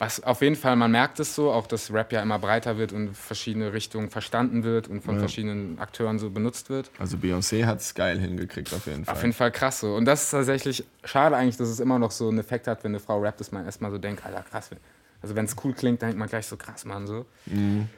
was 0.02 0.20
auf 0.24 0.42
jeden 0.42 0.56
Fall, 0.56 0.74
man 0.74 0.90
merkt 0.90 1.20
es 1.20 1.36
so, 1.36 1.52
auch 1.52 1.68
dass 1.68 1.92
Rap 1.92 2.12
ja 2.12 2.20
immer 2.22 2.40
breiter 2.40 2.76
wird 2.76 2.92
und 2.92 3.16
verschiedene 3.16 3.72
Richtungen 3.72 4.10
verstanden 4.10 4.64
wird 4.64 4.88
und 4.88 5.04
von 5.04 5.20
verschiedenen 5.20 5.78
Akteuren 5.78 6.18
so 6.18 6.28
benutzt 6.28 6.70
wird. 6.70 6.90
Also 6.98 7.16
Beyoncé 7.16 7.66
hat 7.66 7.78
es 7.78 7.94
geil 7.94 8.18
hingekriegt 8.18 8.74
auf 8.74 8.86
jeden 8.86 9.04
Fall. 9.04 9.14
Auf 9.14 9.22
jeden 9.22 9.32
Fall 9.32 9.52
krass 9.52 9.78
so. 9.78 9.94
Und 9.94 10.04
das 10.06 10.24
ist 10.24 10.30
tatsächlich 10.30 10.84
schade 11.04 11.36
eigentlich, 11.36 11.56
dass 11.56 11.68
es 11.68 11.78
immer 11.78 12.00
noch 12.00 12.10
so 12.10 12.28
einen 12.28 12.40
Effekt 12.40 12.66
hat, 12.66 12.82
wenn 12.82 12.90
eine 12.90 12.98
Frau 12.98 13.20
rappt, 13.20 13.38
dass 13.38 13.52
man 13.52 13.64
erstmal 13.64 13.92
so 13.92 13.98
denkt, 13.98 14.26
Alter, 14.26 14.42
krass. 14.42 14.70
Also 15.22 15.36
wenn 15.36 15.44
es 15.44 15.54
cool 15.62 15.72
klingt, 15.72 16.02
dann 16.02 16.08
denkt 16.08 16.18
man 16.18 16.28
gleich 16.28 16.46
so 16.46 16.56
krass, 16.56 16.84
Mann, 16.84 17.06
so. 17.06 17.24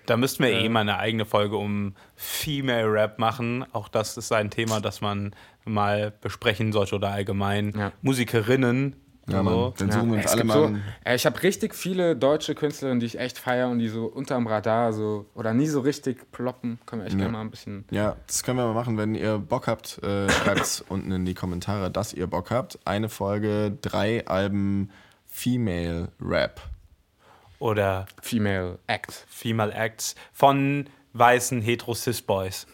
Da 0.05 0.19
müssten 0.19 0.43
wir 0.45 0.51
eh 0.51 0.69
mal 0.69 0.81
eine 0.81 0.99
eigene 0.99 1.25
Folge 1.25 1.57
um 1.57 1.95
Female 2.17 2.93
Rap 2.93 3.19
machen. 3.19 3.65
Auch 3.73 3.89
das 3.89 4.19
ist 4.19 4.31
ein 4.31 4.51
Thema, 4.51 4.83
das 4.83 5.01
man 5.01 5.35
mal 5.65 6.13
besprechen 6.21 6.71
sollte 6.73 6.97
oder 6.97 7.13
allgemein 7.13 7.73
Ja. 7.75 7.93
Musikerinnen. 8.03 8.97
Ja, 9.29 9.39
so. 9.39 9.43
Mann, 9.43 9.72
dann 9.79 9.91
suchen 9.91 10.11
wir 10.11 10.16
uns 10.16 10.25
es 10.27 10.33
alle 10.33 10.45
mal 10.45 10.55
so, 10.55 10.77
äh, 11.05 11.14
ich 11.14 11.25
habe 11.27 11.43
richtig 11.43 11.75
viele 11.75 12.14
deutsche 12.16 12.55
Künstlerinnen, 12.55 13.01
die 13.01 13.07
ich 13.07 13.18
echt 13.18 13.39
feiere 13.39 13.68
und 13.68 13.79
die 13.79 13.89
so 13.89 14.05
unterm 14.07 14.47
Radar 14.47 14.93
so 14.93 15.27
oder 15.35 15.55
nie 15.55 15.66
so 15.66 15.81
richtig 15.81 16.31
ploppen. 16.33 16.79
Können 16.87 17.03
wir 17.03 17.07
echt 17.07 17.14
Ja. 17.14 17.20
gerne 17.20 17.33
mal 17.33 17.41
ein 17.41 17.51
bisschen. 17.51 17.85
Ja, 17.91 18.16
das 18.27 18.43
können 18.43 18.59
wir 18.59 18.66
mal 18.66 18.75
machen, 18.75 18.99
wenn 18.99 19.14
ihr 19.14 19.39
Bock 19.39 19.66
habt. 19.66 20.03
Äh, 20.03 20.29
Schreibt 20.31 20.85
unten 20.89 21.11
in 21.12 21.25
die 21.25 21.35
Kommentare, 21.35 21.91
dass 21.91 22.12
ihr 22.12 22.27
Bock 22.27 22.51
habt. 22.51 22.79
Eine 22.85 23.09
Folge, 23.09 23.77
drei 23.81 24.27
Alben 24.27 24.91
Female 25.27 26.09
Rap. 26.20 26.61
Oder 27.59 28.07
Female 28.20 28.79
Act. 28.89 29.25
Female 29.29 29.72
Acts 29.72 30.14
von 30.33 30.87
weißen 31.15 31.62
hetero-cis-Boys. 31.62 32.67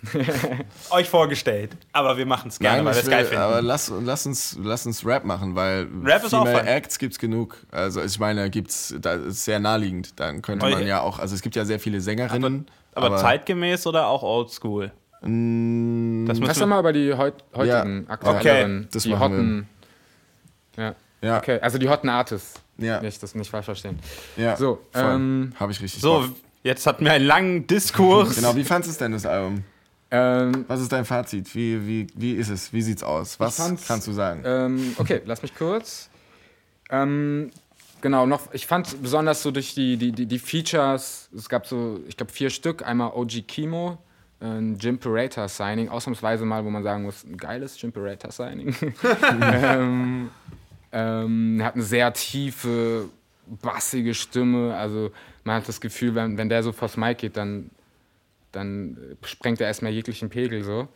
Euch 0.91 1.09
vorgestellt. 1.11 1.77
Aber 1.93 2.17
wir 2.17 2.25
machen 2.27 2.49
es 2.49 2.59
gerne, 2.59 2.85
weil 2.85 2.95
wir 2.95 2.99
ich 3.01 3.05
es 3.05 3.11
geil 3.11 3.25
finden. 3.27 3.43
aber 3.43 3.61
lass, 3.63 3.93
lass, 4.03 4.25
uns, 4.27 4.59
lass 4.63 4.87
uns 4.87 5.05
Rap 5.05 5.25
machen, 5.25 5.55
weil 5.55 5.87
Rap 6.03 6.25
ist 6.25 6.33
auch 6.35 6.45
Female 6.47 6.59
fun. 6.65 6.67
Acts 6.69 6.99
gibt's 6.99 7.19
genug. 7.19 7.59
Also 7.71 8.03
ich 8.03 8.19
meine, 8.19 8.49
gibt's, 8.51 8.95
da 8.99 9.13
ist 9.15 9.45
sehr 9.45 9.61
naheliegend. 9.61 10.19
Dann 10.19 10.41
könnte 10.41 10.69
man 10.69 10.87
ja. 10.87 11.03
auch, 11.03 11.19
also 11.19 11.35
es 11.35 11.43
gibt 11.43 11.55
ja 11.55 11.65
sehr 11.67 11.79
viele 11.79 12.01
Sängerinnen. 12.01 12.67
aber, 12.95 13.19
zeitgemäß 13.19 13.87
oder 13.87 14.07
auch 14.07 14.23
oldschool? 14.23 14.91
mh, 15.23 16.27
Das 16.29 16.39
Lass 16.39 16.49
müssen 16.49 16.61
doch 16.61 16.67
wir, 16.67 16.67
mal 16.67 16.81
über 16.81 16.93
die 16.95 17.13
heut, 17.15 17.35
heutigen 17.55 18.07
Ja, 18.09 18.11
aktuelleren, 18.15 18.89
das 18.91 19.03
die 19.03 19.15
hotten. 19.17 19.69
Ja. 20.79 20.95
Ja, 21.23 21.37
Okay, 21.37 21.59
also 21.61 21.77
die 21.77 21.91
hotten 21.91 22.09
Artists. 22.09 22.55
ja, 22.79 23.03
Nicht, 23.03 23.23
das 23.23 23.35
nicht 23.35 23.51
falsch 23.51 23.67
verstehen. 23.67 23.99
ja. 24.39 24.57
So, 24.57 24.81
voll. 24.93 25.03
ähm, 25.05 25.53
habe 25.61 25.73
ich 25.73 25.83
richtig 25.83 26.01
so, 26.01 26.21
Bock. 26.21 26.31
Jetzt 26.63 26.87
hatten 26.87 27.05
wir 27.05 27.13
einen 27.13 27.27
langen 27.27 27.67
Diskurs. 27.67 28.37
Genau, 28.37 28.55
wie 28.57 28.65
fandest 28.65 29.01
du 29.01 29.05
denn 29.05 29.13
das 29.13 29.27
Album? 29.27 29.65
Ähm, 30.11 30.65
Was 30.67 30.81
ist 30.81 30.91
dein 30.93 31.05
Fazit? 31.05 31.55
Wie, 31.55 31.87
wie, 31.87 32.07
wie 32.15 32.33
ist 32.33 32.49
es? 32.49 32.73
Wie 32.73 32.83
sieht's 32.83 33.03
aus? 33.03 33.39
Was 33.39 33.57
kannst 33.87 34.07
du 34.07 34.13
sagen? 34.13 34.43
Ähm, 34.45 34.95
okay, 34.99 35.23
lass 35.25 35.43
mich 35.43 35.55
kurz. 35.55 36.11
Ähm, 36.91 37.51
genau, 38.01 38.27
noch, 38.27 38.53
ich 38.53 38.67
fand 38.67 39.01
besonders 39.03 39.43
so 39.43 39.53
durch 39.53 39.75
die, 39.75 39.97
die, 39.97 40.11
die, 40.11 40.27
die 40.27 40.39
Features, 40.39 41.29
es 41.35 41.49
gab 41.49 41.67
so, 41.67 42.01
ich 42.09 42.17
glaube, 42.17 42.33
vier 42.33 42.51
Stück. 42.51 42.85
Einmal 42.85 43.13
OG 43.13 43.47
Kimo, 43.47 43.99
ein 44.41 44.77
Jim 44.79 44.99
Parata 44.99 45.47
Signing, 45.47 45.89
ausnahmsweise 45.89 46.45
mal, 46.45 46.65
wo 46.65 46.71
man 46.71 46.83
sagen 46.83 47.05
muss, 47.05 47.23
ein 47.23 47.37
geiles 47.37 47.81
Jim 47.81 47.93
Parata 47.93 48.33
Signing. 48.33 48.75
ähm, 49.43 50.31
ähm, 50.91 51.61
er 51.61 51.67
hat 51.67 51.75
eine 51.75 51.85
sehr 51.85 52.13
tiefe, 52.13 53.09
bassige 53.47 54.15
Stimme. 54.15 54.75
Also 54.75 55.13
man 55.45 55.57
hat 55.57 55.69
das 55.69 55.81
Gefühl, 55.81 56.15
wenn, 56.15 56.37
wenn 56.39 56.49
der 56.49 56.63
so 56.63 56.73
vors 56.73 56.97
Mic 56.97 57.17
geht, 57.17 57.37
dann, 57.37 57.71
dann 58.53 58.97
äh, 59.23 59.27
sprengt 59.27 59.61
er 59.61 59.67
erstmal 59.67 59.93
jeglichen 59.93 60.29
Pegel 60.29 60.65
so. 60.65 60.89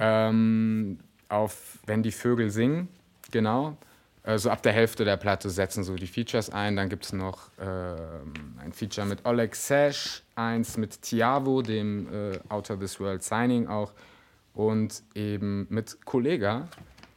Ähm, 0.00 0.98
auf 1.28 1.78
Wenn 1.86 2.02
die 2.02 2.12
Vögel 2.12 2.50
singen, 2.50 2.88
genau. 3.30 3.76
Äh, 4.22 4.38
so 4.38 4.50
ab 4.50 4.62
der 4.62 4.72
Hälfte 4.72 5.04
der 5.04 5.16
Platte 5.16 5.50
setzen 5.50 5.84
so 5.84 5.96
die 5.96 6.06
Features 6.06 6.50
ein. 6.50 6.76
Dann 6.76 6.88
gibt 6.88 7.04
es 7.04 7.12
noch 7.12 7.50
ähm, 7.60 8.32
ein 8.58 8.72
Feature 8.72 9.06
mit 9.06 9.24
Oleg 9.26 9.54
Sesh, 9.54 10.22
eins 10.34 10.76
mit 10.76 11.02
Tiavo, 11.02 11.62
dem 11.62 12.08
äh, 12.12 12.38
Outer 12.48 12.78
This 12.78 12.98
World 13.00 13.22
Signing 13.22 13.68
auch. 13.68 13.92
Und 14.54 15.02
eben 15.14 15.66
mit 15.68 16.04
Kollega, 16.04 16.68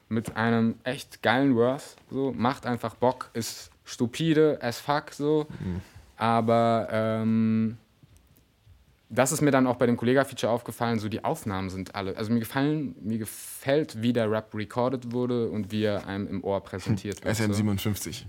mit 0.10 0.36
einem 0.36 0.76
echt 0.84 1.22
geilen 1.22 1.56
Worth. 1.56 1.96
So, 2.10 2.34
macht 2.36 2.66
einfach 2.66 2.96
Bock, 2.96 3.30
ist 3.34 3.70
stupide 3.86 4.58
as 4.62 4.80
fuck 4.80 5.12
so. 5.12 5.46
Aber 6.18 6.88
ähm, 6.92 7.78
das 9.10 9.32
ist 9.32 9.42
mir 9.42 9.52
dann 9.52 9.68
auch 9.68 9.76
bei 9.78 9.86
dem 9.86 9.96
Kollega-Feature 9.96 10.52
aufgefallen, 10.52 11.00
so 11.00 11.08
die 11.08 11.24
Aufnahmen 11.24 11.70
sind 11.70 11.96
alle, 11.96 12.18
also 12.18 12.32
mir 12.32 12.40
gefallen, 12.40 12.96
mir 13.02 13.18
gefällt, 13.18 14.02
wie 14.02 14.12
der 14.12 14.30
Rap 14.30 14.54
recorded 14.54 15.12
wurde 15.12 15.50
und 15.50 15.72
wie 15.72 15.84
er 15.84 16.06
einem 16.08 16.28
im 16.28 16.44
Ohr 16.44 16.62
präsentiert 16.62 17.24
wird. 17.24 17.36
so. 17.36 17.44
SM57. 17.44 18.24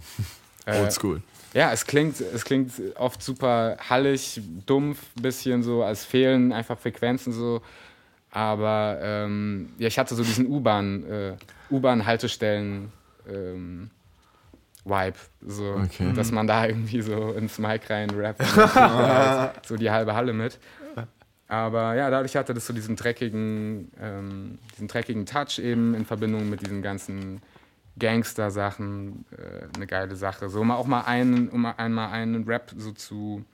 Äh, 0.66 0.80
Oldschool. 0.80 1.22
Ja, 1.54 1.72
es 1.72 1.86
klingt, 1.86 2.20
es 2.20 2.44
klingt 2.44 2.72
oft 2.96 3.22
super 3.22 3.78
hallig, 3.88 4.40
dumpf, 4.66 4.98
bisschen 5.14 5.62
so, 5.62 5.82
als 5.82 6.04
fehlen 6.04 6.52
einfach 6.52 6.78
Frequenzen 6.78 7.32
so. 7.32 7.62
Aber 8.30 8.98
ähm, 9.00 9.70
ja, 9.78 9.88
ich 9.88 9.98
hatte 9.98 10.14
so 10.14 10.22
diesen 10.22 10.46
U-Bahn, 10.46 11.04
äh, 11.10 11.36
U-Bahn-Haltestellen 11.70 12.92
ähm, 13.28 13.90
Vibe, 14.88 15.16
so, 15.46 15.74
Okay. 15.84 16.12
dass 16.14 16.32
man 16.32 16.46
da 16.46 16.66
irgendwie 16.66 17.02
so 17.02 17.32
ins 17.32 17.58
Mic 17.58 17.88
rein 17.90 18.10
rappt, 18.10 18.40
halt 18.74 19.64
so 19.66 19.76
die 19.76 19.90
halbe 19.90 20.14
Halle 20.14 20.32
mit. 20.32 20.58
Aber 21.50 21.94
ja, 21.94 22.10
dadurch 22.10 22.36
hatte 22.36 22.52
das 22.52 22.66
so 22.66 22.74
diesen 22.74 22.94
dreckigen, 22.96 23.90
ähm, 24.00 24.58
diesen 24.74 24.86
dreckigen 24.88 25.24
Touch 25.24 25.58
eben 25.58 25.94
in 25.94 26.04
Verbindung 26.04 26.50
mit 26.50 26.60
diesen 26.60 26.82
ganzen 26.82 27.40
Gangster-Sachen, 27.98 29.24
äh, 29.32 29.74
eine 29.74 29.86
geile 29.86 30.14
Sache. 30.14 30.50
So, 30.50 30.60
um 30.60 30.70
auch 30.70 30.86
mal 30.86 31.00
einen, 31.02 31.48
um 31.48 31.64
einmal 31.64 32.10
einen 32.10 32.44
Rap 32.44 32.70
so 32.76 32.92
zu, 32.92 33.44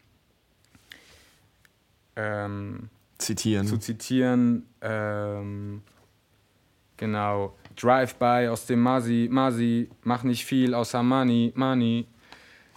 ähm, 2.17 2.89
Zitieren. 3.19 3.67
zu 3.67 3.79
zitieren. 3.79 4.67
Ähm, 4.81 5.83
genau. 6.97 7.55
Drive-by 7.77 8.49
aus 8.51 8.67
dem 8.67 8.81
Masi, 8.81 9.29
Masi, 9.31 9.91
mach 10.03 10.23
nicht 10.23 10.45
viel 10.45 10.75
außer 10.75 11.03
Money, 11.03 11.53
Money. 11.55 12.07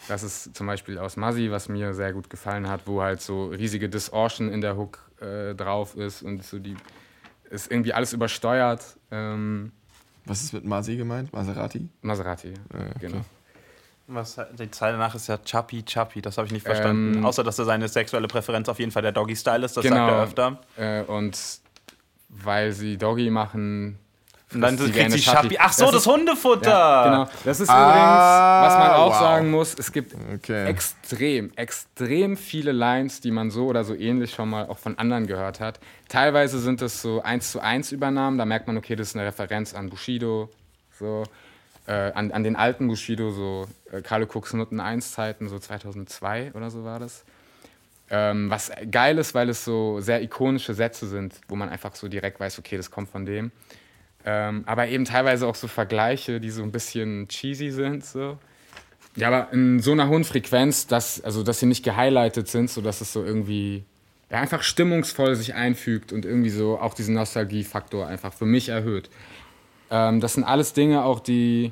Das 0.08 0.24
ist 0.24 0.56
zum 0.56 0.68
Beispiel 0.68 0.98
aus 1.00 1.18
Masi, 1.18 1.50
was 1.52 1.70
mir 1.70 1.94
sehr 1.94 2.14
gut 2.14 2.30
gefallen 2.30 2.68
hat, 2.70 2.82
wo 2.86 3.02
halt 3.02 3.22
so 3.22 3.48
riesige 3.48 3.90
Distortion 3.90 4.50
in 4.52 4.62
der 4.62 4.78
Hook 4.78 5.00
äh, 5.22 5.56
drauf 5.56 5.96
ist 5.96 6.22
und 6.22 6.44
so 6.44 6.60
die 6.60 6.76
ist 7.50 7.72
irgendwie 7.72 7.94
alles 7.94 8.14
übersteuert. 8.14 8.98
Ähm, 9.10 9.72
Was 10.26 10.44
ist 10.44 10.54
mit 10.54 10.66
Masi 10.66 10.98
gemeint? 10.98 11.32
Maserati? 11.34 11.88
Maserati, 12.02 12.54
okay. 12.74 12.92
genau. 13.00 13.22
Was, 14.10 14.40
die 14.58 14.72
Zeile 14.72 14.94
danach 14.98 15.16
ist 15.16 15.28
ja 15.28 15.38
Chappy 15.38 15.84
Chappy, 15.84 16.22
das 16.22 16.38
habe 16.38 16.48
ich 16.48 16.54
nicht 16.54 16.66
verstanden. 16.66 17.16
Ähm, 17.16 17.26
Außer, 17.26 17.44
dass 17.44 17.60
er 17.60 17.66
seine 17.66 17.88
sexuelle 17.90 18.28
Präferenz 18.28 18.70
auf 18.70 18.80
jeden 18.80 18.92
Fall 18.92 19.02
der 19.02 19.12
Doggy-Style 19.12 19.66
ist, 19.66 19.76
das 19.76 19.84
Genau. 19.84 19.96
sagt 20.08 20.12
er 20.12 20.24
öfter. 20.24 21.02
Äh, 21.02 21.04
und 21.04 21.38
weil 22.30 22.72
sie 22.72 22.98
Doggy 22.98 23.30
machen. 23.30 24.00
Und 24.54 24.62
dann 24.62 24.78
kriegt 24.78 25.12
sie 25.12 25.20
Chappy. 25.20 25.58
Ach 25.60 25.74
so, 25.74 25.86
das, 25.88 25.96
ist- 25.96 26.08
Hundefutter! 26.08 26.70
Ja, 26.70 27.04
genau. 27.04 27.30
Das 27.44 27.60
ist 27.60 27.70
Ah, 27.70 27.90
übrigens, 27.90 28.66
was 28.74 28.80
man 28.80 28.92
auch 28.98 29.10
wow. 29.12 29.20
sagen 29.20 29.52
muss, 29.52 29.76
es 29.78 29.92
gibt 29.92 30.16
Okay. 30.36 30.66
extrem, 30.68 31.52
extrem 31.58 32.38
viele 32.38 32.72
Lines, 32.72 33.20
die 33.20 33.32
man 33.32 33.52
so 33.52 33.66
oder 33.66 33.84
so 33.84 33.94
ähnlich 33.94 34.32
schon 34.34 34.50
mal 34.50 34.68
auch 34.68 34.78
von 34.78 34.98
anderen 34.98 35.28
gehört 35.28 35.60
hat. 35.60 35.82
Teilweise 36.08 36.60
sind 36.60 36.82
es 36.82 37.02
so 37.02 37.22
eins 37.22 37.52
zu 37.52 37.60
eins 37.60 37.92
Übernahmen, 37.92 38.38
da 38.38 38.46
merkt 38.46 38.68
man, 38.68 38.78
okay, 38.78 38.96
das 38.96 39.10
ist 39.10 39.16
eine 39.18 39.26
Referenz 39.26 39.74
an 39.74 39.90
Bushido, 39.90 40.50
so 40.98 41.24
äh, 41.86 42.12
an, 42.14 42.32
an 42.32 42.44
den 42.44 42.56
alten 42.56 42.88
Bushido, 42.88 43.32
so 43.32 43.68
äh, 43.92 44.02
Carlo 44.02 44.28
Cooks 44.34 44.54
Nutten 44.54 44.80
1 44.80 45.12
Zeiten, 45.12 45.50
so 45.50 45.60
2002 45.60 46.52
oder 46.54 46.70
so 46.70 46.86
war 46.86 47.00
das. 47.00 47.26
Ähm, 48.10 48.50
was 48.50 48.72
geil 48.90 49.18
ist, 49.18 49.36
weil 49.36 49.50
es 49.50 49.66
so 49.66 50.00
sehr 50.00 50.22
ikonische 50.22 50.74
Sätze 50.74 51.06
sind, 51.08 51.36
wo 51.50 51.58
man 51.58 51.68
einfach 51.68 51.94
so 51.96 52.08
direkt 52.08 52.40
weiß, 52.40 52.58
okay, 52.60 52.78
das 52.78 52.90
kommt 52.90 53.10
von 53.10 53.26
dem. 53.26 53.52
Ähm, 54.30 54.64
aber 54.66 54.90
eben 54.90 55.06
teilweise 55.06 55.48
auch 55.48 55.56
so 55.56 55.70
Vergleiche, 55.70 56.42
die 56.42 56.50
so 56.50 56.62
ein 56.62 56.74
bisschen 56.74 57.30
cheesy 57.30 57.72
sind. 57.72 58.04
So. 58.04 58.38
Ja, 59.16 59.30
aber 59.30 59.54
in 59.54 59.80
so 59.80 59.94
einer 59.94 60.10
hohen 60.10 60.26
Frequenz, 60.26 60.86
dass, 60.86 61.24
also, 61.24 61.44
dass 61.44 61.62
sie 61.62 61.66
nicht 61.66 61.86
gehighlightet 61.86 62.50
sind, 62.50 62.70
sodass 62.70 63.00
es 63.00 63.14
so 63.14 63.24
irgendwie 63.24 63.86
ja, 64.30 64.42
einfach 64.42 64.64
stimmungsvoll 64.64 65.38
sich 65.38 65.54
einfügt 65.54 66.12
und 66.12 66.26
irgendwie 66.26 66.50
so 66.50 66.78
auch 66.78 66.94
diesen 66.94 67.16
Nostalgiefaktor 67.16 68.06
einfach 68.06 68.34
für 68.34 68.46
mich 68.46 68.68
erhöht. 68.68 69.10
Ähm, 69.90 70.20
das 70.20 70.34
sind 70.34 70.44
alles 70.44 70.74
Dinge 70.74 71.06
auch, 71.06 71.22
die, 71.22 71.72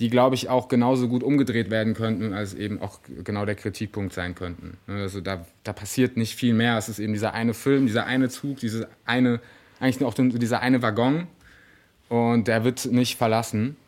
die 0.00 0.10
glaube 0.10 0.34
ich, 0.34 0.48
auch 0.48 0.66
genauso 0.66 1.06
gut 1.06 1.22
umgedreht 1.22 1.70
werden 1.70 1.94
könnten, 1.94 2.32
als 2.32 2.54
eben 2.54 2.82
auch 2.82 2.98
genau 3.22 3.46
der 3.46 3.54
Kritikpunkt 3.54 4.12
sein 4.14 4.34
könnten. 4.34 4.78
Ne, 4.88 5.02
Also 5.02 5.20
da, 5.20 5.46
da 5.62 5.72
passiert 5.72 6.16
nicht 6.16 6.34
viel 6.34 6.54
mehr. 6.54 6.76
Es 6.76 6.88
ist 6.88 6.98
eben 6.98 7.12
dieser 7.12 7.34
eine 7.34 7.54
Film, 7.54 7.86
dieser 7.86 8.04
eine 8.04 8.30
Zug, 8.30 8.56
diese 8.56 8.88
eine, 9.04 9.38
eigentlich 9.78 10.00
nur 10.00 10.08
auch 10.08 10.14
dieser 10.14 10.58
eine 10.58 10.82
Waggon 10.82 11.28
und 12.12 12.46
der 12.46 12.62
wird 12.62 12.84
nicht 12.84 13.16
verlassen. 13.16 13.78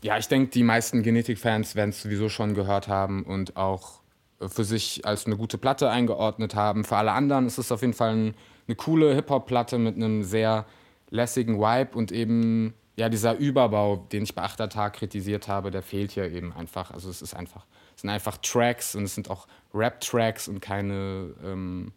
Ja, 0.00 0.16
ich 0.16 0.28
denke, 0.28 0.50
die 0.50 0.62
meisten 0.62 1.02
Genetik-Fans 1.02 1.74
werden 1.74 1.90
es 1.90 2.00
sowieso 2.00 2.30
schon 2.30 2.54
gehört 2.54 2.88
haben 2.88 3.22
und 3.22 3.58
auch 3.58 4.00
für 4.40 4.64
sich 4.64 5.04
als 5.04 5.26
eine 5.26 5.36
gute 5.36 5.58
Platte 5.58 5.90
eingeordnet 5.90 6.54
haben. 6.54 6.84
Für 6.84 6.96
alle 6.96 7.12
anderen 7.12 7.46
ist 7.46 7.58
es 7.58 7.70
auf 7.70 7.82
jeden 7.82 7.92
Fall 7.92 8.14
ein, 8.14 8.34
eine 8.66 8.76
coole 8.76 9.14
Hip-Hop-Platte 9.14 9.76
mit 9.76 9.96
einem 9.96 10.22
sehr 10.22 10.64
lässigen 11.10 11.60
Vibe 11.60 11.98
und 11.98 12.12
eben 12.12 12.72
ja 12.96 13.10
dieser 13.10 13.36
Überbau, 13.36 14.06
den 14.10 14.22
ich 14.22 14.34
bei 14.34 14.42
Achtertag 14.42 14.94
kritisiert 14.94 15.46
habe, 15.46 15.70
der 15.70 15.82
fehlt 15.82 16.12
hier 16.12 16.32
eben 16.32 16.54
einfach. 16.54 16.92
Also 16.92 17.10
es 17.10 17.20
ist 17.20 17.34
einfach, 17.34 17.66
es 17.94 18.00
sind 18.00 18.08
einfach 18.08 18.38
Tracks 18.38 18.94
und 18.94 19.02
es 19.02 19.14
sind 19.14 19.28
auch 19.28 19.46
Rap-Tracks 19.74 20.48
und 20.48 20.60
keine 20.60 21.34
ähm, 21.44 21.92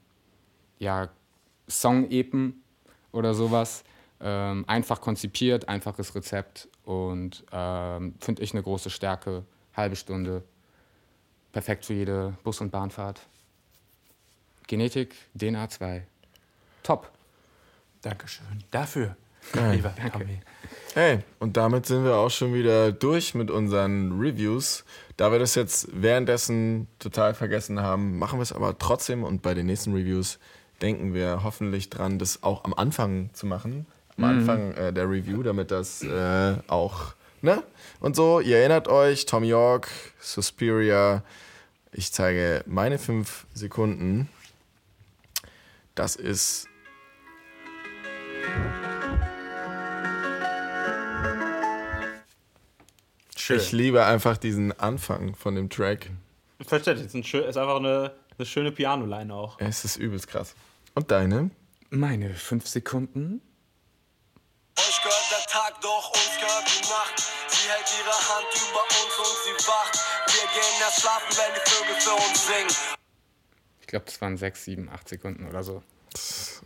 ja, 0.78 1.08
Song-Epen 1.70 2.62
oder 3.14 3.34
sowas. 3.34 3.86
Ähm, 4.22 4.64
einfach 4.68 5.02
konzipiert, 5.02 5.68
einfaches 5.68 6.16
Rezept 6.16 6.70
und 6.86 7.44
ähm, 7.52 8.16
finde 8.20 8.42
ich 8.42 8.54
eine 8.54 8.64
große 8.64 8.90
Stärke. 8.90 9.44
Halbe 9.76 9.96
Stunde, 9.96 10.44
perfekt 11.52 11.86
für 11.86 11.94
jede 11.94 12.38
Bus- 12.44 12.62
und 12.62 12.72
Bahnfahrt. 12.72 13.22
Genetik, 14.68 15.16
DNA 15.38 15.70
2. 15.70 16.06
Top. 16.84 17.12
Dankeschön. 18.02 18.64
Dafür, 18.72 19.16
Geil. 19.52 19.76
lieber 19.76 19.94
Tommy. 20.12 20.40
Hey, 20.94 21.20
und 21.40 21.58
damit 21.58 21.86
sind 21.86 22.04
wir 22.04 22.16
auch 22.16 22.30
schon 22.30 22.54
wieder 22.54 22.92
durch 22.92 23.34
mit 23.34 23.50
unseren 23.50 24.20
Reviews. 24.20 24.86
Da 25.18 25.32
wir 25.32 25.40
das 25.40 25.56
jetzt 25.56 25.88
währenddessen 25.92 26.88
total 27.00 27.34
vergessen 27.34 27.82
haben, 27.82 28.20
machen 28.20 28.40
wir 28.40 28.44
es 28.44 28.54
aber 28.54 28.78
trotzdem 28.78 29.24
und 29.24 29.42
bei 29.42 29.54
den 29.54 29.66
nächsten 29.66 29.94
Reviews 29.94 30.40
denken 30.82 31.14
wir 31.14 31.44
hoffentlich 31.44 31.90
dran, 31.90 32.20
das 32.20 32.44
auch 32.44 32.64
am 32.64 32.74
Anfang 32.74 33.30
zu 33.34 33.46
machen. 33.46 33.86
Am 34.18 34.24
Anfang 34.26 34.74
äh, 34.74 34.94
der 34.94 35.10
Review, 35.10 35.44
damit 35.44 35.72
das 35.72 36.04
äh, 36.04 36.56
auch, 36.68 37.14
ne? 37.42 37.64
Und 38.00 38.16
so, 38.16 38.40
ihr 38.40 38.58
erinnert 38.58 38.88
euch, 38.88 39.26
Tom 39.26 39.44
York, 39.44 39.88
Suspiria. 40.20 41.24
Ich 41.92 42.12
zeige 42.12 42.64
meine 42.68 43.00
fünf 43.00 43.46
Sekunden. 43.54 44.30
Das 45.96 46.16
ist 46.16 46.68
Schön. 53.44 53.58
Ich 53.58 53.74
liebe 53.74 54.06
einfach 54.06 54.38
diesen 54.38 54.72
Anfang 54.80 55.36
von 55.36 55.56
dem 55.56 55.70
Track. 55.70 56.10
Verständlich, 56.62 57.08
ist, 57.08 57.14
ein 57.14 57.26
schön, 57.26 57.44
ist 57.44 57.58
einfach 57.58 57.76
eine, 57.76 58.14
eine 58.38 58.46
schöne 58.46 58.72
Pianoline 58.72 59.34
auch. 59.34 59.60
Es 59.60 59.84
ist 59.84 59.98
übelst 59.98 60.30
krass. 60.30 60.56
Und 60.96 61.12
deine? 61.12 61.50
Meine 61.90 62.36
fünf 62.36 62.68
Sekunden. 62.68 63.42
Euch 64.80 65.02
gehört 65.04 65.28
der 65.32 65.46
Tag, 65.52 65.82
doch 65.82 66.10
uns 66.10 66.32
gehört 66.40 66.66
die 66.68 66.82
Nacht. 66.90 67.20
Sie 67.48 67.70
hält 67.70 67.86
ihre 68.00 68.12
Hand 68.12 68.48
über 68.58 68.84
uns 68.84 69.18
und 69.20 69.38
sie 69.46 69.68
wacht. 69.68 70.00
Wir 70.28 70.48
gehen 70.54 70.82
erst 70.82 71.02
schlafen, 71.02 71.38
wenn 71.38 71.54
die 71.56 71.70
Vögel 71.70 72.02
für 72.02 72.14
uns 72.14 72.48
singen. 72.48 72.98
Ich 73.82 73.88
glaube, 73.88 74.06
das 74.06 74.20
waren 74.22 74.38
sechs, 74.38 74.66
sieben, 74.66 74.90
acht 74.90 75.08
Sekunden 75.08 75.48
oder 75.48 75.64
so. 75.64 75.84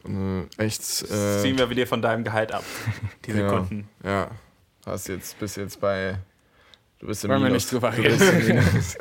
Äh, 0.07 0.43
echt. 0.63 0.79
Das 0.79 1.01
Äh, 1.03 1.41
ziehen 1.41 1.57
wir 1.57 1.69
wieder 1.69 1.85
von 1.87 2.01
deinem 2.01 2.23
Gehalt 2.23 2.51
ab. 2.53 2.63
Die 3.25 3.31
ja, 3.31 3.37
Sekunden. 3.49 3.89
ja. 4.03 4.31
Hast 4.85 5.09
jetzt, 5.09 5.37
bist 5.39 5.57
jetzt 5.57 5.81
bei. 5.81 6.17
Du 6.99 7.07
bist 7.07 7.23
im 7.25 7.29
Wollen 7.29 7.41
wir 7.41 7.47
Minus. 7.49 7.63
nicht 7.63 7.73
drüber 7.73 7.91
Du 7.91 8.01
bist 8.03 8.21
im 8.21 8.47
Minus. 8.47 8.95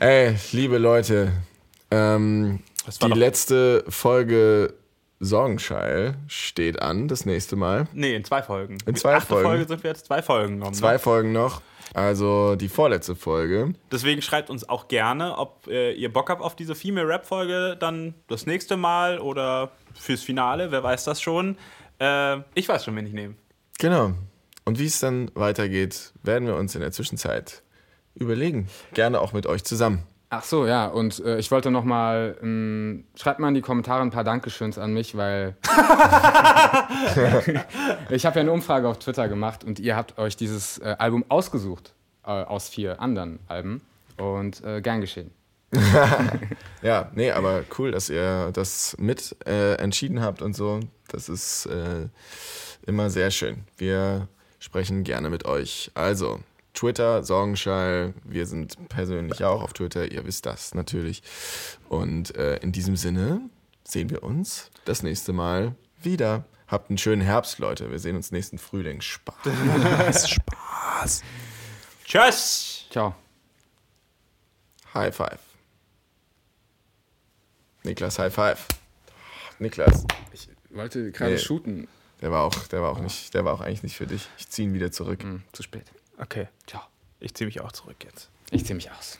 Ey, 0.00 0.36
liebe 0.52 0.78
Leute. 0.78 1.32
Ähm, 1.90 2.62
Das 2.86 2.98
die 2.98 3.06
letzte 3.12 3.84
Folge 3.88 4.74
Sorgenscheil 5.20 6.14
steht 6.28 6.80
an, 6.82 7.08
das 7.08 7.24
nächste 7.24 7.56
Mal. 7.56 7.88
Nee, 7.92 8.14
in 8.14 8.24
zwei 8.24 8.42
Folgen. 8.42 8.78
In 8.86 8.96
zwei 8.96 9.14
achte 9.14 9.28
Folgen. 9.28 9.48
Folge 9.48 9.68
sind 9.68 9.82
wir 9.82 9.90
jetzt 9.90 10.06
zwei 10.06 10.22
Folgen. 10.22 10.72
Zwei 10.74 10.92
Ne? 10.94 10.98
Folgen 10.98 11.32
noch. 11.32 11.62
Also 11.94 12.56
die 12.56 12.68
vorletzte 12.68 13.14
Folge. 13.14 13.72
Deswegen 13.90 14.20
schreibt 14.20 14.50
uns 14.50 14.68
auch 14.68 14.88
gerne, 14.88 15.38
ob 15.38 15.66
äh, 15.68 15.92
ihr 15.92 16.12
Bock 16.12 16.28
habt 16.28 16.42
auf 16.42 16.56
diese 16.56 16.74
Female 16.74 17.08
Rap 17.08 17.24
Folge 17.26 17.76
dann 17.78 18.14
das 18.28 18.44
nächste 18.44 18.76
Mal 18.76 19.18
oder 19.18 19.70
fürs 19.94 20.22
Finale, 20.22 20.70
wer 20.72 20.82
weiß 20.82 21.04
das 21.04 21.22
schon. 21.22 21.56
Äh, 21.98 22.38
ich 22.54 22.68
weiß 22.68 22.84
schon, 22.84 22.96
wen 22.96 23.06
ich 23.06 23.12
nehme. 23.14 23.34
Genau. 23.78 24.12
Und 24.64 24.78
wie 24.78 24.86
es 24.86 24.98
dann 25.00 25.30
weitergeht, 25.34 26.12
werden 26.22 26.46
wir 26.48 26.56
uns 26.56 26.74
in 26.74 26.80
der 26.80 26.92
Zwischenzeit 26.92 27.62
überlegen. 28.14 28.68
Gerne 28.92 29.20
auch 29.20 29.32
mit 29.32 29.46
euch 29.46 29.64
zusammen. 29.64 30.02
Ach 30.28 30.42
so, 30.42 30.66
ja, 30.66 30.86
und 30.86 31.24
äh, 31.24 31.38
ich 31.38 31.52
wollte 31.52 31.70
noch 31.70 31.84
mal, 31.84 32.36
ähm, 32.42 33.04
schreibt 33.14 33.38
mal 33.38 33.48
in 33.48 33.54
die 33.54 33.60
Kommentare 33.60 34.02
ein 34.02 34.10
paar 34.10 34.24
Dankeschöns 34.24 34.76
an 34.76 34.92
mich, 34.92 35.16
weil 35.16 35.56
ich 38.10 38.26
habe 38.26 38.34
ja 38.36 38.40
eine 38.40 38.50
Umfrage 38.50 38.88
auf 38.88 38.98
Twitter 38.98 39.28
gemacht 39.28 39.62
und 39.62 39.78
ihr 39.78 39.94
habt 39.94 40.18
euch 40.18 40.36
dieses 40.36 40.78
äh, 40.78 40.96
Album 40.98 41.24
ausgesucht 41.28 41.94
äh, 42.24 42.30
aus 42.30 42.68
vier 42.68 43.00
anderen 43.00 43.38
Alben 43.46 43.82
und 44.16 44.64
äh, 44.64 44.80
gern 44.80 45.00
geschehen. 45.00 45.30
Ja, 46.82 47.10
nee, 47.14 47.30
aber 47.32 47.64
cool, 47.78 47.90
dass 47.90 48.10
ihr 48.10 48.50
das 48.52 48.96
mit 48.98 49.34
äh, 49.46 49.74
entschieden 49.74 50.22
habt 50.22 50.42
und 50.42 50.54
so. 50.54 50.80
Das 51.08 51.28
ist 51.28 51.66
äh, 51.66 52.08
immer 52.86 53.10
sehr 53.10 53.30
schön. 53.30 53.64
Wir 53.76 54.28
sprechen 54.60 55.02
gerne 55.02 55.30
mit 55.30 55.46
euch. 55.46 55.90
Also, 55.94 56.40
Twitter, 56.76 57.24
Sorgenschall, 57.24 58.14
wir 58.24 58.46
sind 58.46 58.88
persönlich 58.88 59.42
auch 59.42 59.62
auf 59.62 59.72
Twitter, 59.72 60.12
ihr 60.12 60.24
wisst 60.26 60.46
das 60.46 60.74
natürlich. 60.74 61.22
Und 61.88 62.36
äh, 62.36 62.58
in 62.58 62.70
diesem 62.70 62.96
Sinne 62.96 63.40
sehen 63.82 64.10
wir 64.10 64.22
uns 64.22 64.70
das 64.84 65.02
nächste 65.02 65.32
Mal 65.32 65.74
wieder. 66.00 66.44
Habt 66.68 66.90
einen 66.90 66.98
schönen 66.98 67.22
Herbst, 67.22 67.58
Leute. 67.60 67.90
Wir 67.90 67.98
sehen 67.98 68.14
uns 68.16 68.30
nächsten 68.30 68.58
Frühling. 68.58 69.00
Spaß. 69.00 70.28
Spaß. 70.30 71.22
Tschüss! 72.04 72.84
Ciao. 72.90 73.14
High 74.94 75.14
five. 75.14 75.38
Niklas, 77.84 78.18
High 78.18 78.34
five. 78.34 78.66
Niklas, 79.58 80.04
Ich 80.32 80.48
wollte 80.70 81.10
gerade 81.12 81.32
Nee. 81.32 81.38
shooten. 81.38 81.88
der 82.20 82.30
war 82.32 82.42
auch, 82.44 82.66
der 82.66 82.82
war 82.82 82.90
auch 82.90 83.00
nicht, 83.00 83.32
der 83.32 83.44
war 83.44 83.54
auch 83.54 83.60
eigentlich 83.60 83.82
nicht 83.84 83.96
für 83.96 84.06
dich. 84.06 84.28
Ich 84.38 84.48
ziehe 84.48 84.68
ihn 84.68 84.74
wieder 84.74 84.90
zurück. 84.92 85.22
Hm, 85.22 85.42
zu 85.52 85.62
spät. 85.62 85.84
Okay. 86.18 86.48
Ciao. 86.66 86.82
Ich 87.20 87.34
ziehe 87.34 87.46
mich 87.46 87.60
auch 87.60 87.72
zurück 87.72 87.96
jetzt. 88.04 88.28
Ich 88.50 88.64
ziehe 88.64 88.74
mich 88.74 88.90
aus. 88.90 89.18